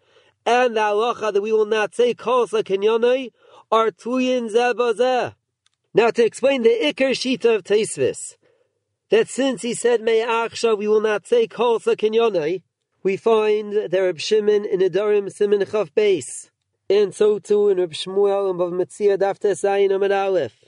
and 0.45 0.75
the 0.75 0.81
halacha 0.81 1.33
that 1.33 1.41
we 1.41 1.53
will 1.53 1.65
not 1.65 1.95
say 1.95 2.13
Kosa 2.13 2.63
Kenyone 2.63 3.31
are 3.71 3.91
Tuyin 3.91 4.51
Zebazeh. 4.51 5.35
Now 5.93 6.09
to 6.09 6.25
explain 6.25 6.63
the 6.63 6.69
Iker 6.69 7.11
Shita 7.11 7.55
of 7.55 7.63
Teisvis, 7.63 8.35
that 9.09 9.29
since 9.29 9.61
he 9.61 9.73
said 9.73 10.01
Me'achshav, 10.01 10.77
we 10.77 10.87
will 10.87 11.01
not 11.01 11.27
say 11.27 11.47
Kosa 11.47 11.95
Kenyone, 11.95 12.63
we 13.03 13.17
find 13.17 13.73
that 13.73 13.91
Reb 13.91 14.17
Shimon 14.17 14.63
in 14.63 14.79
Adarim 14.79 15.29
Simin 15.29 15.59
Chav 15.59 15.91
Beis, 15.91 16.49
and 16.89 17.13
so 17.13 17.37
too 17.37 17.67
in 17.67 17.77
Reb 17.77 17.91
Shmuel 17.91 18.49
and 18.49 18.57
Bav 18.57 18.71
Metzia 18.71 19.17
Dafta 19.17 19.51
Zayin 19.51 19.93
Amid 19.93 20.13
Aleph, 20.13 20.63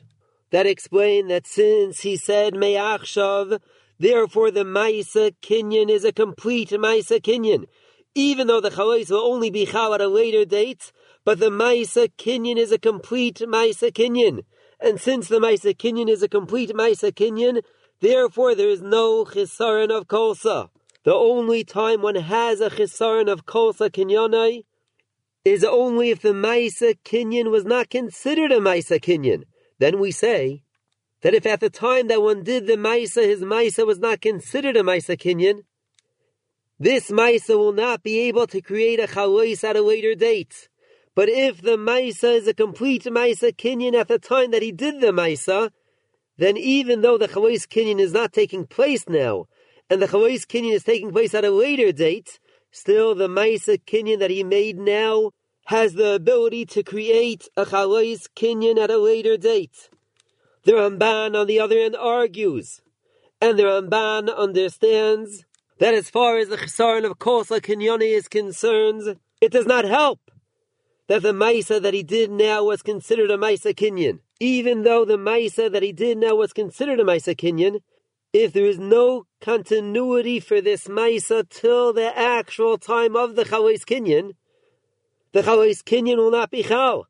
that 0.52 0.68
explain 0.68 1.30
that 1.30 1.48
since 1.48 2.02
he 2.02 2.18
said 2.18 2.54
Me'achshav, 2.54 3.62
therefore 4.00 4.52
the 4.52 4.66
Maisa 4.66 5.34
Kinyan 5.42 5.90
is 5.90 6.04
a 6.04 6.12
complete 6.12 6.72
Maisa 6.72 7.22
Kinyan, 7.22 7.68
even 8.14 8.48
though 8.48 8.62
the 8.62 8.72
Chalais 8.72 9.10
will 9.10 9.20
only 9.20 9.50
be 9.50 9.66
Chal 9.66 9.94
at 9.94 10.02
a 10.02 10.08
later 10.10 10.44
date, 10.44 10.92
but 11.24 11.40
the 11.40 11.50
Maisa 11.50 12.10
Kinyan 12.18 12.58
is 12.58 12.74
a 12.74 12.78
complete 12.78 13.40
Maisa 13.40 13.94
Kinyan. 13.94 14.44
And 14.82 15.00
since 15.00 15.30
the 15.30 15.40
Maisa 15.40 15.74
Kinyan 15.74 16.10
is 16.10 16.22
a 16.22 16.28
complete 16.28 16.72
Maisa 16.72 17.14
Kinyan, 17.14 17.64
therefore 18.02 18.56
there 18.56 18.68
is 18.68 18.82
no 18.82 19.24
Chisaron 19.24 19.90
of 19.90 20.08
Kolsa. 20.08 20.70
The 21.06 21.14
only 21.14 21.64
time 21.64 22.02
one 22.02 22.16
has 22.16 22.60
a 22.62 22.70
chisaron 22.72 23.32
of 23.32 23.46
kosa 23.46 23.92
kinyanai 23.92 24.64
is 25.46 25.64
only 25.64 26.10
if 26.10 26.22
the 26.22 26.34
Maisa 26.34 26.98
Kinyan 27.06 27.52
was 27.52 27.64
not 27.64 27.92
considered 27.92 28.52
a 28.52 28.58
Maisa 28.58 29.00
Kinyan. 29.00 29.44
Then 29.78 30.00
we 30.00 30.10
say 30.10 30.64
that 31.22 31.36
if 31.36 31.46
at 31.46 31.60
the 31.60 31.70
time 31.70 32.08
that 32.08 32.24
one 32.24 32.44
did 32.44 32.66
the 32.66 32.74
Maisa, 32.74 33.24
his 33.24 33.42
Maisa 33.42 33.86
was 33.86 34.00
not 34.00 34.20
considered 34.20 34.76
a 34.76 34.82
Maisa 34.82 35.16
Kinyan, 35.16 35.62
this 36.80 37.12
Maisa 37.12 37.56
will 37.56 37.72
not 37.72 38.02
be 38.02 38.22
able 38.22 38.48
to 38.48 38.60
create 38.60 39.00
a 39.00 39.06
Chalois 39.06 39.64
at 39.64 39.76
a 39.76 39.84
later 39.84 40.16
date. 40.16 40.68
But 41.14 41.30
if 41.30 41.62
the 41.62 41.78
Maisa 41.78 42.36
is 42.36 42.48
a 42.48 42.54
complete 42.56 43.04
Maisa 43.04 43.56
Kinyan 43.56 43.94
at 43.94 44.08
the 44.08 44.18
time 44.18 44.50
that 44.52 44.64
he 44.64 44.72
did 44.72 45.00
the 45.00 45.12
Maisa, 45.12 45.70
then 46.38 46.58
even 46.58 47.02
though 47.02 47.20
the 47.20 47.28
Chalois 47.28 47.68
Kinyan 47.68 48.00
is 48.00 48.12
not 48.12 48.34
taking 48.34 48.66
place 48.66 49.08
now, 49.08 49.46
and 49.90 50.02
the 50.02 50.08
Chalais 50.08 50.46
Kinyan 50.46 50.74
is 50.74 50.84
taking 50.84 51.12
place 51.12 51.34
at 51.34 51.46
a 51.46 51.52
later 51.52 51.92
date, 51.92 52.40
still 52.72 53.16
the 53.16 53.28
Maisa 53.28 53.78
Kinyan 53.86 54.20
that 54.20 54.32
he 54.32 54.44
made 54.44 54.78
now 54.78 55.32
has 55.66 55.94
the 55.94 56.14
ability 56.14 56.66
to 56.66 56.84
create 56.84 57.48
a 57.56 57.66
Chalais 57.66 58.28
Kinyan 58.36 58.78
at 58.78 58.92
a 58.92 58.98
later 58.98 59.38
date. 59.38 59.90
The 60.64 60.74
Ramban, 60.74 61.40
on 61.40 61.48
the 61.48 61.60
other 61.60 61.80
hand, 61.80 61.96
argues, 61.96 62.82
and 63.40 63.60
the 63.60 63.64
Ramban 63.64 64.36
understands 64.36 65.46
that 65.80 65.94
as 65.94 66.10
far 66.10 66.38
as 66.38 66.50
the 66.50 66.58
Chesaron 66.58 67.06
of 67.06 67.20
Kosa 67.20 67.62
Kinyani 67.62 68.16
is 68.16 68.28
concerned, 68.28 69.18
it 69.42 69.52
does 69.52 69.66
not 69.66 69.86
help 69.86 70.32
that 71.08 71.22
the 71.22 71.34
Maisa 71.34 71.82
that 71.82 71.94
he 71.94 72.02
did 72.02 72.32
now 72.32 72.64
was 72.64 72.82
considered 72.82 73.30
a 73.30 73.38
Maisa 73.38 73.76
Kinyan. 73.76 74.20
Even 74.40 74.84
though 74.84 75.06
the 75.06 75.18
Maisa 75.18 75.72
that 75.72 75.84
he 75.84 75.92
did 75.92 76.18
now 76.18 76.36
was 76.36 76.54
considered 76.54 77.00
a 77.00 77.04
Maisa 77.04 77.36
Kinyan, 77.36 77.82
if 78.36 78.52
there 78.52 78.66
is 78.66 78.78
no 78.78 79.26
continuity 79.40 80.42
for 80.42 80.60
this 80.60 80.90
Maisa 80.90 81.48
till 81.48 81.94
the 81.94 82.12
actual 82.18 82.78
time 82.78 83.16
of 83.16 83.38
the 83.38 83.46
Chalais 83.46 83.86
Kinyan, 83.86 84.34
the 85.32 85.42
Chalais 85.42 85.82
Kinyan 85.82 86.18
will 86.18 86.32
not 86.32 86.52
be 86.52 86.62
Chal, 86.62 87.08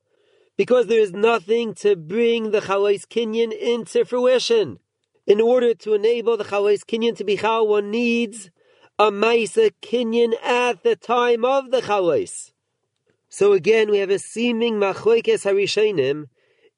because 0.56 0.86
there 0.86 1.00
is 1.00 1.14
nothing 1.14 1.74
to 1.74 1.96
bring 1.96 2.52
the 2.52 2.62
Chalais 2.62 3.08
Kinyan 3.08 3.52
into 3.52 4.06
fruition. 4.06 4.78
In 5.26 5.42
order 5.42 5.74
to 5.74 5.96
enable 5.96 6.38
the 6.38 6.44
Chalais 6.44 6.86
Kinyan 6.86 7.18
to 7.18 7.24
be 7.24 7.38
Chal, 7.38 7.68
one 7.68 7.90
needs 7.90 8.52
a 9.00 9.10
Maisa 9.10 9.72
Kinyan 9.82 10.34
at 10.44 10.84
the 10.84 10.96
time 10.96 11.44
of 11.44 11.72
the 11.72 11.82
Chalais. 11.82 12.52
So 13.30 13.54
again, 13.54 13.90
we 13.90 13.98
have 13.98 14.12
a 14.12 14.20
seeming 14.20 14.76
Machoikes 14.76 15.44
Harishanim. 15.44 16.26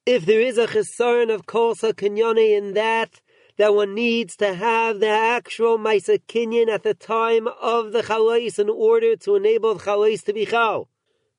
If 0.06 0.24
there 0.24 0.40
is 0.40 0.56
a 0.56 0.66
Chesaron 0.66 1.30
of 1.32 1.44
Kolsa 1.44 1.92
Kinyane 1.92 2.56
in 2.56 2.72
that, 2.72 3.20
that 3.58 3.74
one 3.74 3.92
needs 3.94 4.36
to 4.36 4.54
have 4.54 5.00
the 5.00 5.08
actual 5.08 5.78
Maisa 5.78 6.20
Kinyan 6.28 6.68
at 6.68 6.84
the 6.84 6.94
time 6.94 7.48
of 7.60 7.92
the 7.92 8.02
Chalais 8.02 8.58
in 8.58 8.70
order 8.70 9.16
to 9.16 9.34
enable 9.34 9.74
the 9.74 9.84
Chalais 9.84 10.24
to 10.24 10.32
be 10.32 10.46
Chal. 10.46 10.88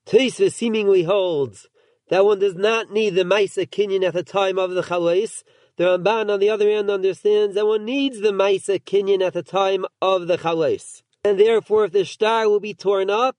Teisva 0.06 0.52
seemingly 0.52 1.04
holds 1.04 1.68
that 2.10 2.26
one 2.26 2.40
does 2.40 2.56
not 2.56 2.92
need 2.92 3.12
the 3.12 3.24
Maisa 3.24 3.68
Kinyan 3.68 4.06
at 4.06 4.14
the 4.14 4.24
time 4.24 4.60
of 4.60 4.72
the 4.72 4.84
Chalais. 4.84 5.44
The 5.78 5.86
Ramban, 5.86 6.30
on 6.30 6.42
the 6.42 6.50
other 6.50 6.70
hand, 6.70 6.90
understands 6.92 7.56
that 7.56 7.66
one 7.66 7.86
needs 7.86 8.20
the 8.20 8.32
Maisa 8.32 8.84
Kinyan 8.84 9.26
at 9.26 9.34
the 9.34 9.44
time 9.44 9.86
of 10.02 10.28
the 10.28 10.38
Chalais. 10.38 11.02
And 11.24 11.40
therefore, 11.40 11.86
if 11.86 11.94
the 11.94 12.04
star 12.04 12.50
will 12.50 12.60
be 12.60 12.74
torn 12.74 13.10
up, 13.10 13.38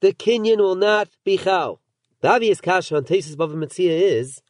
the 0.00 0.12
Kinyan 0.12 0.58
will 0.58 0.76
not 0.76 1.08
be 1.24 1.38
Chal. 1.38 1.80
The 2.20 2.28
obvious 2.28 2.60
kasha 2.60 2.96
on 2.96 3.04
Tesis 3.04 3.34
Bava 3.34 3.54
Metzia 3.54 3.90
is 3.90 4.42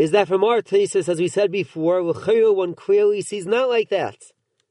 is 0.00 0.12
that 0.12 0.26
from 0.26 0.42
our 0.42 0.62
thesis, 0.62 1.10
as 1.10 1.18
we 1.18 1.28
said 1.28 1.52
before, 1.52 2.02
one 2.02 2.74
clearly 2.74 3.20
sees 3.20 3.44
not 3.44 3.68
like 3.68 3.90
that. 3.90 4.16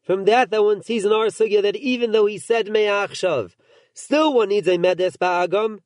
From 0.02 0.26
that, 0.26 0.50
that 0.50 0.64
one 0.64 0.82
sees 0.82 1.06
in 1.06 1.12
our 1.12 1.28
sugya 1.28 1.62
that 1.62 1.76
even 1.76 2.14
though 2.14 2.26
he 2.26 2.40
said 2.40 2.68
me'achshav, 2.68 3.52
still 3.94 4.34
one 4.34 4.50
needs 4.50 4.68
a 4.68 4.80
medes 4.80 5.18
ba'agam. 5.18 5.82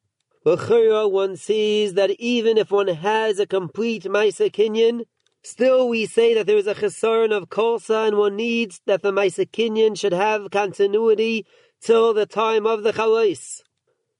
one 1.11 1.35
sees 1.35 1.95
that 1.95 2.11
even 2.11 2.57
if 2.57 2.71
one 2.71 2.87
has 2.87 3.37
a 3.37 3.45
complete 3.45 4.03
Maisa 4.03 4.49
Kinyan, 4.49 5.03
still 5.41 5.89
we 5.89 6.05
say 6.05 6.33
that 6.35 6.47
there 6.47 6.55
is 6.57 6.67
a 6.67 6.75
chesaron 6.75 7.35
of 7.35 7.49
kolsa 7.49 8.07
and 8.07 8.17
one 8.17 8.37
needs 8.37 8.79
that 8.85 9.01
the 9.01 9.11
Maisa 9.11 9.45
Kinyan 9.45 9.99
should 9.99 10.13
have 10.13 10.51
continuity 10.51 11.45
till 11.81 12.13
the 12.13 12.25
time 12.25 12.65
of 12.65 12.83
the 12.83 12.93
chalais. 12.93 13.61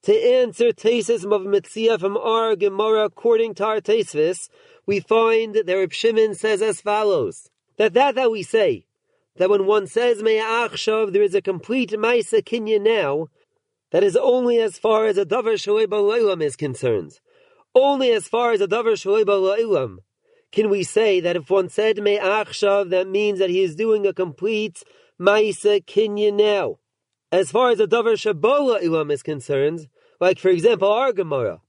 To 0.02 0.12
answer 0.14 0.70
Tesis 0.70 1.24
of 1.24 1.46
Mitzia 1.46 1.98
from 1.98 2.18
our 2.18 2.56
Gemara 2.56 3.06
according 3.06 3.54
to 3.54 3.64
our 3.64 3.80
Tesvis, 3.80 4.50
we 4.86 5.00
find 5.00 5.54
that 5.54 5.66
Reb 5.66 5.92
Shimon 5.92 6.34
says 6.34 6.62
as 6.62 6.80
follows: 6.80 7.50
that 7.76 7.94
that 7.94 8.14
that 8.14 8.30
we 8.30 8.42
say 8.42 8.86
that 9.36 9.50
when 9.50 9.66
one 9.66 9.86
says 9.86 10.22
Me'achshav, 10.22 11.12
there 11.12 11.22
is 11.22 11.34
a 11.34 11.42
complete 11.42 11.90
Maisa 11.90 12.42
Kinyan 12.42 12.82
now, 12.82 13.28
that 13.90 14.04
is 14.04 14.16
only 14.16 14.58
as 14.60 14.78
far 14.78 15.06
as 15.06 15.18
a 15.18 15.26
Davar 15.26 15.54
Shalei 15.54 15.86
Ba'Leilam 15.86 16.42
is 16.42 16.56
concerned. 16.56 17.18
Only 17.74 18.12
as 18.12 18.28
far 18.28 18.52
as 18.52 18.60
a 18.60 18.68
Davar 18.68 18.92
Shalei 18.92 19.24
Ba'Leilam 19.24 19.98
can 20.52 20.70
we 20.70 20.84
say 20.84 21.18
that 21.18 21.34
if 21.34 21.50
one 21.50 21.68
said 21.68 21.98
Me'achshav, 21.98 22.90
that 22.90 23.08
means 23.08 23.40
that 23.40 23.50
he 23.50 23.62
is 23.62 23.74
doing 23.74 24.06
a 24.06 24.14
complete 24.14 24.84
Maisa 25.20 25.84
Kinyan 25.84 26.34
now. 26.34 26.78
As 27.32 27.50
far 27.50 27.70
as 27.70 27.80
a 27.80 27.88
Davar 27.88 28.14
Shabola 28.14 29.10
is 29.10 29.22
concerned, 29.24 29.88
like 30.20 30.38
for 30.38 30.50
example 30.50 30.92
our 30.92 31.12
Gemara, 31.12 31.60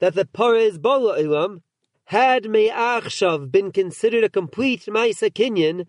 that 0.00 0.14
the 0.14 0.24
Parez 0.24 0.80
Bola 0.82 1.20
Ilam, 1.20 1.62
had 2.06 2.48
Me'achshav 2.48 3.50
been 3.50 3.70
considered 3.72 4.24
a 4.24 4.28
complete 4.28 4.86
Maisa 4.86 5.30
Kinyan, 5.30 5.86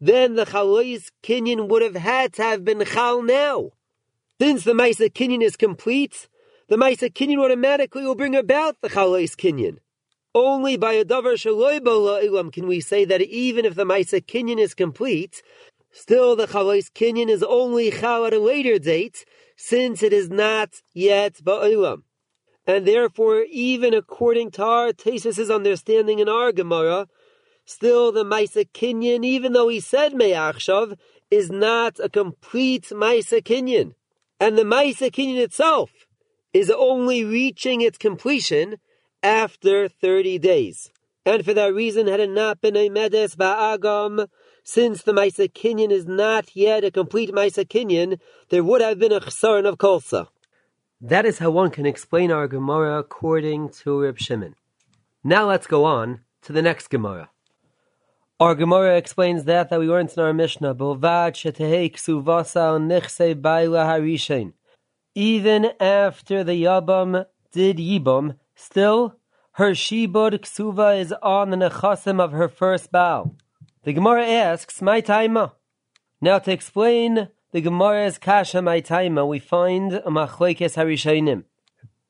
then 0.00 0.34
the 0.34 0.44
Chalais 0.44 1.10
Kinyan 1.22 1.68
would 1.68 1.82
have 1.82 1.94
had 1.94 2.32
to 2.34 2.42
have 2.42 2.64
been 2.64 2.84
Chal 2.84 3.22
now. 3.22 3.70
Since 4.40 4.64
the 4.64 4.72
Maisa 4.72 5.08
Kinyan 5.10 5.42
is 5.42 5.56
complete, 5.56 6.28
the 6.68 6.76
Maisa 6.76 7.12
Kinyan 7.12 7.38
automatically 7.38 8.02
will 8.02 8.14
bring 8.14 8.34
about 8.34 8.76
the 8.80 8.88
Chalais 8.88 9.36
Kinyan. 9.36 9.78
Only 10.34 10.76
by 10.76 10.94
a 10.94 11.04
Davar 11.04 11.34
Shaloi 11.34 11.80
Ilam 11.80 12.52
can 12.52 12.66
we 12.66 12.80
say 12.80 13.04
that 13.04 13.22
even 13.22 13.64
if 13.64 13.74
the 13.74 13.84
Maisa 13.84 14.20
Kinyan 14.20 14.58
is 14.58 14.74
complete, 14.74 15.42
still 15.92 16.34
the 16.34 16.46
Chalais 16.46 16.90
Kinyan 16.90 17.28
is 17.28 17.42
only 17.42 17.90
Chal 17.90 18.26
at 18.26 18.34
a 18.34 18.40
later 18.40 18.78
date, 18.78 19.24
since 19.56 20.02
it 20.02 20.12
is 20.12 20.28
not 20.28 20.82
yet 20.92 21.34
Ba'ilam. 21.34 22.02
And 22.66 22.86
therefore, 22.86 23.44
even 23.50 23.92
according 23.92 24.52
to 24.52 24.64
our 24.64 24.92
Tesis' 24.92 25.50
understanding 25.50 26.20
in 26.20 26.28
our 26.28 26.52
Gemara, 26.52 27.08
still 27.64 28.12
the 28.12 28.24
Maisa 28.24 28.66
even 29.24 29.52
though 29.52 29.68
he 29.68 29.80
said 29.80 30.14
Me'achshav, 30.14 30.96
is 31.30 31.50
not 31.50 31.98
a 31.98 32.08
complete 32.08 32.84
Maisa. 32.90 33.94
And 34.38 34.58
the 34.58 34.62
Maisa 34.62 35.36
itself 35.36 35.90
is 36.52 36.70
only 36.70 37.24
reaching 37.24 37.80
its 37.80 37.98
completion 37.98 38.76
after 39.22 39.88
30 39.88 40.38
days. 40.38 40.90
And 41.24 41.44
for 41.44 41.54
that 41.54 41.72
reason, 41.72 42.08
had 42.08 42.20
it 42.20 42.30
not 42.30 42.60
been 42.60 42.76
a 42.76 42.88
Medes 42.88 43.36
Ba'agam, 43.36 44.28
since 44.64 45.02
the 45.02 45.12
Maisa 45.12 45.90
is 45.90 46.06
not 46.06 46.54
yet 46.54 46.84
a 46.84 46.90
complete 46.90 47.30
Maisa 47.30 48.18
there 48.50 48.64
would 48.64 48.80
have 48.80 48.98
been 48.98 49.12
a 49.12 49.20
Chsaron 49.20 49.66
of 49.66 49.78
Kolsa. 49.78 50.28
That 51.04 51.26
is 51.26 51.40
how 51.40 51.50
one 51.50 51.72
can 51.72 51.84
explain 51.84 52.30
our 52.30 52.46
Gemara 52.46 53.00
according 53.00 53.70
to 53.80 54.00
Reb 54.00 54.20
Shimon. 54.20 54.54
Now 55.24 55.48
let's 55.48 55.66
go 55.66 55.84
on 55.84 56.20
to 56.42 56.52
the 56.52 56.62
next 56.62 56.90
Gemara. 56.90 57.28
Our 58.38 58.54
Gemara 58.54 58.96
explains 58.98 59.42
that 59.44 59.68
that 59.68 59.80
we 59.80 59.88
learned 59.88 60.12
in 60.16 60.22
our 60.22 60.32
Mishnah. 60.32 60.74
Even 65.14 65.64
after 65.80 66.44
the 66.44 66.62
Yabam 66.62 67.26
did 67.50 67.76
Yibam, 67.78 68.36
still 68.54 69.16
her 69.54 69.72
shibud 69.72 70.38
ksuva 70.38 71.00
is 71.00 71.12
on 71.20 71.50
the 71.50 71.56
nechasim 71.56 72.20
of 72.20 72.30
her 72.30 72.48
first 72.48 72.92
bow. 72.92 73.34
The 73.82 73.92
Gemara 73.92 74.24
asks, 74.24 74.80
"My 74.80 75.00
taima." 75.00 75.50
Now 76.20 76.38
to 76.38 76.52
explain 76.52 77.28
the 77.52 77.60
Gemara's 77.60 78.16
kasha 78.16 78.62
my 78.62 78.80
taima, 78.80 79.28
we 79.28 79.38
find 79.38 79.92
a 79.92 80.10
machlekes 80.10 80.74
harishainim. 80.74 81.44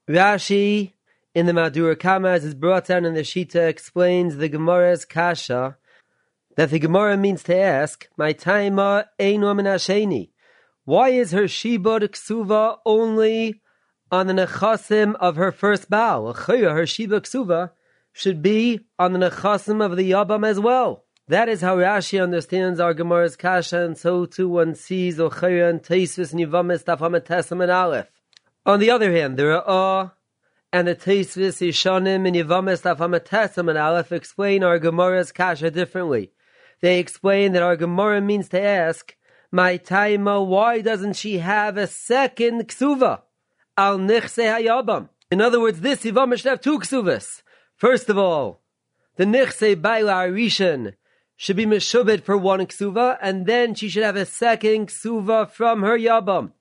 Rashi 0.08 0.92
in 1.34 1.46
the 1.46 1.52
Madura 1.52 1.96
Kama, 1.96 2.28
as 2.28 2.44
is 2.44 2.54
brought 2.54 2.86
down 2.86 3.04
in 3.04 3.14
the 3.14 3.22
Shita, 3.22 3.68
explains 3.68 4.36
the 4.36 4.48
Gemara's 4.48 5.04
kasha 5.04 5.76
that 6.56 6.70
the 6.70 6.78
Gemara 6.78 7.16
means 7.16 7.42
to 7.44 7.56
ask, 7.56 8.08
"My 8.16 8.32
taima 8.32 9.06
einu 9.18 9.46
minasheni." 9.54 10.30
Why 10.84 11.08
is 11.10 11.32
her 11.32 11.44
shibud 11.44 12.02
ksuva 12.08 12.78
only 12.84 13.62
on 14.10 14.26
the 14.26 14.34
nechasim 14.34 15.14
of 15.16 15.36
her 15.36 15.50
first 15.50 15.90
bow? 15.90 16.32
Her 16.32 16.86
shibud 16.86 17.22
ksuva 17.22 17.70
should 18.12 18.42
be 18.42 18.80
on 18.98 19.12
the 19.12 19.18
nechasim 19.18 19.84
of 19.84 19.96
the 19.96 20.10
yabam 20.10 20.46
as 20.46 20.60
well. 20.60 21.04
That 21.28 21.48
is 21.48 21.60
how 21.60 21.76
Rashi 21.76 22.20
understands 22.20 22.80
our 22.80 22.94
Gemara's 22.94 23.36
kasha, 23.36 23.84
and 23.84 23.96
so 23.96 24.26
too 24.26 24.48
one 24.48 24.74
sees 24.74 25.18
Ochaya 25.18 25.70
and 25.70 25.80
Teisvis 25.80 26.34
Nivamis 26.34 26.82
Tafamet 26.82 27.52
and 27.52 27.70
Aleph. 27.70 28.10
On 28.66 28.80
the 28.80 28.90
other 28.90 29.12
hand, 29.12 29.36
the 29.36 29.44
Ra'ah 29.44 30.12
and 30.72 30.88
the 30.88 30.96
Teisvis 30.96 31.66
Yishanim 31.66 32.26
and 32.26 32.34
Nivamis 32.34 32.82
Tafamet 32.82 33.56
and 33.56 33.78
Aleph 33.78 34.10
explain 34.10 34.64
our 34.64 34.80
Gemara's 34.80 35.30
kasha 35.30 35.70
differently. 35.70 36.32
They 36.80 36.98
explain 36.98 37.52
that 37.52 37.62
our 37.62 37.76
Gemara 37.76 38.20
means 38.20 38.48
to 38.48 38.60
ask, 38.60 39.14
my 39.52 39.78
taima, 39.78 40.44
why 40.44 40.80
doesn't 40.80 41.14
she 41.14 41.38
have 41.38 41.76
a 41.76 41.86
second 41.86 42.66
ksuva? 42.66 43.20
Al 43.78 43.98
nichse 43.98 44.42
hayabam. 44.42 45.08
In 45.30 45.40
other 45.40 45.60
words, 45.60 45.80
this 45.80 46.02
Yivam 46.02 46.36
should 46.36 46.50
have 46.50 46.60
two 46.60 46.80
ksuvas. 46.80 47.42
First 47.76 48.08
of 48.08 48.18
all, 48.18 48.60
the 49.16 49.24
nichse 49.24 49.80
baila 49.80 50.26
arishan 50.26 50.94
should 51.42 51.56
be 51.56 51.66
meshubed 51.66 52.22
for 52.22 52.36
one 52.36 52.60
ksuva, 52.60 53.18
and 53.20 53.46
then 53.46 53.74
she 53.74 53.88
should 53.88 54.04
have 54.04 54.14
a 54.14 54.24
second 54.24 54.86
ksuva 54.86 55.50
from 55.50 55.82
her 55.82 55.98
yabam. 55.98 56.52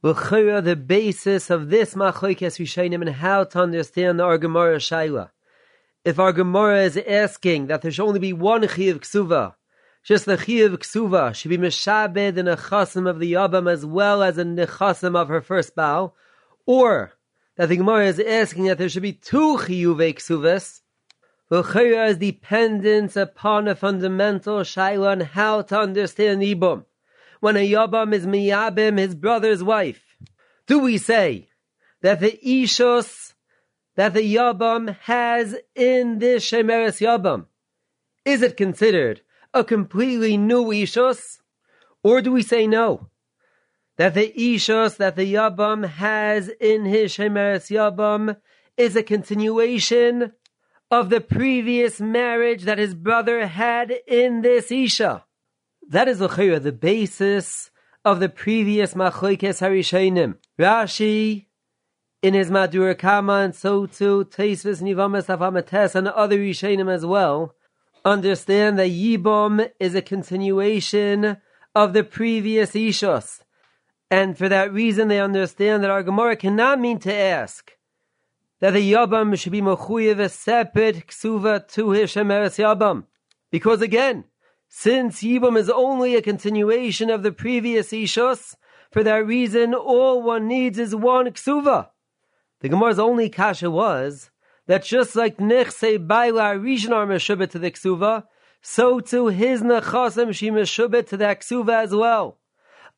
The 0.00 0.76
basis 0.76 1.50
of 1.50 1.70
this 1.70 1.94
machlekes 1.94 2.56
rishayim 2.60 3.00
and 3.00 3.16
how 3.16 3.42
to 3.42 3.58
understand 3.58 4.20
our 4.20 4.38
Gemara 4.38 4.76
shaila. 4.76 5.30
If 6.04 6.20
our 6.20 6.32
Gemara 6.32 6.82
is 6.82 6.96
asking 6.96 7.66
that 7.66 7.82
there 7.82 7.90
should 7.90 8.06
only 8.06 8.20
be 8.20 8.32
one 8.32 8.68
chiv 8.68 9.00
ksuva, 9.00 9.54
just 10.04 10.24
the 10.24 10.36
Chiyav 10.36 10.76
Ksuva 10.76 11.34
should 11.34 11.48
be 11.48 11.58
Meshabed 11.58 12.36
in 12.36 12.46
a 12.46 12.56
Chasim 12.56 13.10
of 13.10 13.18
the 13.18 13.32
Yabam 13.32 13.68
as 13.68 13.84
well 13.84 14.22
as 14.22 14.38
in 14.38 14.54
the 14.54 14.68
Chasim 14.68 15.16
of 15.16 15.26
her 15.26 15.40
first 15.40 15.74
bow, 15.74 16.12
or 16.64 17.12
that 17.56 17.68
the 17.70 17.76
Gemara 17.76 18.06
is 18.06 18.20
asking 18.20 18.66
that 18.66 18.78
there 18.78 18.88
should 18.88 19.02
be 19.02 19.14
two 19.14 19.56
Chiyuve 19.56 20.14
Ksuvas, 20.14 20.82
L'chayra 21.50 22.10
is 22.10 22.18
dependent 22.18 23.16
upon 23.16 23.68
a 23.68 23.74
fundamental 23.74 24.58
shaila 24.58 25.12
on 25.12 25.20
how 25.20 25.62
to 25.62 25.78
understand 25.78 26.42
Ibum. 26.42 26.84
When 27.40 27.56
a 27.56 27.66
Yabam 27.66 28.12
is 28.12 28.26
Miyabim, 28.26 28.98
his 28.98 29.14
brother's 29.14 29.62
wife, 29.62 30.16
do 30.66 30.80
we 30.80 30.98
say 30.98 31.48
that 32.02 32.20
the 32.20 32.38
Ishos 32.44 33.32
that 33.96 34.12
the 34.12 34.34
Yabam 34.34 34.96
has 35.02 35.56
in 35.74 36.18
this 36.18 36.48
Shemeres 36.48 37.00
Yabam, 37.00 37.46
is 38.24 38.42
it 38.42 38.56
considered 38.56 39.22
a 39.54 39.64
completely 39.64 40.36
new 40.36 40.64
Ishos? 40.66 41.38
Or 42.02 42.20
do 42.20 42.30
we 42.30 42.42
say 42.42 42.66
no? 42.66 43.08
That 43.96 44.14
the 44.14 44.32
Ishos 44.36 44.98
that 44.98 45.16
the 45.16 45.34
Yabam 45.34 45.88
has 45.88 46.48
in 46.60 46.84
his 46.84 47.12
Shemeres 47.16 47.70
Yabam 47.70 48.36
is 48.76 48.94
a 48.94 49.02
continuation 49.02 50.32
of 50.90 51.10
the 51.10 51.20
previous 51.20 52.00
marriage 52.00 52.62
that 52.62 52.78
his 52.78 52.94
brother 52.94 53.46
had 53.46 53.92
in 54.06 54.40
this 54.42 54.72
Isha. 54.72 55.24
That 55.88 56.08
is 56.08 56.18
the 56.18 56.76
basis 56.78 57.70
of 58.04 58.20
the 58.20 58.28
previous 58.28 58.94
Machlekes 58.94 59.60
Harishainim. 59.60 60.36
Rashi, 60.58 61.46
in 62.22 62.34
his 62.34 62.50
Madura 62.50 62.94
Kama, 62.94 63.34
and 63.34 63.54
so 63.54 63.86
too 63.86 64.24
Teisvis 64.24 64.82
Nivamas 64.82 65.26
Afamates 65.26 65.94
and 65.94 66.08
other 66.08 66.38
Rishainim 66.38 66.92
as 66.92 67.04
well, 67.04 67.54
understand 68.04 68.78
that 68.78 68.90
Yibam 68.90 69.70
is 69.78 69.94
a 69.94 70.02
continuation 70.02 71.36
of 71.74 71.92
the 71.92 72.04
previous 72.04 72.72
Ishos. 72.72 73.40
And 74.10 74.38
for 74.38 74.48
that 74.48 74.72
reason, 74.72 75.08
they 75.08 75.20
understand 75.20 75.82
that 75.82 75.90
our 75.90 76.02
Gemara 76.02 76.36
cannot 76.36 76.80
mean 76.80 76.98
to 77.00 77.14
ask 77.14 77.72
that 78.60 78.72
the 78.72 78.92
Yabam 78.92 79.38
should 79.38 79.52
be 79.52 79.60
Mechuyev 79.60 80.18
a 80.18 80.28
separate 80.28 81.06
ksuva 81.06 81.66
to 81.68 81.90
his 81.90 82.12
Shemeres 82.12 82.58
Yabam. 82.58 83.04
Because 83.50 83.80
again, 83.80 84.24
since 84.68 85.22
Yibam 85.22 85.56
is 85.56 85.70
only 85.70 86.16
a 86.16 86.22
continuation 86.22 87.10
of 87.10 87.22
the 87.22 87.32
previous 87.32 87.90
Ishos, 87.90 88.54
for 88.90 89.02
that 89.02 89.26
reason, 89.26 89.74
all 89.74 90.22
one 90.22 90.48
needs 90.48 90.78
is 90.78 90.94
one 90.94 91.26
ksuva. 91.26 91.88
The 92.60 92.68
Gemara's 92.68 92.98
only 92.98 93.28
kasha 93.28 93.70
was 93.70 94.30
that 94.66 94.84
just 94.84 95.16
like 95.16 95.38
Nechse 95.38 96.06
Baila 96.06 96.56
Rishon 96.56 96.92
are 96.92 97.06
Meshubet 97.06 97.50
to 97.50 97.58
the 97.58 97.70
Ksuva, 97.70 98.24
so 98.60 99.00
too 99.00 99.28
his 99.28 99.62
Nechasim 99.62 100.34
she 100.34 100.50
Meshubet 100.50 101.08
to 101.08 101.16
the 101.16 101.24
Ksuva 101.24 101.84
as 101.84 101.94
well. 101.94 102.38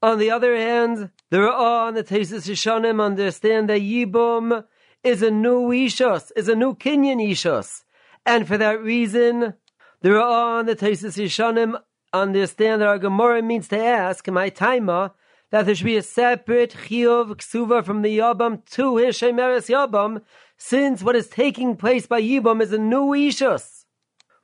On 0.02 0.18
the 0.18 0.30
other 0.30 0.56
hand, 0.56 1.10
the 1.30 1.36
Ra'ah 1.36 1.88
and 1.88 1.96
the 1.96 2.02
Tesis 2.02 2.48
Yishanim 2.48 3.02
understand 3.02 3.68
that 3.68 3.82
Yibum 3.82 4.64
is 5.02 5.22
a 5.22 5.30
new 5.30 5.68
Ishos, 5.68 6.30
is 6.36 6.48
a 6.48 6.54
new 6.54 6.74
Kenyan 6.74 7.20
Ishos. 7.30 7.84
And 8.26 8.46
for 8.46 8.58
that 8.58 8.82
reason, 8.82 9.54
the 10.02 10.10
Ra'ah 10.10 10.60
and 10.60 10.68
the 10.68 10.76
Tesis 10.76 11.16
Yishanim 11.16 11.80
understand 12.12 12.82
that 12.82 12.88
our 12.88 12.98
Gemara 12.98 13.42
means 13.42 13.68
to 13.68 13.78
ask, 13.78 14.26
my 14.28 14.50
taima, 14.50 15.12
that 15.50 15.66
there 15.66 15.74
should 15.74 15.84
be 15.84 15.96
a 15.96 16.02
separate 16.02 16.76
chiyuv 16.86 17.36
ksuva 17.36 17.84
from 17.84 18.02
the 18.02 18.18
yabam 18.18 18.64
to 18.70 18.98
his 18.98 19.18
shemeres 19.18 19.68
yabam, 19.68 20.22
since 20.56 21.02
what 21.02 21.16
is 21.16 21.28
taking 21.28 21.76
place 21.76 22.06
by 22.06 22.20
Yibam 22.20 22.60
is 22.60 22.72
a 22.72 22.78
new 22.78 23.06
Ishus. 23.06 23.84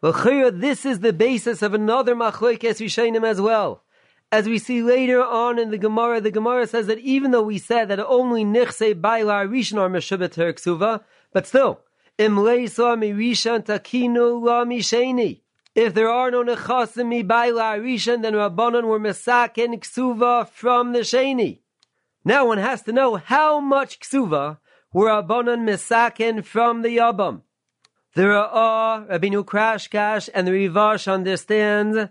This 0.03 0.87
is 0.87 1.01
the 1.01 1.13
basis 1.13 1.61
of 1.61 1.75
another 1.75 2.17
Machlokes 2.17 2.81
Rishainim 2.81 3.25
as 3.25 3.41
well. 3.41 3.83
As 4.33 4.49
we 4.49 4.59
see 4.59 4.83
later 4.83 5.23
on 5.23 5.59
in 5.59 5.71
the 5.71 5.79
Gemara, 5.79 6.21
the 6.21 6.33
Gemara 6.33 6.67
says 6.67 6.89
that 6.89 6.99
even 6.99 7.31
though 7.31 7.43
we 7.43 7.59
said 7.59 7.89
that 7.89 8.01
only 8.01 8.45
Nichse 8.45 9.01
Baila 9.01 9.47
Rishon 9.47 9.79
are 9.79 9.89
Meshubet 9.89 10.35
Ksuva, 10.35 11.03
but 11.33 11.47
still, 11.47 11.81
Im 12.19 12.35
Leisa 12.37 12.99
Mirishan 12.99 13.65
Takinu 13.65 14.43
La 14.43 14.65
Misheni. 14.65 15.43
If 15.77 15.95
there 15.95 16.09
are 16.09 16.33
no 16.33 16.43
Nechasim 16.43 17.07
Mi 17.07 17.23
Rishon, 17.23 18.23
then 18.23 18.33
Rabbanon 18.33 18.85
were 18.85 18.99
Mesaken 18.99 19.79
Ksuva 19.79 20.49
from 20.49 20.93
the 20.93 21.01
Sheni. 21.01 21.61
Now 22.25 22.47
one 22.47 22.59
has 22.59 22.83
to 22.83 22.93
know 22.93 23.17
how 23.17 23.61
much 23.61 24.01
Ksuva 24.01 24.59
were 24.93 25.07
Rabbanon 25.07 25.61
Misakin 25.61 26.45
from 26.45 26.83
the 26.83 26.97
Yabam. 26.97 27.43
The 28.15 28.23
Ra'ah, 28.23 29.09
Rabbeinu 29.09 29.45
Krashkash, 29.45 30.31
and 30.35 30.49
the 30.49 30.53
Rivash 30.53 31.13
understand 31.13 32.09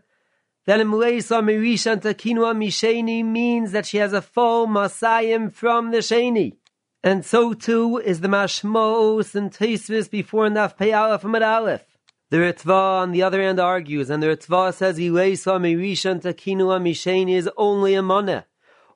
that 0.66 0.80
Imleisa 0.80 1.43
Mirishan 1.43 2.01
Takinua 2.01 2.55
Misheni 2.55 3.24
means 3.24 3.72
that 3.72 3.86
she 3.86 3.97
has 3.97 4.13
a 4.13 4.22
full 4.22 4.68
Masayim 4.68 5.53
from 5.53 5.91
the 5.91 5.99
Sheni. 5.99 6.53
And 7.03 7.24
so 7.24 7.53
too 7.53 7.97
is 7.97 8.22
the 8.22 8.28
Mashmos 8.28 9.36
and 9.36 9.51
Tesvis 9.51 10.09
before 10.09 10.47
Naf 10.47 10.76
Pei 10.76 10.91
Aleph 10.91 11.24
and 11.24 11.36
Aleph. 11.36 11.84
The 12.32 12.38
Ritva 12.38 13.01
on 13.01 13.11
the 13.11 13.22
other 13.22 13.41
hand 13.41 13.59
argues, 13.59 14.09
and 14.09 14.24
the 14.24 14.28
Ritva 14.28 14.74
says 14.74 14.97
Ileisa 14.97 15.59
Mirishan 15.59 16.22
Takinua 16.22 16.82
Misheni 16.82 17.36
is 17.36 17.49
only 17.55 17.93
a 17.93 18.01
mana. 18.01 18.47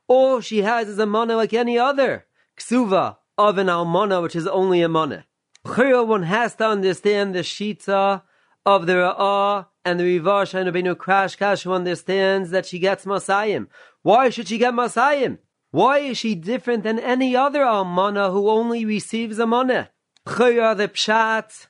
All 0.08 0.42
she 0.42 0.64
has 0.64 0.90
is 0.90 0.98
a 0.98 1.06
mana 1.06 1.36
like 1.36 1.54
any 1.54 1.78
other. 1.78 2.26
Ksuva, 2.58 3.18
of 3.38 3.58
an 3.58 3.68
almana, 3.68 4.22
which 4.22 4.36
is 4.36 4.48
only 4.48 4.82
a 4.82 4.90
money. 4.90 5.24
One 5.64 6.24
has 6.24 6.56
to 6.56 6.68
understand 6.68 7.34
the 7.34 7.40
shita 7.40 8.24
of 8.66 8.86
the 8.86 8.94
Ra'ah 8.94 9.68
and 9.86 10.00
the 10.00 10.20
Rivash 10.20 10.54
and 10.54 10.74
Rabbeinu 10.74 10.96
Krashkash 10.96 11.64
who 11.64 11.74
understands 11.74 12.52
that 12.52 12.66
she 12.66 12.80
gets 12.80 13.06
Masayim. 13.06 13.68
Why 14.02 14.30
should 14.30 14.48
she 14.48 14.58
get 14.58 14.74
Masayim? 14.74 15.40
Why 15.72 16.00
is 16.00 16.18
she 16.18 16.36
different 16.36 16.84
than 16.84 17.00
any 17.00 17.36
other 17.36 17.62
almana 17.62 18.32
who 18.32 18.50
only 18.50 18.86
receives 18.86 19.40
a? 19.40 19.46
Chayra 19.46 20.76
the 20.76 20.88
Pshat 20.88 21.68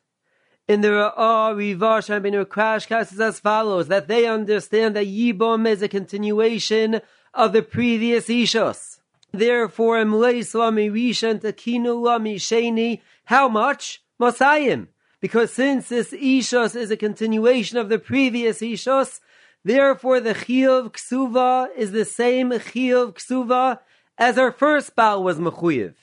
in 0.70 0.82
the 0.82 0.90
Ra'ah, 0.90 1.56
Rivash, 1.56 2.10
and 2.10 2.24
Benu 2.24 2.48
Crash 2.48 2.86
Cast 2.86 3.12
is 3.12 3.20
as 3.20 3.40
follows, 3.40 3.88
that 3.88 4.08
they 4.08 4.28
understand 4.28 4.96
that 4.96 5.08
Yibam 5.08 5.68
is 5.68 5.82
a 5.82 5.88
continuation 5.88 7.02
of 7.34 7.54
the 7.54 7.64
previous 7.64 8.28
Ishos. 8.28 9.00
Therefore, 9.32 9.98
Emleis 9.98 10.54
Lami 10.54 10.90
Rishon 10.90 11.42
Takinu 11.42 12.00
Lami 12.00 12.36
Sheni, 12.36 13.02
how 13.26 13.50
much? 13.50 14.04
Masayim. 14.22 14.88
Because 15.22 15.52
since 15.52 15.90
this 15.90 16.12
Ishos 16.12 16.76
is 16.76 16.92
a 16.92 16.98
continuation 16.98 17.78
of 17.78 17.90
the 17.90 18.00
previous 18.00 18.60
Ishos, 18.60 19.20
therefore 19.64 20.20
the 20.20 20.34
Chiyuv 20.34 20.92
Ksuva 20.94 21.68
is 21.76 21.92
the 21.92 22.06
same 22.06 22.52
Chiyuv 22.52 23.16
Ksuva 23.16 23.80
as 24.18 24.38
our 24.38 24.52
first 24.52 24.96
Baal 24.96 25.24
was 25.24 25.38
Mechuyev. 25.38 25.96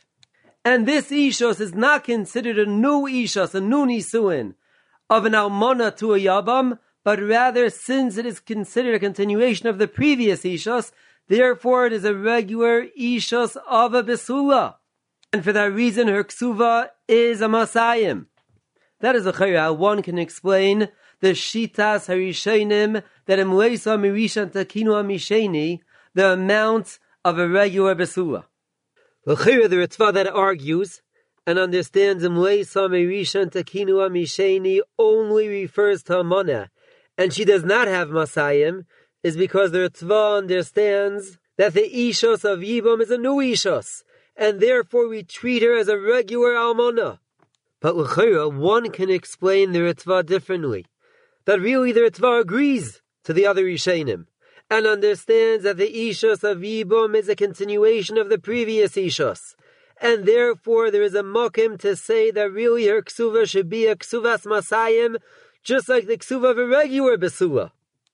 And 0.65 0.87
this 0.87 1.11
Ishos 1.11 1.61
is 1.61 1.75
not 1.75 2.05
considered 2.05 2.59
a 2.59 2.67
new 2.67 3.03
Ishos, 3.03 3.55
a 3.55 3.61
new 3.61 3.87
Nisuin 3.87 4.55
of 5.09 5.25
an 5.25 5.35
Almona 5.35 5.93
to 5.93 6.15
a 6.15 6.19
Yabam, 6.19 6.79
but 7.05 7.23
rather 7.23 7.71
since 7.71 8.17
it 8.17 8.27
is 8.27 8.41
considered 8.41 8.97
a 8.97 8.99
continuation 8.99 9.69
of 9.69 9.79
the 9.79 9.87
previous 9.87 10.43
Ishos, 10.43 10.91
therefore 11.29 11.87
it 11.87 11.93
is 11.93 12.05
a 12.05 12.15
regular 12.15 12.87
Ishos 12.99 13.57
of 13.69 13.95
a 13.95 14.03
Besula. 14.03 14.75
And 15.33 15.45
for 15.45 15.53
that 15.53 15.73
reason, 15.73 16.09
her 16.09 16.25
Ksuva 16.25 16.89
is 17.09 17.41
a 17.41 17.47
Masayim. 17.47 18.27
That 19.01 19.15
is 19.15 19.27
a 19.27 19.33
how 19.33 19.73
one 19.75 20.03
can 20.03 20.19
explain 20.19 20.89
the 21.21 21.33
Shitas 21.33 22.09
Harishanim 22.09 23.03
that 23.27 23.39
Emleisa 23.39 23.99
Mirishan 23.99 24.51
Takinu 24.53 24.93
Amisheni, 24.95 25.81
the 26.15 26.33
amount 26.33 26.99
of 27.23 27.39
a 27.39 27.47
regular 27.47 27.95
Besula. 27.95 28.45
L'chira, 29.27 29.69
the 29.69 29.77
Ritva 29.77 30.15
that 30.15 30.27
argues 30.27 31.03
and 31.47 31.59
understands 31.59 32.25
Imleisa 32.25 32.89
Merishan 32.89 33.51
Takinu 33.51 34.09
Amisheni 34.09 34.81
only 34.99 35.49
refers 35.49 36.03
to 36.05 36.21
Amana, 36.21 36.71
and 37.19 37.35
she 37.35 37.45
does 37.45 37.65
not 37.65 37.89
have 37.89 38.09
Masayim, 38.09 38.87
is 39.23 39.37
because 39.37 39.73
the 39.73 39.91
Ritva 39.91 40.39
understands 40.39 41.37
that 41.59 41.75
the 41.75 41.83
Ishos 41.83 42.45
of 42.51 42.61
Yibam 42.61 43.03
is 43.03 43.11
a 43.11 43.19
new 43.19 43.37
Ishos, 43.37 44.05
and 44.37 44.59
therefore 44.59 45.09
we 45.09 45.23
treat 45.23 45.63
her 45.63 45.77
as 45.77 45.89
a 45.89 45.99
regular 45.99 46.55
Almana. 46.55 47.19
But 47.81 47.97
L'chira, 47.97 48.49
one 48.49 48.91
can 48.91 49.11
explain 49.11 49.73
the 49.73 49.81
Ritva 49.81 50.25
differently. 50.25 50.87
That 51.45 51.61
really 51.61 51.93
the 51.93 52.01
Ritva 52.01 52.41
agrees 52.41 53.03
to 53.25 53.33
the 53.33 53.47
other 53.47 53.65
Rishenim 53.65 54.27
and 54.71 54.87
understands 54.87 55.65
that 55.65 55.77
the 55.77 55.93
Ishos 55.93 56.43
of 56.43 56.59
Yibum 56.59 57.15
is 57.15 57.29
a 57.29 57.37
continuation 57.37 58.19
of 58.19 58.29
the 58.29 58.39
previous 58.39 58.93
Ishos. 58.93 59.55
And 60.01 60.27
therefore 60.27 60.91
there 60.91 61.03
is 61.03 61.15
a 61.15 61.23
mokim 61.23 61.79
to 61.81 61.97
say 61.97 62.31
that 62.31 62.53
really 62.53 62.87
her 62.87 63.03
ksuva 63.03 63.49
should 63.49 63.69
be 63.69 63.87
a 63.87 63.97
ksuvas 63.97 64.45
masayim, 64.47 65.17
just 65.63 65.89
like 65.89 66.07
the 66.07 66.19
ksuva 66.19 66.51
of 66.51 66.59
a 66.59 66.67
regular 66.67 67.17
besua. 67.17 67.71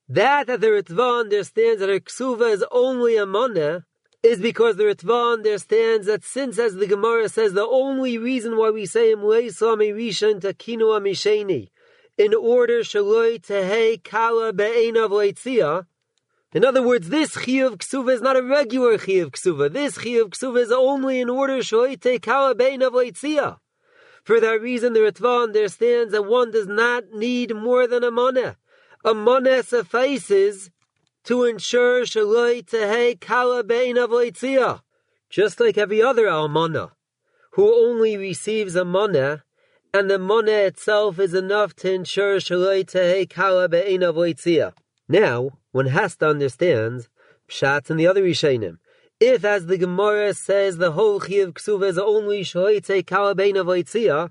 That 0.09 0.47
that 0.49 0.61
the 0.61 0.69
Ritva 0.69 1.21
understands 1.21 1.81
that 1.81 1.89
her 1.89 2.01
ksuva 2.01 2.53
is 2.53 2.65
only 2.71 3.17
a 3.17 3.27
moneh, 3.27 3.85
is 4.23 4.39
because 4.39 4.77
the 4.77 4.85
Ritva 4.85 5.33
understands 5.33 6.07
that 6.07 6.25
since, 6.25 6.59
as 6.59 6.77
the 6.77 6.87
Gemara 6.87 7.29
says, 7.29 7.53
the 7.53 7.67
only 7.67 8.17
reason 8.19 8.57
why 8.57 8.71
we 8.71 8.87
say 8.87 9.15
Amisheni, 9.15 9.51
in 12.19 12.35
order 12.35 12.83
Kala 14.05 14.53
in 16.55 16.67
other 16.67 16.83
words, 16.83 17.09
this 17.09 17.35
chiyuv 17.35 17.79
ksuva 17.79 18.13
is 18.13 18.21
not 18.21 18.37
a 18.37 18.43
regular 18.43 18.99
chiyuv 18.99 19.31
ksuva. 19.31 19.73
This 19.73 19.97
chiyuv 19.97 20.29
ksuva 20.31 20.61
is 20.61 20.71
only 20.71 21.19
in 21.19 21.31
order 21.31 21.63
For 21.63 21.97
that 24.39 24.61
reason, 24.61 24.93
the 24.93 25.01
Ritva 25.01 25.45
understands 25.45 26.13
that 26.13 26.27
one 26.27 26.51
does 26.51 26.67
not 26.67 27.05
need 27.15 27.57
more 27.57 27.87
than 27.87 28.05
a 28.05 28.11
moneh. 28.11 28.57
A 29.03 29.15
moneh 29.15 29.65
suffices 29.65 30.71
to 31.25 31.45
ensure 31.45 32.03
shaloi 32.03 32.65
tehe 32.65 33.21
kala 33.21 33.63
bein 33.65 33.97
of 33.97 34.83
just 35.31 35.61
like 35.61 35.79
every 35.79 36.03
other 36.03 36.27
almana, 36.27 36.91
who 37.53 37.75
only 37.75 38.17
receives 38.17 38.77
a 38.77 38.83
moneh, 38.83 39.43
and 39.95 40.11
the 40.11 40.19
moneh 40.19 40.67
itself 40.67 41.19
is 41.19 41.35
enough 41.35 41.75
to 41.77 41.93
ensure 41.93 42.39
shaloi 42.39 42.85
tehe 42.85 43.29
kala 43.29 43.69
bein 43.69 44.03
of 44.03 44.75
Now, 45.09 45.51
one 45.73 45.87
has 45.87 46.17
to 46.17 46.29
understand 46.29 47.09
pshat 47.49 47.91
and 47.91 47.99
the 47.99 48.07
other 48.07 48.23
Rishonim. 48.23 48.79
If, 49.21 49.45
as 49.45 49.67
the 49.67 49.79
Gemara 49.79 50.35
says, 50.35 50.79
the 50.79 50.93
whole 50.93 51.21
Chiyav 51.21 51.53
Ksuva 51.53 51.89
is 51.91 51.99
only 51.99 52.43
Shoitze 52.43 53.05
Kalabein 53.05 53.57
of 53.57 53.69
Oitzia, 53.69 54.31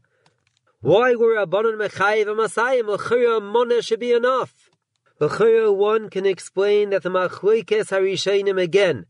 why 0.81 1.15
were 1.15 1.35
Rabbanon 1.35 1.77
Mechayiv 1.77 2.27
and 2.27 2.37
Masayim 2.37 2.87
L'chira 2.87 3.39
Moneh 3.39 3.81
should 3.81 4.01
be 4.01 4.11
enough? 4.11 4.60
L'chira 5.21 5.71
one 5.71 6.09
can 6.09 6.25
explain 6.25 6.89
that 6.89 7.03
the 7.03 7.09
Machloikes 7.09 7.89
HaRishonim 7.91 8.59
again. 8.59 9.05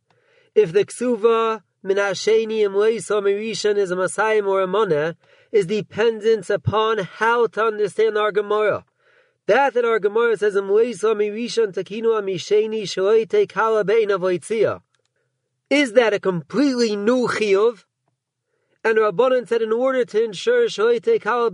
If 0.53 0.73
the 0.73 0.83
Ksuva 0.83 1.63
Min 1.81 1.95
Hasheni 1.95 2.59
Imleisa 2.67 3.23
Mirishan 3.23 3.77
is 3.77 3.91
a 3.91 3.95
Masayim 3.95 4.45
or 4.45 4.61
a 4.61 4.67
Moneh, 4.67 5.15
is 5.53 5.67
dependent 5.67 6.49
upon 6.49 6.97
how 6.97 7.47
to 7.47 7.63
understand 7.63 8.17
our 8.17 8.33
Gemara. 8.33 8.83
That 9.45 9.73
that 9.73 9.85
our 9.85 9.99
Gemara 9.99 10.35
says 10.35 10.57
in 10.57 10.65
Moisa 10.65 11.15
Mirishan 11.15 11.73
Takinu 11.73 12.21
Amisheni 12.21 12.83
Beina 13.85 14.81
Is 15.69 15.93
that 15.93 16.13
a 16.13 16.19
completely 16.19 16.97
new 16.97 17.29
chiyuv? 17.29 17.85
And 18.83 18.97
Rabbanan 18.97 19.47
said 19.47 19.61
in 19.61 19.71
order 19.71 20.03
to 20.03 20.25
ensure 20.25 20.67
Shoite 20.67 21.21
Kala 21.21 21.51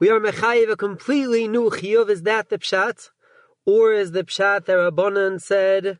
we 0.00 0.10
are 0.10 0.18
mechayiv 0.18 0.72
a 0.72 0.76
completely 0.76 1.46
new 1.46 1.70
chiyuv. 1.70 2.10
Is 2.10 2.22
that 2.22 2.48
the 2.48 2.58
pshat? 2.58 3.10
Or 3.64 3.92
is 3.92 4.10
the 4.10 4.24
pshat 4.24 4.64
that 4.64 4.76
Rabbanan 4.76 5.40
said 5.40 5.98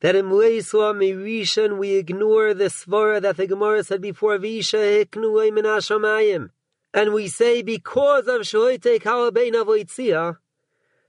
that 0.00 0.14
in 0.14 0.26
Leisla 0.26 0.94
Mirishan 0.94 1.78
we 1.78 1.94
ignore 1.94 2.52
the 2.52 2.64
svara 2.64 3.22
that 3.22 3.38
the 3.38 3.46
Gemara 3.46 3.82
said 3.84 4.02
before 4.02 4.36
Visha 4.38 5.06
Hiknu 5.06 5.50
Minashamayim? 5.50 6.50
and 6.92 7.12
we 7.12 7.28
say 7.28 7.62
because 7.62 8.26
of 8.26 8.42
Shoite 8.42 9.00
Kalabein 9.00 9.52
Avoitzia, 9.52 10.38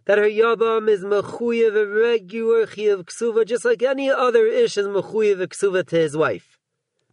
that 0.05 0.17
her 0.17 0.25
Yabam 0.25 0.89
is 0.89 1.03
Mechuyev 1.03 1.75
a 1.75 1.87
regular 1.87 2.65
Chiyav 2.65 3.05
Ksuva, 3.05 3.45
just 3.45 3.65
like 3.65 3.81
any 3.81 4.09
other 4.09 4.45
Ish 4.45 4.77
is 4.77 4.87
Mechuyev 4.87 5.37
Ksuva 5.47 5.85
to 5.87 5.95
his 5.95 6.15
wife. 6.15 6.57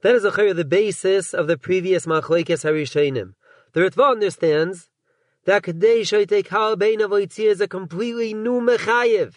That 0.03 0.15
is 0.15 0.25
a 0.25 0.55
the 0.55 0.65
basis 0.65 1.35
of 1.35 1.49
the 1.49 1.59
previous 1.59 2.07
Machlekes 2.07 2.65
Harishenim. 2.65 3.35
The 3.73 3.81
Ritva 3.81 4.13
understands 4.13 4.89
that 5.45 5.63
Kadei 5.63 6.01
Shoite 6.01 6.45
Kalabein 6.45 6.99
Avoitzia 6.99 7.51
is 7.51 7.61
a 7.61 7.69
completely 7.69 8.35
new 8.35 8.61
Mechayev. 8.61 9.35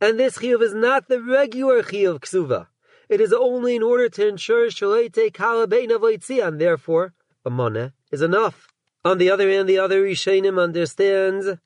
And 0.00 0.18
this 0.18 0.38
Chiyav 0.38 0.62
is 0.62 0.74
not 0.74 1.08
the 1.08 1.20
regular 1.20 1.82
Chiyav 1.82 2.20
Ksuva. 2.20 2.66
It 3.08 3.20
is 3.20 3.32
only 3.32 3.76
in 3.76 3.82
order 3.82 4.08
to 4.08 4.28
ensure 4.28 4.68
Shoite 4.68 5.32
Kalabein 5.32 5.90
Avoitzia, 5.90 6.46
and 6.46 6.60
therefore, 6.60 7.14
a 7.44 7.50
moneh 7.50 7.92
is 8.10 8.22
enough. 8.22 8.68
On 9.04 9.18
the 9.18 9.30
other 9.30 9.48
hand, 9.48 9.68
the 9.68 9.78
other 9.78 10.02
Rishonim 10.02 10.60
understands 10.60 11.58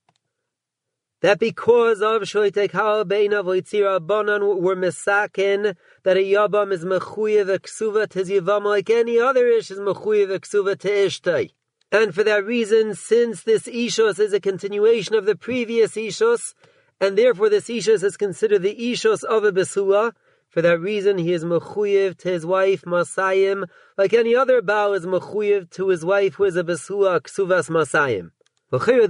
that 1.22 1.38
because 1.38 2.02
of 2.02 2.22
Shoitek 2.22 2.72
Hal 2.72 3.04
Bein 3.04 3.30
Avoitzira 3.30 4.00
Bonan 4.00 4.60
were 4.60 4.76
misaken 4.76 5.76
that 6.02 6.16
a 6.16 6.20
Yabam 6.20 6.72
is 6.72 6.84
Mechuyev 6.84 7.46
Ksuva 7.60 8.08
to 8.08 8.22
Zivam 8.22 8.64
like 8.64 8.90
any 8.90 9.18
other 9.18 9.46
Ish 9.46 9.70
is 9.70 9.78
Mechuyev 9.78 10.28
Ksuva 10.40 10.78
to 10.78 10.88
Ishtai. 10.88 11.52
And 11.92 12.14
for 12.14 12.24
that 12.24 12.46
reason, 12.46 12.94
since 12.94 13.42
this 13.42 13.64
Ishos 13.64 14.18
is 14.18 14.32
a 14.32 14.40
continuation 14.40 15.14
of 15.14 15.26
the 15.26 15.36
previous 15.36 15.92
Ishos, 15.92 16.54
and 16.98 17.18
therefore 17.18 17.50
this 17.50 17.68
Ishos 17.68 18.02
is 18.02 18.16
considered 18.16 18.62
the 18.62 18.74
Ishos 18.74 19.22
of 19.22 19.44
a 19.44 19.52
Besua, 19.52 20.12
for 20.48 20.62
that 20.62 20.80
reason, 20.80 21.18
he 21.18 21.34
is 21.34 21.44
mechuyev 21.44 22.16
to 22.18 22.30
his 22.30 22.46
wife 22.46 22.82
Masayim, 22.82 23.68
like 23.98 24.14
any 24.14 24.34
other 24.34 24.62
Baal 24.62 24.94
is 24.94 25.04
mechuyev 25.04 25.68
to 25.72 25.88
his 25.88 26.02
wife 26.02 26.34
who 26.34 26.44
is 26.44 26.56
a 26.56 26.64
Besua 26.64 27.20
Ksuvas 27.20 27.68
Masayim. 27.68 28.30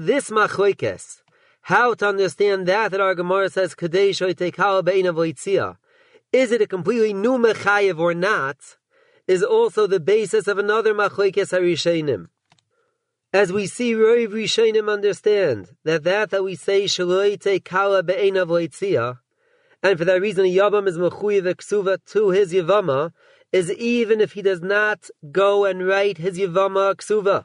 This 0.05 0.30
machlekes, 0.30 1.22
how 1.62 1.95
to 1.95 2.09
understand 2.09 2.66
that 2.66 2.91
that 2.91 3.01
our 3.01 3.14
Gemara 3.14 3.49
says 3.49 3.76
Kadesh 3.76 4.18
Oitekal 4.20 4.85
Bein 4.85 5.76
Is 6.33 6.51
it 6.51 6.61
a 6.61 6.66
completely 6.66 7.14
new 7.14 7.39
mechayev 7.39 8.01
or 8.01 8.12
not? 8.12 8.57
Is 9.28 9.45
also 9.45 9.87
the 9.87 10.01
basis 10.01 10.49
of 10.49 10.59
another 10.59 10.93
machlekes 10.95 11.53
harishenim. 11.57 12.26
As 13.33 13.53
we 13.53 13.66
see, 13.66 13.95
Roiv 13.95 14.28
Rishenim 14.28 14.91
understand 14.91 15.70
that 15.85 16.05
that 16.05 16.30
that 16.30 16.45
we 16.45 16.55
say 16.55 16.85
Shaloi 16.85 17.39
Tekala 17.39 18.05
Be'enav 18.05 18.49
Loitzia 18.49 19.18
and 19.83 19.99
for 19.99 20.05
that 20.05 20.20
reason 20.20 20.45
Yabam 20.45 20.87
is 20.87 20.97
mechuyev 20.97 21.43
ksuva 21.57 21.99
to 22.12 22.30
his 22.30 22.53
Yavama, 22.53 23.12
is 23.51 23.72
even 23.72 24.20
if 24.20 24.33
he 24.33 24.43
does 24.43 24.61
not 24.61 25.11
go 25.33 25.64
and 25.64 25.87
write 25.87 26.18
his 26.18 26.39
Yavama 26.39 26.95
Ksuva. 26.95 27.45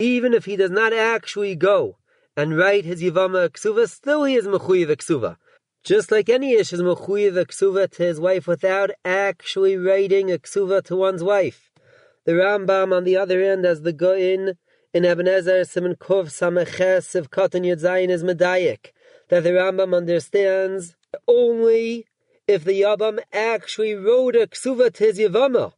Even 0.00 0.34
if 0.34 0.46
he 0.46 0.56
does 0.56 0.70
not 0.70 0.92
actually 0.92 1.54
go 1.54 1.96
and 2.36 2.58
write 2.58 2.84
his 2.84 3.00
Yavama 3.02 3.48
Ksuva, 3.50 3.88
still 3.88 4.24
he 4.24 4.34
is 4.34 4.48
Mechuyev 4.48 4.88
Ksuva. 4.96 5.36
Just 5.84 6.10
like 6.10 6.28
any 6.28 6.54
ish 6.54 6.72
is 6.72 6.82
Mechuyev 6.82 7.34
Ksuva 7.46 7.88
to 7.92 8.02
his 8.02 8.18
wife 8.18 8.48
without 8.48 8.90
actually 9.04 9.76
writing 9.76 10.32
a 10.32 10.38
Ksuva 10.38 10.82
to 10.86 10.96
one's 10.96 11.22
wife. 11.22 11.70
The 12.24 12.32
Rambam, 12.32 12.92
on 12.92 13.04
the 13.04 13.16
other 13.16 13.40
end, 13.40 13.64
as 13.64 13.82
the 13.82 13.92
Goin 13.92 14.58
in 14.96 15.04
Even 15.04 15.26
Ha'ezer 15.26 15.62
Simon 15.66 15.94
Kov 15.94 16.28
Sameches 16.28 17.14
of 17.14 17.30
Katan 17.30 17.66
Yudzayin 17.66 18.08
is 18.08 18.24
Medayik, 18.24 18.92
that 19.28 19.42
the 19.42 19.50
Rambam 19.50 19.94
understands 19.94 20.96
only 21.28 22.06
if 22.48 22.64
the 22.64 22.80
Yabam 22.80 23.18
actually 23.30 23.94
wrote 23.94 24.34
a 24.34 24.46
Ksuva 24.46 24.90
to. 24.94 25.72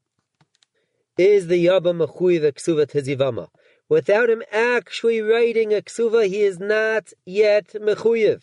Is 1.19 1.49
the 1.49 1.67
Yabam 1.67 2.07
Mechuyev 2.07 2.47
a 2.47 2.53
Ksuva 2.53 2.89
to? 2.89 3.49
Without 3.89 4.31
him 4.31 4.45
actually 4.53 5.21
writing 5.21 5.75
a 5.75 5.81
Ksuva, 5.81 6.29
he 6.29 6.43
is 6.43 6.61
not 6.61 7.13
yet 7.27 7.71
Mechuyev. 7.75 8.43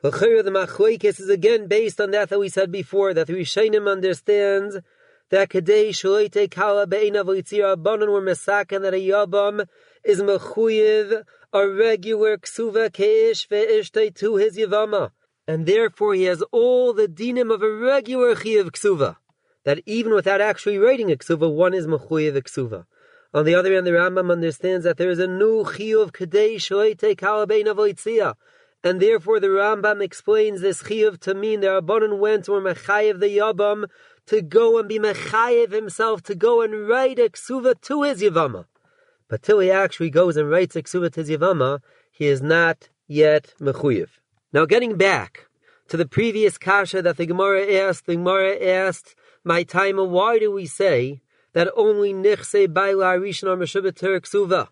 The 0.00 0.10
Machlekes 0.10 1.20
is 1.20 1.28
again 1.28 1.66
based 1.66 2.00
on 2.00 2.12
that 2.12 2.30
that 2.30 2.38
we 2.38 2.48
said 2.48 2.72
before, 2.72 3.12
that 3.12 3.26
the 3.26 3.34
Rishonim 3.34 3.86
understands 3.86 4.78
that 5.30 5.48
Kadei 5.48 5.90
Shaloite 5.90 6.50
Kala 6.50 6.86
Be'ena 6.86 7.24
V'Yitzir 7.24 7.76
Abanon 7.76 8.10
were 8.10 8.20
Mesaken 8.20 8.82
that 8.82 8.94
a 8.94 8.96
Yabam 8.96 9.66
is 10.04 10.20
Mechuyev, 10.20 11.22
a 11.52 11.68
regular 11.68 12.36
Ksuva 12.36 12.90
Keish 12.90 13.46
Ve'ishtei 13.48 14.14
to 14.14 14.36
his 14.36 14.56
Yavama. 14.56 15.12
And 15.46 15.66
therefore 15.66 16.14
he 16.14 16.24
has 16.24 16.42
all 16.50 16.92
the 16.92 17.06
dinim 17.06 17.52
of 17.52 17.62
a 17.62 17.72
regular 17.72 18.34
Chiyav 18.34 18.72
Ksuva. 18.72 19.16
That 19.64 19.80
even 19.86 20.14
without 20.14 20.40
actually 20.40 20.78
writing 20.78 21.12
a 21.12 21.16
Ksuva, 21.16 21.52
one 21.52 21.74
is 21.74 21.86
Mechuyev 21.86 22.36
Ksuva. 22.42 22.86
On 23.32 23.44
the 23.44 23.54
other 23.54 23.72
hand, 23.72 23.86
the 23.86 23.92
Rambam 23.92 24.32
understands 24.32 24.84
that 24.84 24.96
there 24.96 25.10
is 25.10 25.20
a 25.20 25.28
new 25.28 25.62
Chiyuv 25.62 26.10
Kadei 26.10 26.56
Shaloite 26.56 27.16
Kala 27.16 27.46
Be'ena 27.46 27.74
V'Yitzir 27.74 28.34
and 28.82 29.00
therefore 29.00 29.40
the 29.40 29.48
Rambam 29.48 30.02
explains 30.02 30.60
this 30.60 30.82
chiyuv 30.82 31.20
to 31.20 31.34
mean 31.34 31.60
the 31.60 31.66
Rabbanon 31.66 32.18
went 32.18 32.48
or 32.48 32.60
mechayev 32.60 33.20
the 33.20 33.36
Yabam 33.38 33.84
to 34.26 34.42
go 34.42 34.78
and 34.78 34.88
be 34.88 34.98
mechayev 34.98 35.72
himself 35.72 36.22
to 36.24 36.34
go 36.34 36.62
and 36.62 36.88
write 36.88 37.18
a 37.18 37.28
ksuva 37.28 37.80
to 37.82 38.02
his 38.02 38.22
Yavama. 38.22 38.64
But 39.28 39.42
till 39.42 39.60
he 39.60 39.70
actually 39.70 40.10
goes 40.10 40.36
and 40.36 40.50
writes 40.50 40.76
a 40.76 40.82
ksuva 40.82 41.12
to 41.12 41.20
his 41.20 41.30
Yavama, 41.30 41.80
he 42.10 42.26
is 42.26 42.42
not 42.42 42.88
yet 43.06 43.54
mechuyev. 43.60 44.08
Now 44.52 44.66
getting 44.66 44.96
back 44.96 45.46
to 45.88 45.96
the 45.96 46.06
previous 46.06 46.58
kasha 46.58 47.02
that 47.02 47.16
the 47.16 47.26
Gemara 47.26 47.66
asked, 47.72 48.06
the 48.06 48.16
Gemara 48.16 48.56
asked, 48.64 49.14
my 49.44 49.62
time, 49.62 49.96
why 49.96 50.38
do 50.38 50.52
we 50.52 50.66
say 50.66 51.22
that 51.52 51.68
only 51.76 52.12
nichse 52.12 52.72
baila 52.72 53.16
rishon 53.18 53.48
are 53.48 53.56
meshubet 53.56 53.94
ksuva? 53.94 54.68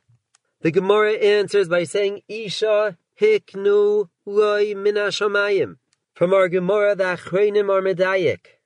The 0.60 0.70
Gemara 0.70 1.12
answers 1.12 1.68
by 1.68 1.84
saying 1.84 2.22
Isha 2.28 2.98
hiknu 3.20 4.08
loy 4.26 4.74
minashamayim. 4.74 5.76
From 6.14 6.34
our 6.34 6.48
Gemara, 6.48 6.96
the 6.96 7.04
Achreinim 7.04 7.70
are 7.70 7.80
medayik. 7.80 8.57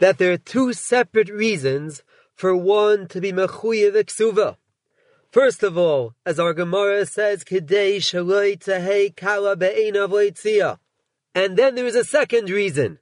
That 0.00 0.18
there 0.18 0.32
are 0.32 0.38
two 0.38 0.72
separate 0.72 1.30
reasons 1.30 2.02
for 2.34 2.56
one 2.56 3.06
to 3.08 3.20
be 3.20 3.32
mechuyev 3.32 3.94
ksuva. 4.04 4.56
First 5.30 5.62
of 5.62 5.78
all, 5.78 6.14
as 6.26 6.40
our 6.40 6.52
Gemara 6.52 7.06
says, 7.06 7.44
Kidei 7.44 7.98
shaloi 7.98 8.58
tehei 8.58 9.14
kala 9.14 9.56
be'ena 9.56 10.78
And 11.34 11.56
then 11.56 11.76
there 11.76 11.86
is 11.86 11.94
a 11.94 12.04
second 12.04 12.50
reason. 12.50 12.98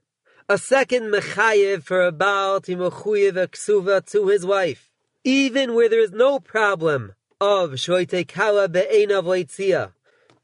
A 0.49 0.59
second 0.59 1.12
mechayev 1.12 1.84
for 1.84 2.05
a 2.05 2.12
Baal 2.12 2.61
to 2.61 2.76
mechuyev 2.76 4.11
to 4.11 4.28
his 4.28 4.44
wife. 4.44 4.90
Even 5.24 5.74
where 5.74 5.88
there 5.88 6.01
is 6.01 6.12
no 6.12 6.38
problem 6.38 7.14
of 7.40 7.70
shloite 7.72 8.28
kala 8.28 8.68
be'ena 8.68 9.22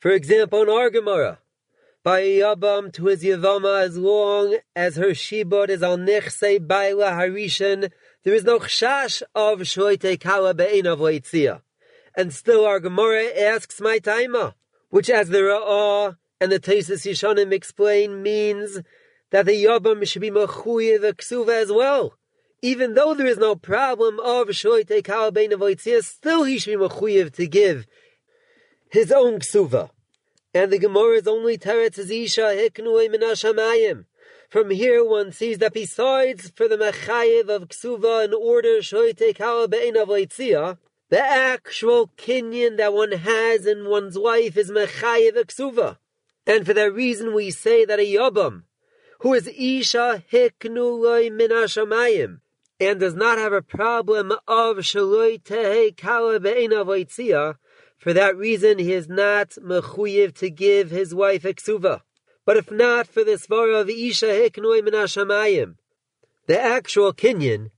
for 0.05 0.11
example, 0.11 0.61
in 0.61 0.68
our 0.68 0.90
Gemara, 0.90 1.38
by 2.05 2.20
Yabam 2.20 2.92
to 2.92 3.07
his 3.07 3.24
Yavama, 3.24 3.80
as 3.80 3.96
long 3.96 4.59
as 4.76 4.96
her 4.96 5.12
Shibot 5.12 5.70
is 5.70 5.82
al 5.82 5.96
Nechse 5.96 6.64
Baila 6.68 7.07
Harishan, 7.07 7.90
there 8.24 8.34
is 8.34 8.44
no 8.44 8.59
chashash 8.59 9.22
of 9.34 9.61
Shoite 9.61 10.20
Kala 10.20 10.52
Be'enav 10.52 10.98
Leitzia. 10.98 11.62
And 12.14 12.30
still 12.30 12.66
our 12.66 12.78
Gemara 12.78 13.24
asks 13.34 13.80
my 13.80 14.00
taima, 14.00 14.52
which 14.90 15.09
as 15.09 15.30
the 15.30 15.38
Ra'ah 15.38 16.18
and 16.42 16.52
the 16.52 16.61
Tesis 16.61 17.11
Yishanim 17.11 17.52
explain 17.52 18.22
means 18.22 18.82
that 19.30 19.46
the 19.46 19.64
Yabam 19.64 20.07
should 20.07 20.20
be 20.20 20.30
Mechuyev 20.30 21.11
Ksuva 21.14 21.62
as 21.62 21.72
well. 21.72 22.18
Even 22.61 22.92
though 22.92 23.14
there 23.14 23.26
is 23.26 23.38
no 23.38 23.57
problem 23.57 24.20
of 24.20 24.48
Shoite 24.48 25.02
Kala 25.05 25.32
Be'enav 25.32 25.61
Leitzia, 25.61 26.05
still 26.05 26.44
he 26.44 26.59
should 26.59 26.78
be 26.78 26.84
Mechuyev 26.86 27.32
to 27.32 27.46
give 27.46 27.86
his 28.90 29.11
own 29.11 29.38
Ksuva. 29.38 29.88
And 30.55 30.70
the 30.70 30.78
Gemara 30.78 31.16
is 31.16 31.26
only 31.26 31.59
teretz 31.59 31.98
is 31.98 32.12
Isha 32.12 32.42
hiknui 32.42 33.12
minashamayim. 33.12 34.05
From 34.48 34.70
here 34.70 35.05
one 35.05 35.32
sees 35.32 35.59
that 35.59 35.72
besides 35.72 36.52
for 36.55 36.68
the 36.68 36.76
mechayev 36.76 37.48
of 37.48 37.68
ksuva 37.68 38.26
in 38.26 38.32
order 38.32 38.78
shoyte 38.78 39.36
kala 39.36 39.66
be'enav 39.66 40.78
the 41.11 41.20
actual 41.20 42.11
kinyan 42.16 42.76
that 42.76 42.92
one 42.92 43.11
has 43.11 43.66
in 43.66 43.88
one's 43.88 44.16
wife 44.16 44.57
is 44.57 44.70
mechayev 44.70 45.32
ksuva. 45.32 45.98
And 46.46 46.64
for 46.64 46.72
that 46.72 46.94
reason 46.94 47.34
we 47.34 47.50
say 47.50 47.84
that 47.84 47.98
a 47.98 48.14
yabam, 48.14 48.62
who 49.20 49.34
is 49.34 49.48
Isha 49.48 50.22
hiknui 50.30 51.32
minashamayim, 51.32 52.38
and 52.78 53.00
does 53.00 53.14
not 53.14 53.38
have 53.38 53.52
a 53.52 53.62
problem 53.62 54.30
of 54.46 54.76
shaloi 54.76 55.42
tehe 55.42 55.96
kala 55.96 56.38
be'enav 56.38 56.86
for 58.05 58.12
that 58.12 58.36
reason, 58.36 58.78
he 58.78 58.92
is 58.92 59.09
not 59.09 59.57
mechuyev 59.62 60.34
to 60.34 60.50
give 60.50 60.90
his 60.90 61.14
wife 61.14 61.46
a 61.46 61.55
ksuva. 61.55 62.02
But 62.44 62.59
if 62.59 62.70
not 62.70 63.07
for 63.07 63.24
the 63.24 63.38
svara 63.38 63.80
of 63.80 63.88
Isha 63.88 64.26
hiknoi 64.26 64.86
minashamayim, 64.86 65.76
the 66.46 66.61
actual 66.61 67.14
kinyan 67.14 67.70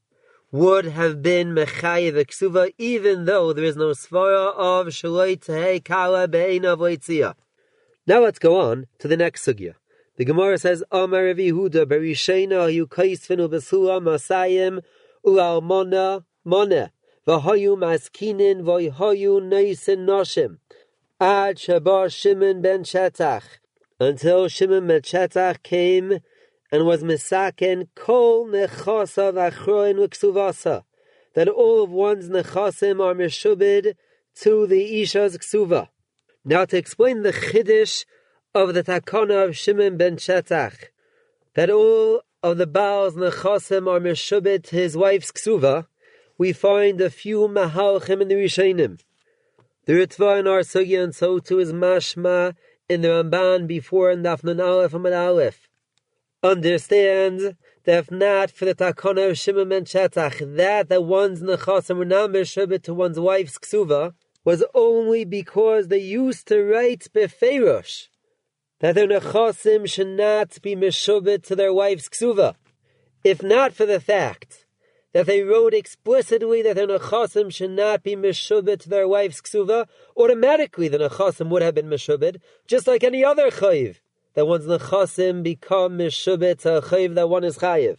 would 0.50 0.86
have 0.86 1.22
been 1.22 1.54
mechayev 1.54 2.16
ksuva, 2.26 2.74
even 2.76 3.26
though 3.26 3.52
there 3.52 3.64
is 3.64 3.76
no 3.76 3.90
svara 3.90 4.52
of 4.56 4.88
shaloi 4.88 5.38
tehei 5.38 5.84
kala 5.84 6.26
be'enav. 6.26 7.36
Now 8.08 8.24
let's 8.24 8.40
go 8.40 8.58
on 8.58 8.86
to 8.98 9.06
the 9.06 9.16
next 9.16 9.46
sugya. 9.46 9.74
The 10.16 10.24
Gemara 10.24 10.58
says, 10.58 10.82
Amar 10.90 11.22
Yehuda 11.34 11.86
berishena 11.86 12.74
yu 12.74 12.88
kaisfinu 12.88 13.48
besula 13.48 14.02
masayim 14.02 14.82
u'almona 15.24 16.24
mona. 16.44 16.90
V'hayu 17.26 17.76
maskinin 17.76 18.62
v'hayu 18.62 19.40
neisin 19.42 20.06
noshim. 20.06 20.58
Ad 21.20 21.56
Shabar 21.56 22.08
Shimon 22.08 22.62
ben 22.62 22.84
Shetach. 22.84 23.42
Until 23.98 24.46
Shimon 24.46 24.86
ben 24.86 25.02
Shetach 25.02 25.60
came 25.64 26.20
and 26.70 26.86
was 26.86 27.02
misaken 27.02 27.88
kol 27.96 28.46
nechasa 28.46 29.32
v'achroin 29.32 29.96
v'ksuvasa. 29.96 30.84
That 31.34 31.48
all 31.48 31.82
of 31.82 31.90
one's 31.90 32.28
nechasim 32.28 33.04
are 33.04 33.14
meshubid 33.14 33.94
to 34.42 34.66
the 34.68 35.02
Isha's 35.02 35.36
ksuva. 35.36 35.88
Now 36.44 36.64
to 36.64 36.76
explain 36.76 37.22
the 37.22 37.32
chiddush 37.32 38.04
of 38.54 38.72
the 38.74 38.84
takana 38.84 39.48
of 39.48 39.56
Shimon 39.56 39.96
ben 39.96 40.16
Shetach, 40.16 40.76
that 41.54 41.70
all 41.70 42.22
of 42.44 42.56
the 42.58 42.68
Baal's 42.68 43.14
nechasim 43.14 43.88
are 43.88 43.98
meshubid 43.98 44.62
to 44.68 44.76
his 44.76 44.96
wife's 44.96 45.32
ksuva, 45.32 45.86
we 46.38 46.52
find 46.52 47.00
a 47.00 47.10
few 47.10 47.48
mahalchim 47.48 48.20
in 48.20 48.28
the 48.28 48.34
Rishonim. 48.34 49.00
The 49.86 49.94
Ritva 49.94 50.40
in 50.40 50.46
our 50.46 50.60
Sugya 50.60 51.02
and 51.02 51.14
so 51.14 51.38
too 51.38 51.58
is 51.58 51.72
Mashma 51.72 52.54
in 52.88 53.02
the 53.02 53.08
Ramban 53.08 53.66
before 53.66 54.10
in 54.10 54.22
Dafnun 54.22 54.64
Aleph 54.64 54.92
Amad 54.92 55.16
Aleph. 55.16 55.68
Understands 56.42 57.54
that 57.84 57.98
if 57.98 58.10
not 58.10 58.50
for 58.50 58.66
the 58.66 58.74
Takana 58.74 59.30
of 59.30 59.38
Shimon 59.38 59.68
ben 59.68 59.84
Shetach, 59.84 60.56
that 60.56 60.88
that 60.88 61.04
one's 61.04 61.40
Nechasim 61.40 61.96
were 61.96 62.04
not 62.04 62.30
Meshubit 62.30 62.82
to 62.82 62.94
one's 62.94 63.18
wife's 63.18 63.58
Ksuva, 63.58 64.12
was 64.44 64.62
only 64.74 65.24
because 65.24 65.88
they 65.88 65.98
used 65.98 66.48
to 66.48 66.62
write 66.62 67.08
Befeirosh, 67.14 68.08
that 68.80 68.94
their 68.94 69.08
Nechasim 69.08 69.88
should 69.88 70.08
not 70.08 70.60
be 70.62 70.76
Meshubit 70.76 71.44
to 71.44 71.56
their 71.56 71.72
wife's 71.72 72.08
Ksuva. 72.08 72.54
If 73.24 73.42
not 73.42 73.72
for 73.72 73.86
the 73.86 74.00
fact 74.00 74.65
that 75.16 75.24
they 75.24 75.42
wrote 75.42 75.72
explicitly 75.72 76.60
that 76.60 76.76
the 76.76 76.82
nechasim 76.82 77.50
should 77.50 77.70
not 77.70 78.02
be 78.02 78.14
meshubit 78.14 78.80
to 78.80 78.90
their 78.90 79.08
wife's 79.08 79.40
ksuva, 79.40 79.88
automatically 80.14 80.88
the 80.88 80.98
nechasim 80.98 81.48
would 81.48 81.62
have 81.62 81.74
been 81.74 81.86
meshubit, 81.86 82.36
just 82.66 82.86
like 82.86 83.02
any 83.02 83.24
other 83.24 83.50
chayiv. 83.50 83.96
That 84.34 84.46
one's 84.46 84.66
nechasim 84.66 85.42
become 85.42 85.96
meshubit 85.96 86.60
to 86.60 86.76
a 86.76 86.82
chayiv 86.82 87.14
that 87.14 87.30
one 87.30 87.44
is 87.44 87.56
chayiv. 87.56 87.96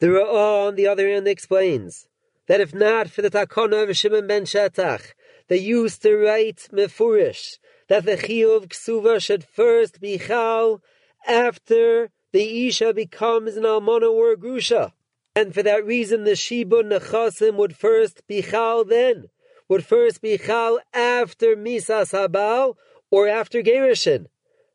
The 0.00 0.08
Ra'ah, 0.08 0.66
on 0.68 0.74
the 0.74 0.86
other 0.86 1.08
hand, 1.08 1.26
explains 1.26 2.06
that 2.48 2.60
if 2.60 2.74
not 2.74 3.08
for 3.08 3.22
the 3.22 3.30
takana 3.30 3.88
of 3.88 3.96
Shimon 3.96 4.26
ben 4.26 4.42
Shetach, 4.42 5.14
they 5.48 5.56
used 5.56 6.02
to 6.02 6.18
write 6.18 6.68
mefurish 6.70 7.56
that 7.88 8.04
the 8.04 8.18
chiyuv 8.18 8.68
ksuva 8.68 9.22
should 9.22 9.42
first 9.42 10.02
be 10.02 10.18
chal 10.18 10.82
after 11.26 12.10
the 12.32 12.66
isha 12.68 12.92
becomes 12.92 13.56
an 13.56 13.62
almana 13.62 14.12
or 14.12 14.36
grusha. 14.36 14.92
And 15.38 15.54
for 15.54 15.62
that 15.62 15.86
reason, 15.86 16.24
the 16.24 16.32
Shibud 16.32 16.90
Nechasim 16.90 17.54
would 17.54 17.76
first 17.76 18.26
be 18.26 18.42
Chal 18.42 18.84
then, 18.84 19.28
would 19.68 19.86
first 19.86 20.20
be 20.20 20.36
Chal 20.36 20.80
after 20.92 21.54
Misas 21.54 22.10
Habal 22.10 22.74
or 23.12 23.28
after 23.28 23.62
Gerishin. 23.62 24.26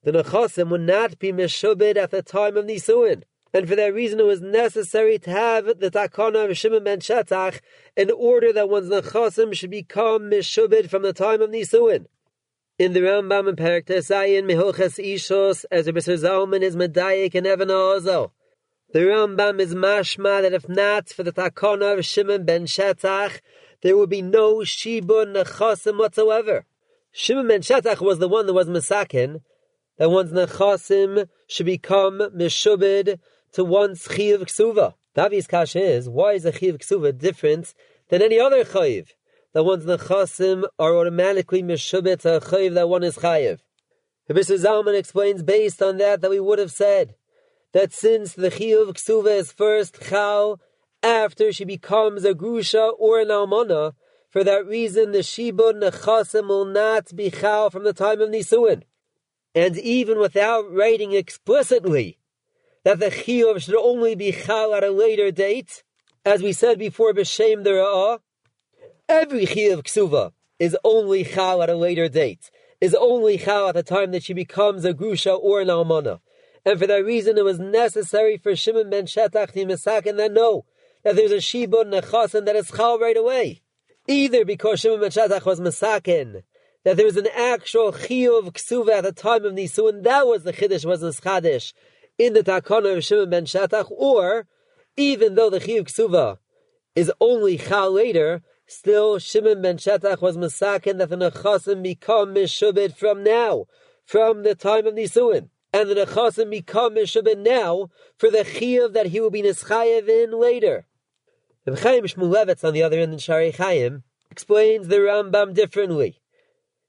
The 0.03 0.13
Nechasim 0.13 0.69
would 0.69 0.79
not 0.79 1.19
be 1.19 1.33
Meshubid 1.33 1.97
at 1.97 2.11
the 2.11 2.21
time 2.21 2.55
of 2.55 2.63
Nisuin. 2.63 3.23
And 3.53 3.67
for 3.67 3.75
that 3.75 3.93
reason, 3.93 4.21
it 4.21 4.25
was 4.25 4.39
necessary 4.39 5.19
to 5.19 5.31
have 5.31 5.65
the 5.65 5.91
takana 5.91 6.49
of 6.49 6.57
Shimon 6.57 6.85
ben 6.85 7.01
Shetach 7.01 7.59
in 7.97 8.09
order 8.09 8.53
that 8.53 8.69
one's 8.69 8.87
nechasim 8.87 9.53
should 9.53 9.69
become 9.69 10.31
mishubid 10.31 10.89
from 10.89 11.01
the 11.01 11.11
time 11.11 11.41
of 11.41 11.49
Nisuin. 11.49 12.05
In 12.79 12.93
the 12.93 13.01
Rambam 13.01 13.49
in 13.49 13.57
Perak 13.57 13.87
Tesayin, 13.87 14.49
Mehoches 14.49 14.97
Ishos, 14.97 15.65
as 15.69 15.87
Rabbi 15.87 15.99
Zalman 15.99 16.61
is 16.61 16.77
Medayik 16.77 17.35
and 17.35 17.45
Even 17.45 17.67
HaAzel. 17.67 18.31
The 18.93 18.99
Rambam 18.99 19.59
is 19.59 19.73
mashma 19.73 20.43
that 20.43 20.53
if 20.53 20.69
not 20.69 21.09
for 21.09 21.23
the 21.23 21.31
takana 21.31 21.97
of 21.97 22.05
Shimon 22.05 22.45
ben 22.45 22.67
Shetach, 22.67 23.41
there 23.81 23.97
would 23.97 24.11
be 24.11 24.21
no 24.21 24.57
shibun 24.57 25.33
nechasim 25.33 25.97
whatsoever. 25.97 26.67
Shimon 27.11 27.47
ben 27.47 27.61
Shetach 27.61 28.01
was 28.01 28.19
the 28.19 28.27
one 28.27 28.45
that 28.45 28.53
was 28.53 28.69
masakin, 28.69 29.41
that 29.97 30.11
one's 30.11 30.31
nechasim 30.31 31.27
should 31.47 31.65
become 31.65 32.19
mishubid 32.37 33.17
to 33.53 33.65
one's 33.65 34.03
chiv 34.03 34.41
ksuva. 34.41 34.93
Davi's 35.17 35.47
kash 35.47 35.75
is, 35.75 36.07
why 36.07 36.33
is 36.33 36.45
a 36.45 36.51
chiv 36.51 36.77
ksuva 36.77 37.17
different 37.17 37.73
than 38.09 38.21
any 38.21 38.39
other 38.39 38.63
chayiv? 38.63 39.07
That 39.53 39.63
one's 39.63 39.87
nechasim 39.87 40.65
are 40.77 40.95
automatically 40.95 41.63
mishubid 41.63 42.19
to 42.21 42.35
a 42.35 42.41
chayiv 42.41 42.75
that 42.75 42.87
one 42.87 43.01
is 43.01 43.15
chayiv. 43.15 43.57
Mr. 44.29 44.63
Zalman 44.63 44.95
explains 44.95 45.41
based 45.41 45.81
on 45.81 45.97
that 45.97 46.21
that 46.21 46.29
we 46.29 46.39
would 46.39 46.59
have 46.59 46.71
said 46.71 47.15
that 47.73 47.91
since 47.91 48.33
the 48.33 48.49
Chiyuv 48.49 48.93
Ksuva 48.93 49.37
is 49.37 49.51
first 49.51 49.99
Chal, 50.01 50.61
after 51.01 51.51
she 51.51 51.65
becomes 51.65 52.23
a 52.23 52.33
Grusha 52.33 52.93
or 52.97 53.19
an 53.19 53.27
Almana, 53.27 53.93
for 54.29 54.43
that 54.43 54.65
reason 54.65 55.11
the 55.11 55.19
Shibud 55.19 55.81
Nechasim 55.81 56.47
will 56.47 56.65
not 56.65 57.15
be 57.15 57.29
Chal 57.29 57.69
from 57.69 57.83
the 57.83 57.93
time 57.93 58.21
of 58.21 58.29
Nisuin. 58.29 58.83
And 59.53 59.77
even 59.77 60.17
without 60.19 60.71
writing 60.71 61.11
explicitly 61.11 62.19
that 62.83 62.99
the 62.99 63.11
Chiyuv 63.11 63.61
should 63.61 63.75
only 63.75 64.15
be 64.15 64.31
Chal 64.31 64.73
at 64.73 64.83
a 64.83 64.91
later 64.91 65.31
date, 65.31 65.83
as 66.25 66.41
we 66.41 66.53
said 66.53 66.79
before 66.79 67.13
B'Shem 67.13 67.63
the 67.63 67.71
Ra'ah, 67.71 68.19
every 69.09 69.45
Chiyuv 69.45 69.83
Ksuva 69.83 70.31
is 70.59 70.77
only 70.83 71.23
Chal 71.23 71.61
at 71.63 71.69
a 71.69 71.75
later 71.75 72.07
date, 72.07 72.51
is 72.79 72.95
only 72.95 73.37
Chal 73.37 73.69
at 73.69 73.75
the 73.75 73.83
time 73.83 74.11
that 74.11 74.23
she 74.23 74.33
becomes 74.33 74.85
a 74.85 74.93
Grusha 74.93 75.37
or 75.37 75.59
an 75.59 75.67
Almana 75.67 76.19
and 76.65 76.79
for 76.79 76.87
that 76.87 77.05
reason 77.05 77.37
it 77.37 77.43
was 77.43 77.59
necessary 77.59 78.37
for 78.37 78.55
Shimon 78.55 78.89
ben 78.89 79.05
Shetach 79.05 79.51
to 79.51 79.65
misakin 79.65 80.17
that 80.17 80.31
no, 80.31 80.65
that 81.03 81.15
there's 81.15 81.31
a 81.31 81.37
shibud 81.37 81.91
nechasim 81.93 82.45
that 82.45 82.55
is 82.55 82.71
chal 82.71 82.99
right 82.99 83.17
away. 83.17 83.61
Either 84.07 84.45
because 84.45 84.79
Shimon 84.79 85.01
ben 85.01 85.11
Shetach 85.11 85.45
was 85.45 85.59
misakin, 85.59 86.43
that 86.85 86.97
there 86.97 87.05
was 87.05 87.17
an 87.17 87.27
actual 87.35 87.91
chiyuv 87.91 88.53
ksuva 88.53 88.97
at 88.97 89.03
the 89.03 89.11
time 89.11 89.45
of 89.45 89.53
Nisuin, 89.53 90.03
that 90.03 90.25
was 90.25 90.43
the 90.43 90.53
chiddush, 90.53 90.85
was 90.85 91.01
the 91.01 91.73
in 92.17 92.33
the 92.33 92.43
takana 92.43 92.97
of 92.97 93.03
Shimon 93.03 93.29
ben 93.29 93.45
Shetach, 93.45 93.91
or 93.91 94.47
even 94.95 95.35
though 95.35 95.49
the 95.49 95.59
chiyuv 95.59 95.83
ksuva 95.83 96.37
is 96.95 97.11
only 97.19 97.57
chal 97.57 97.91
later, 97.91 98.41
still 98.67 99.19
Shimon 99.19 99.61
ben 99.61 99.77
Shetach 99.77 100.21
was 100.21 100.37
misakin 100.37 100.97
that 100.99 101.09
the 101.09 101.17
nechasim 101.17 101.83
become 101.83 102.33
mishubid 102.33 102.95
from 102.95 103.21
now, 103.23 103.65
from 104.05 104.43
the 104.43 104.55
time 104.55 104.87
of 104.87 104.93
Nisuin 104.93 105.49
and 105.73 105.89
the 105.89 105.95
nechasim 105.95 106.51
become 106.51 106.95
Mishabin 106.95 107.39
now 107.39 107.89
for 108.15 108.29
the 108.29 108.45
chiyuv 108.45 108.93
that 108.93 109.07
he 109.07 109.19
will 109.19 109.31
be 109.31 109.41
nischayev 109.41 110.07
in 110.07 110.39
later. 110.39 110.85
The 111.65 111.75
Chaim 111.75 112.03
Shmulevitz, 112.03 112.63
on 112.63 112.73
the 112.73 112.83
other 112.83 112.99
end 112.99 113.13
in 113.13 113.19
Shari 113.19 113.51
Chaim, 113.51 114.03
explains 114.29 114.87
the 114.87 114.97
Rambam 114.97 115.53
differently. 115.53 116.21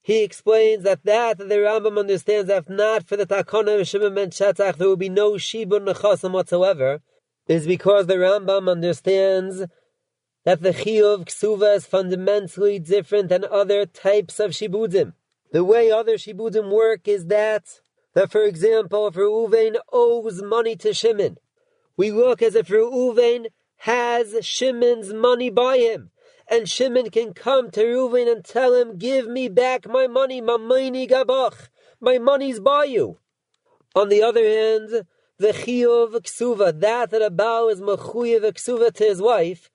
He 0.03 0.22
explains 0.22 0.82
that 0.82 1.05
that 1.05 1.39
the 1.39 1.45
Rambam 1.45 1.99
understands 1.99 2.49
that 2.49 2.64
if 2.64 2.68
not 2.68 3.09
for 3.09 3.16
the 3.16 3.24
takana 3.24 3.87
Shimon 3.87 4.14
ben 4.14 4.30
Shetach, 4.30 4.76
there 4.76 4.89
will 4.89 4.97
be 4.97 5.09
no 5.09 5.32
shibun 5.32 5.87
nechasim 5.87 6.32
whatsoever, 6.32 7.01
is 7.49 7.66
because 7.66 8.07
the 8.07 8.16
Rambam 8.16 8.70
understands 8.70 9.64
that 10.45 10.61
the 10.61 10.72
chiyuv 10.72 11.24
ksuva 11.24 11.76
is 11.76 11.87
fundamentally 11.87 12.78
different 12.78 13.30
than 13.30 13.47
other 13.51 13.87
types 13.87 14.39
of 14.41 14.51
shibudim. 14.51 15.14
The 15.53 15.64
way 15.64 15.91
other 15.91 16.16
shibudim 16.16 16.70
work 16.70 17.09
is 17.09 17.26
that 17.26 17.80
that, 18.14 18.30
for 18.30 18.42
example, 18.42 19.08
if 19.08 19.14
Reuven 19.14 19.76
owes 19.92 20.42
money 20.42 20.76
to 20.76 20.94
Shimon, 20.94 21.38
we 21.96 22.10
look 22.10 22.42
as 22.42 22.54
if 22.54 22.68
Reuven 22.68 23.46
has 23.78 24.34
Shimon's 24.44 25.12
money 25.12 25.50
by 25.50 25.78
him, 25.78 26.10
and 26.48 26.68
Shimon 26.68 27.10
can 27.10 27.34
come 27.34 27.70
to 27.72 27.82
Reuven 27.82 28.30
and 28.30 28.44
tell 28.44 28.74
him, 28.74 28.98
"Give 28.98 29.26
me 29.26 29.48
back 29.48 29.86
my 29.86 30.06
money, 30.06 30.40
mamayni 30.40 31.08
gabach. 31.08 31.68
My 32.00 32.18
money's 32.18 32.60
by 32.60 32.84
you." 32.84 33.18
On 33.94 34.08
the 34.08 34.22
other 34.22 34.44
hand, 34.44 35.06
the 35.38 35.52
chiyuv 35.52 36.12
ksuva, 36.22 36.78
that 36.80 37.10
that 37.10 37.22
a 37.22 37.30
Baal 37.30 37.68
is 37.68 37.80
mechuyev 37.80 38.42
ksuva 38.52 38.92
to 38.92 39.04
his 39.04 39.20
wife, 39.20 39.70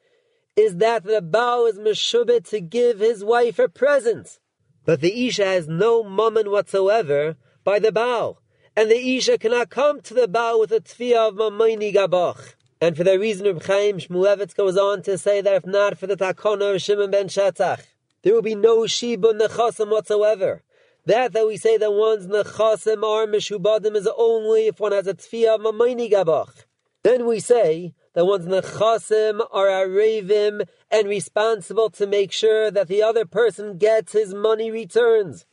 is 0.56 0.78
that 0.78 1.04
the 1.04 1.22
Baal 1.22 1.66
is 1.66 1.78
meshubet 1.78 2.48
to 2.50 2.60
give 2.60 3.00
his 3.00 3.24
wife 3.24 3.60
a 3.60 3.70
present. 3.70 4.40
But 4.86 5.02
the 5.02 5.28
Isha 5.28 5.46
has 5.46 5.68
no 5.68 6.04
mammon 6.04 6.50
whatsoever 6.50 7.38
by 7.70 7.78
the 7.78 7.92
Baal. 7.92 8.42
And 8.76 8.90
the 8.90 8.98
Isha 8.98 9.38
cannot 9.38 9.70
come 9.70 10.02
to 10.02 10.16
the 10.16 10.28
Baal 10.28 10.60
with 10.60 10.72
a 10.72 10.80
tfiyah 10.80 11.28
of 11.28 11.36
Mamayni 11.36 11.94
Gabach. 11.94 12.56
And 12.82 12.98
for 12.98 13.04
that 13.04 13.20
reason, 13.20 13.46
Reb 13.46 13.62
Chaim 13.62 14.00
Shmulevitz 14.00 14.56
goes 14.56 14.76
on 14.76 15.04
to 15.04 15.20
say 15.20 15.40
that 15.42 15.54
if 15.54 15.68
not 15.68 15.96
for 15.96 16.08
the 16.08 16.18
takona 16.18 16.74
of 16.74 16.82
Shimon 16.82 17.12
ben 17.12 17.28
Shetach, 17.28 17.86
there 18.24 18.34
will 18.34 18.42
be 18.42 18.56
no 18.56 18.80
shibun 18.86 19.40
nechasim 19.40 19.92
whatsoever. 19.92 20.64
That 21.06 21.34
that 21.34 21.46
we 21.46 21.58
say 21.58 21.78
that 21.78 21.92
one's 21.92 22.26
nechasim 22.26 23.04
are 23.04 23.28
mishubadim 23.28 23.96
is 23.96 24.10
only 24.18 24.66
if 24.66 24.80
one 24.80 24.94
has 24.94 25.06
a 25.06 25.14
tfiyah 25.14 25.54
of 25.54 25.62
Mamayni 25.62 26.12
Gabach. 26.12 26.66
Then 27.04 27.28
we 27.28 27.40
say 27.40 27.94
that 28.16 28.26
one's 28.26 28.48
nechasim 28.48 29.46
are 29.52 29.68
arevim 29.68 30.68
and 30.90 31.08
responsible 31.08 31.92
to 31.92 32.08
make 32.08 32.32
sure 32.32 32.72
that 32.72 32.88
the 32.88 33.04
other 33.04 33.26
person 33.26 33.78
gets 33.78 34.14
his 34.14 34.34
money 34.34 34.72
returns 34.72 35.46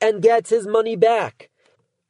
and 0.00 0.22
gets 0.22 0.50
his 0.50 0.68
money 0.68 0.94
back. 0.94 1.50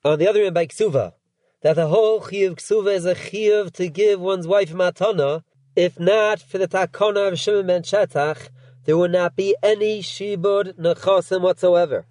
On 0.04 0.18
the 0.18 0.28
other 0.28 0.42
hand, 0.42 0.54
by 0.54 0.66
ksuva, 0.66 1.14
that 1.62 1.76
the 1.76 1.86
whole 1.86 2.20
chiyuv 2.20 2.56
ksuva 2.56 2.94
is 2.94 3.06
a 3.06 3.14
chiyuv 3.14 3.72
to 3.72 3.88
give 3.88 4.20
one's 4.20 4.46
wife 4.46 4.70
matana. 4.70 5.42
If 5.74 5.98
not 5.98 6.40
for 6.40 6.58
the 6.58 6.68
takona 6.68 7.28
of 7.28 7.38
Shimon 7.38 7.66
ben 7.66 7.82
Shetach, 7.82 8.50
there 8.84 8.98
would 8.98 9.12
not 9.12 9.34
be 9.34 9.56
any 9.62 10.02
shibud 10.02 10.74
nechasim 10.74 11.40
whatsoever. 11.40 12.06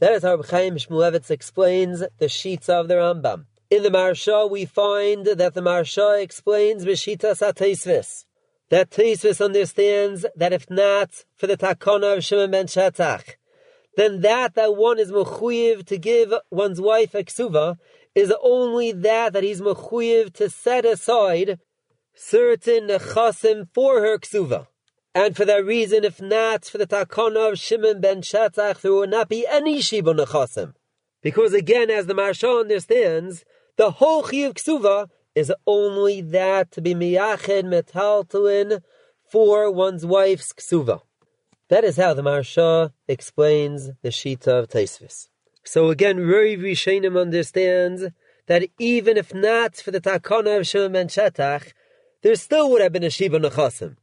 That 0.00 0.12
is 0.14 0.24
how 0.24 0.42
Chaim 0.42 0.74
Shmulevitz 0.74 1.30
explains 1.30 2.02
the 2.18 2.28
sheets 2.28 2.68
of 2.68 2.88
the 2.88 2.94
Rambam. 2.94 3.44
In 3.70 3.84
the 3.84 3.90
Maharsha, 3.90 4.50
we 4.50 4.64
find 4.64 5.24
that 5.26 5.54
the 5.54 5.62
Maharsha 5.62 6.20
explains 6.20 6.84
B'shita 6.84 7.36
Sateisvis. 7.36 8.24
That 8.70 8.90
Teisvis 8.90 9.42
understands 9.42 10.26
that 10.34 10.52
if 10.52 10.68
not 10.68 11.24
for 11.36 11.46
the 11.46 11.56
takona 11.56 12.16
of 12.16 12.24
Shimon 12.24 12.50
ben 12.50 12.66
Shetach, 12.66 13.36
then 13.96 14.20
that 14.20 14.54
that 14.54 14.76
one 14.76 14.98
is 14.98 15.10
mechuyev 15.10 15.86
to 15.86 15.98
give 15.98 16.32
one's 16.50 16.80
wife 16.80 17.14
a 17.14 17.24
ksuva 17.24 17.78
is 18.14 18.32
only 18.42 18.92
that 18.92 19.32
that 19.32 19.42
he's 19.42 19.60
mechuyev 19.60 20.32
to 20.34 20.48
set 20.48 20.84
aside 20.84 21.58
certain 22.14 22.88
nechasim 22.88 23.68
for 23.74 24.00
her 24.00 24.18
ksuva. 24.18 24.68
And 25.14 25.34
for 25.34 25.46
that 25.46 25.64
reason, 25.64 26.04
if 26.04 26.20
not 26.20 26.66
for 26.66 26.76
the 26.76 26.86
takana 26.86 27.52
of 27.52 27.58
Shimon 27.58 28.02
ben 28.02 28.20
Shetach, 28.20 28.82
there 28.82 28.92
will 28.92 29.06
not 29.06 29.30
be 29.30 29.46
any 29.46 29.80
shiba 29.80 30.12
nechasim. 30.12 30.74
Because 31.22 31.54
again, 31.54 31.90
as 31.90 32.06
the 32.06 32.14
Maharsha 32.14 32.60
understands, 32.60 33.44
the 33.76 33.92
whole 33.92 34.24
chiyuv 34.24 34.54
ksuva 34.54 35.08
is 35.34 35.52
only 35.66 36.20
that 36.20 36.70
to 36.72 36.82
be 36.82 36.94
miyached 36.94 37.64
metaltalin 37.64 38.82
for 39.30 39.70
one's 39.70 40.04
wife's 40.04 40.52
ksuva. 40.52 41.00
That 41.68 41.82
is 41.82 41.96
how 41.96 42.14
the 42.14 42.22
Maharsha 42.22 42.92
explains 43.08 43.90
the 44.02 44.10
Shita 44.10 44.46
of 44.46 44.68
Taisvis. 44.68 45.28
So 45.64 45.90
again, 45.90 46.18
Roi 46.20 46.56
Rishonim 46.56 47.20
understands 47.20 48.04
that 48.46 48.68
even 48.78 49.16
if 49.16 49.34
not 49.34 49.74
for 49.74 49.90
the 49.90 50.00
Takana 50.00 50.60
of 50.60 50.66
Shimon 50.68 50.92
ben 50.92 51.08
Shetach, 51.08 51.72
there 52.22 52.36
still 52.36 52.70
would 52.70 52.82
have 52.82 52.92
been 52.92 53.02
a 53.02 53.10
Shiva 53.10 53.40
Nechasim. 53.40 53.96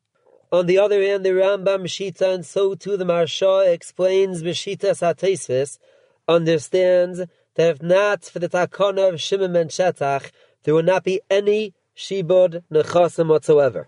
On 0.51 0.65
the 0.65 0.77
other 0.77 1.01
hand, 1.01 1.25
the 1.25 1.29
Rambam 1.29 1.85
Shita 1.85 2.33
and 2.33 2.45
so 2.45 2.75
too 2.75 2.97
the 2.97 3.05
Maharsha 3.05 3.71
explains 3.71 4.43
B'Shita 4.43 4.91
Sataisvis, 4.91 5.79
understands 6.27 7.21
that 7.55 7.69
if 7.69 7.81
not 7.81 8.25
for 8.25 8.39
the 8.39 8.49
Takana 8.49 9.13
of 9.13 9.21
Shimon 9.21 9.53
ben 9.53 9.69
Shetach, 9.69 10.31
there 10.63 10.73
would 10.73 10.85
not 10.85 11.05
be 11.05 11.21
any 11.29 11.73
Shibud 11.95 12.63
Nechasim 12.69 13.27
whatsoever. 13.27 13.87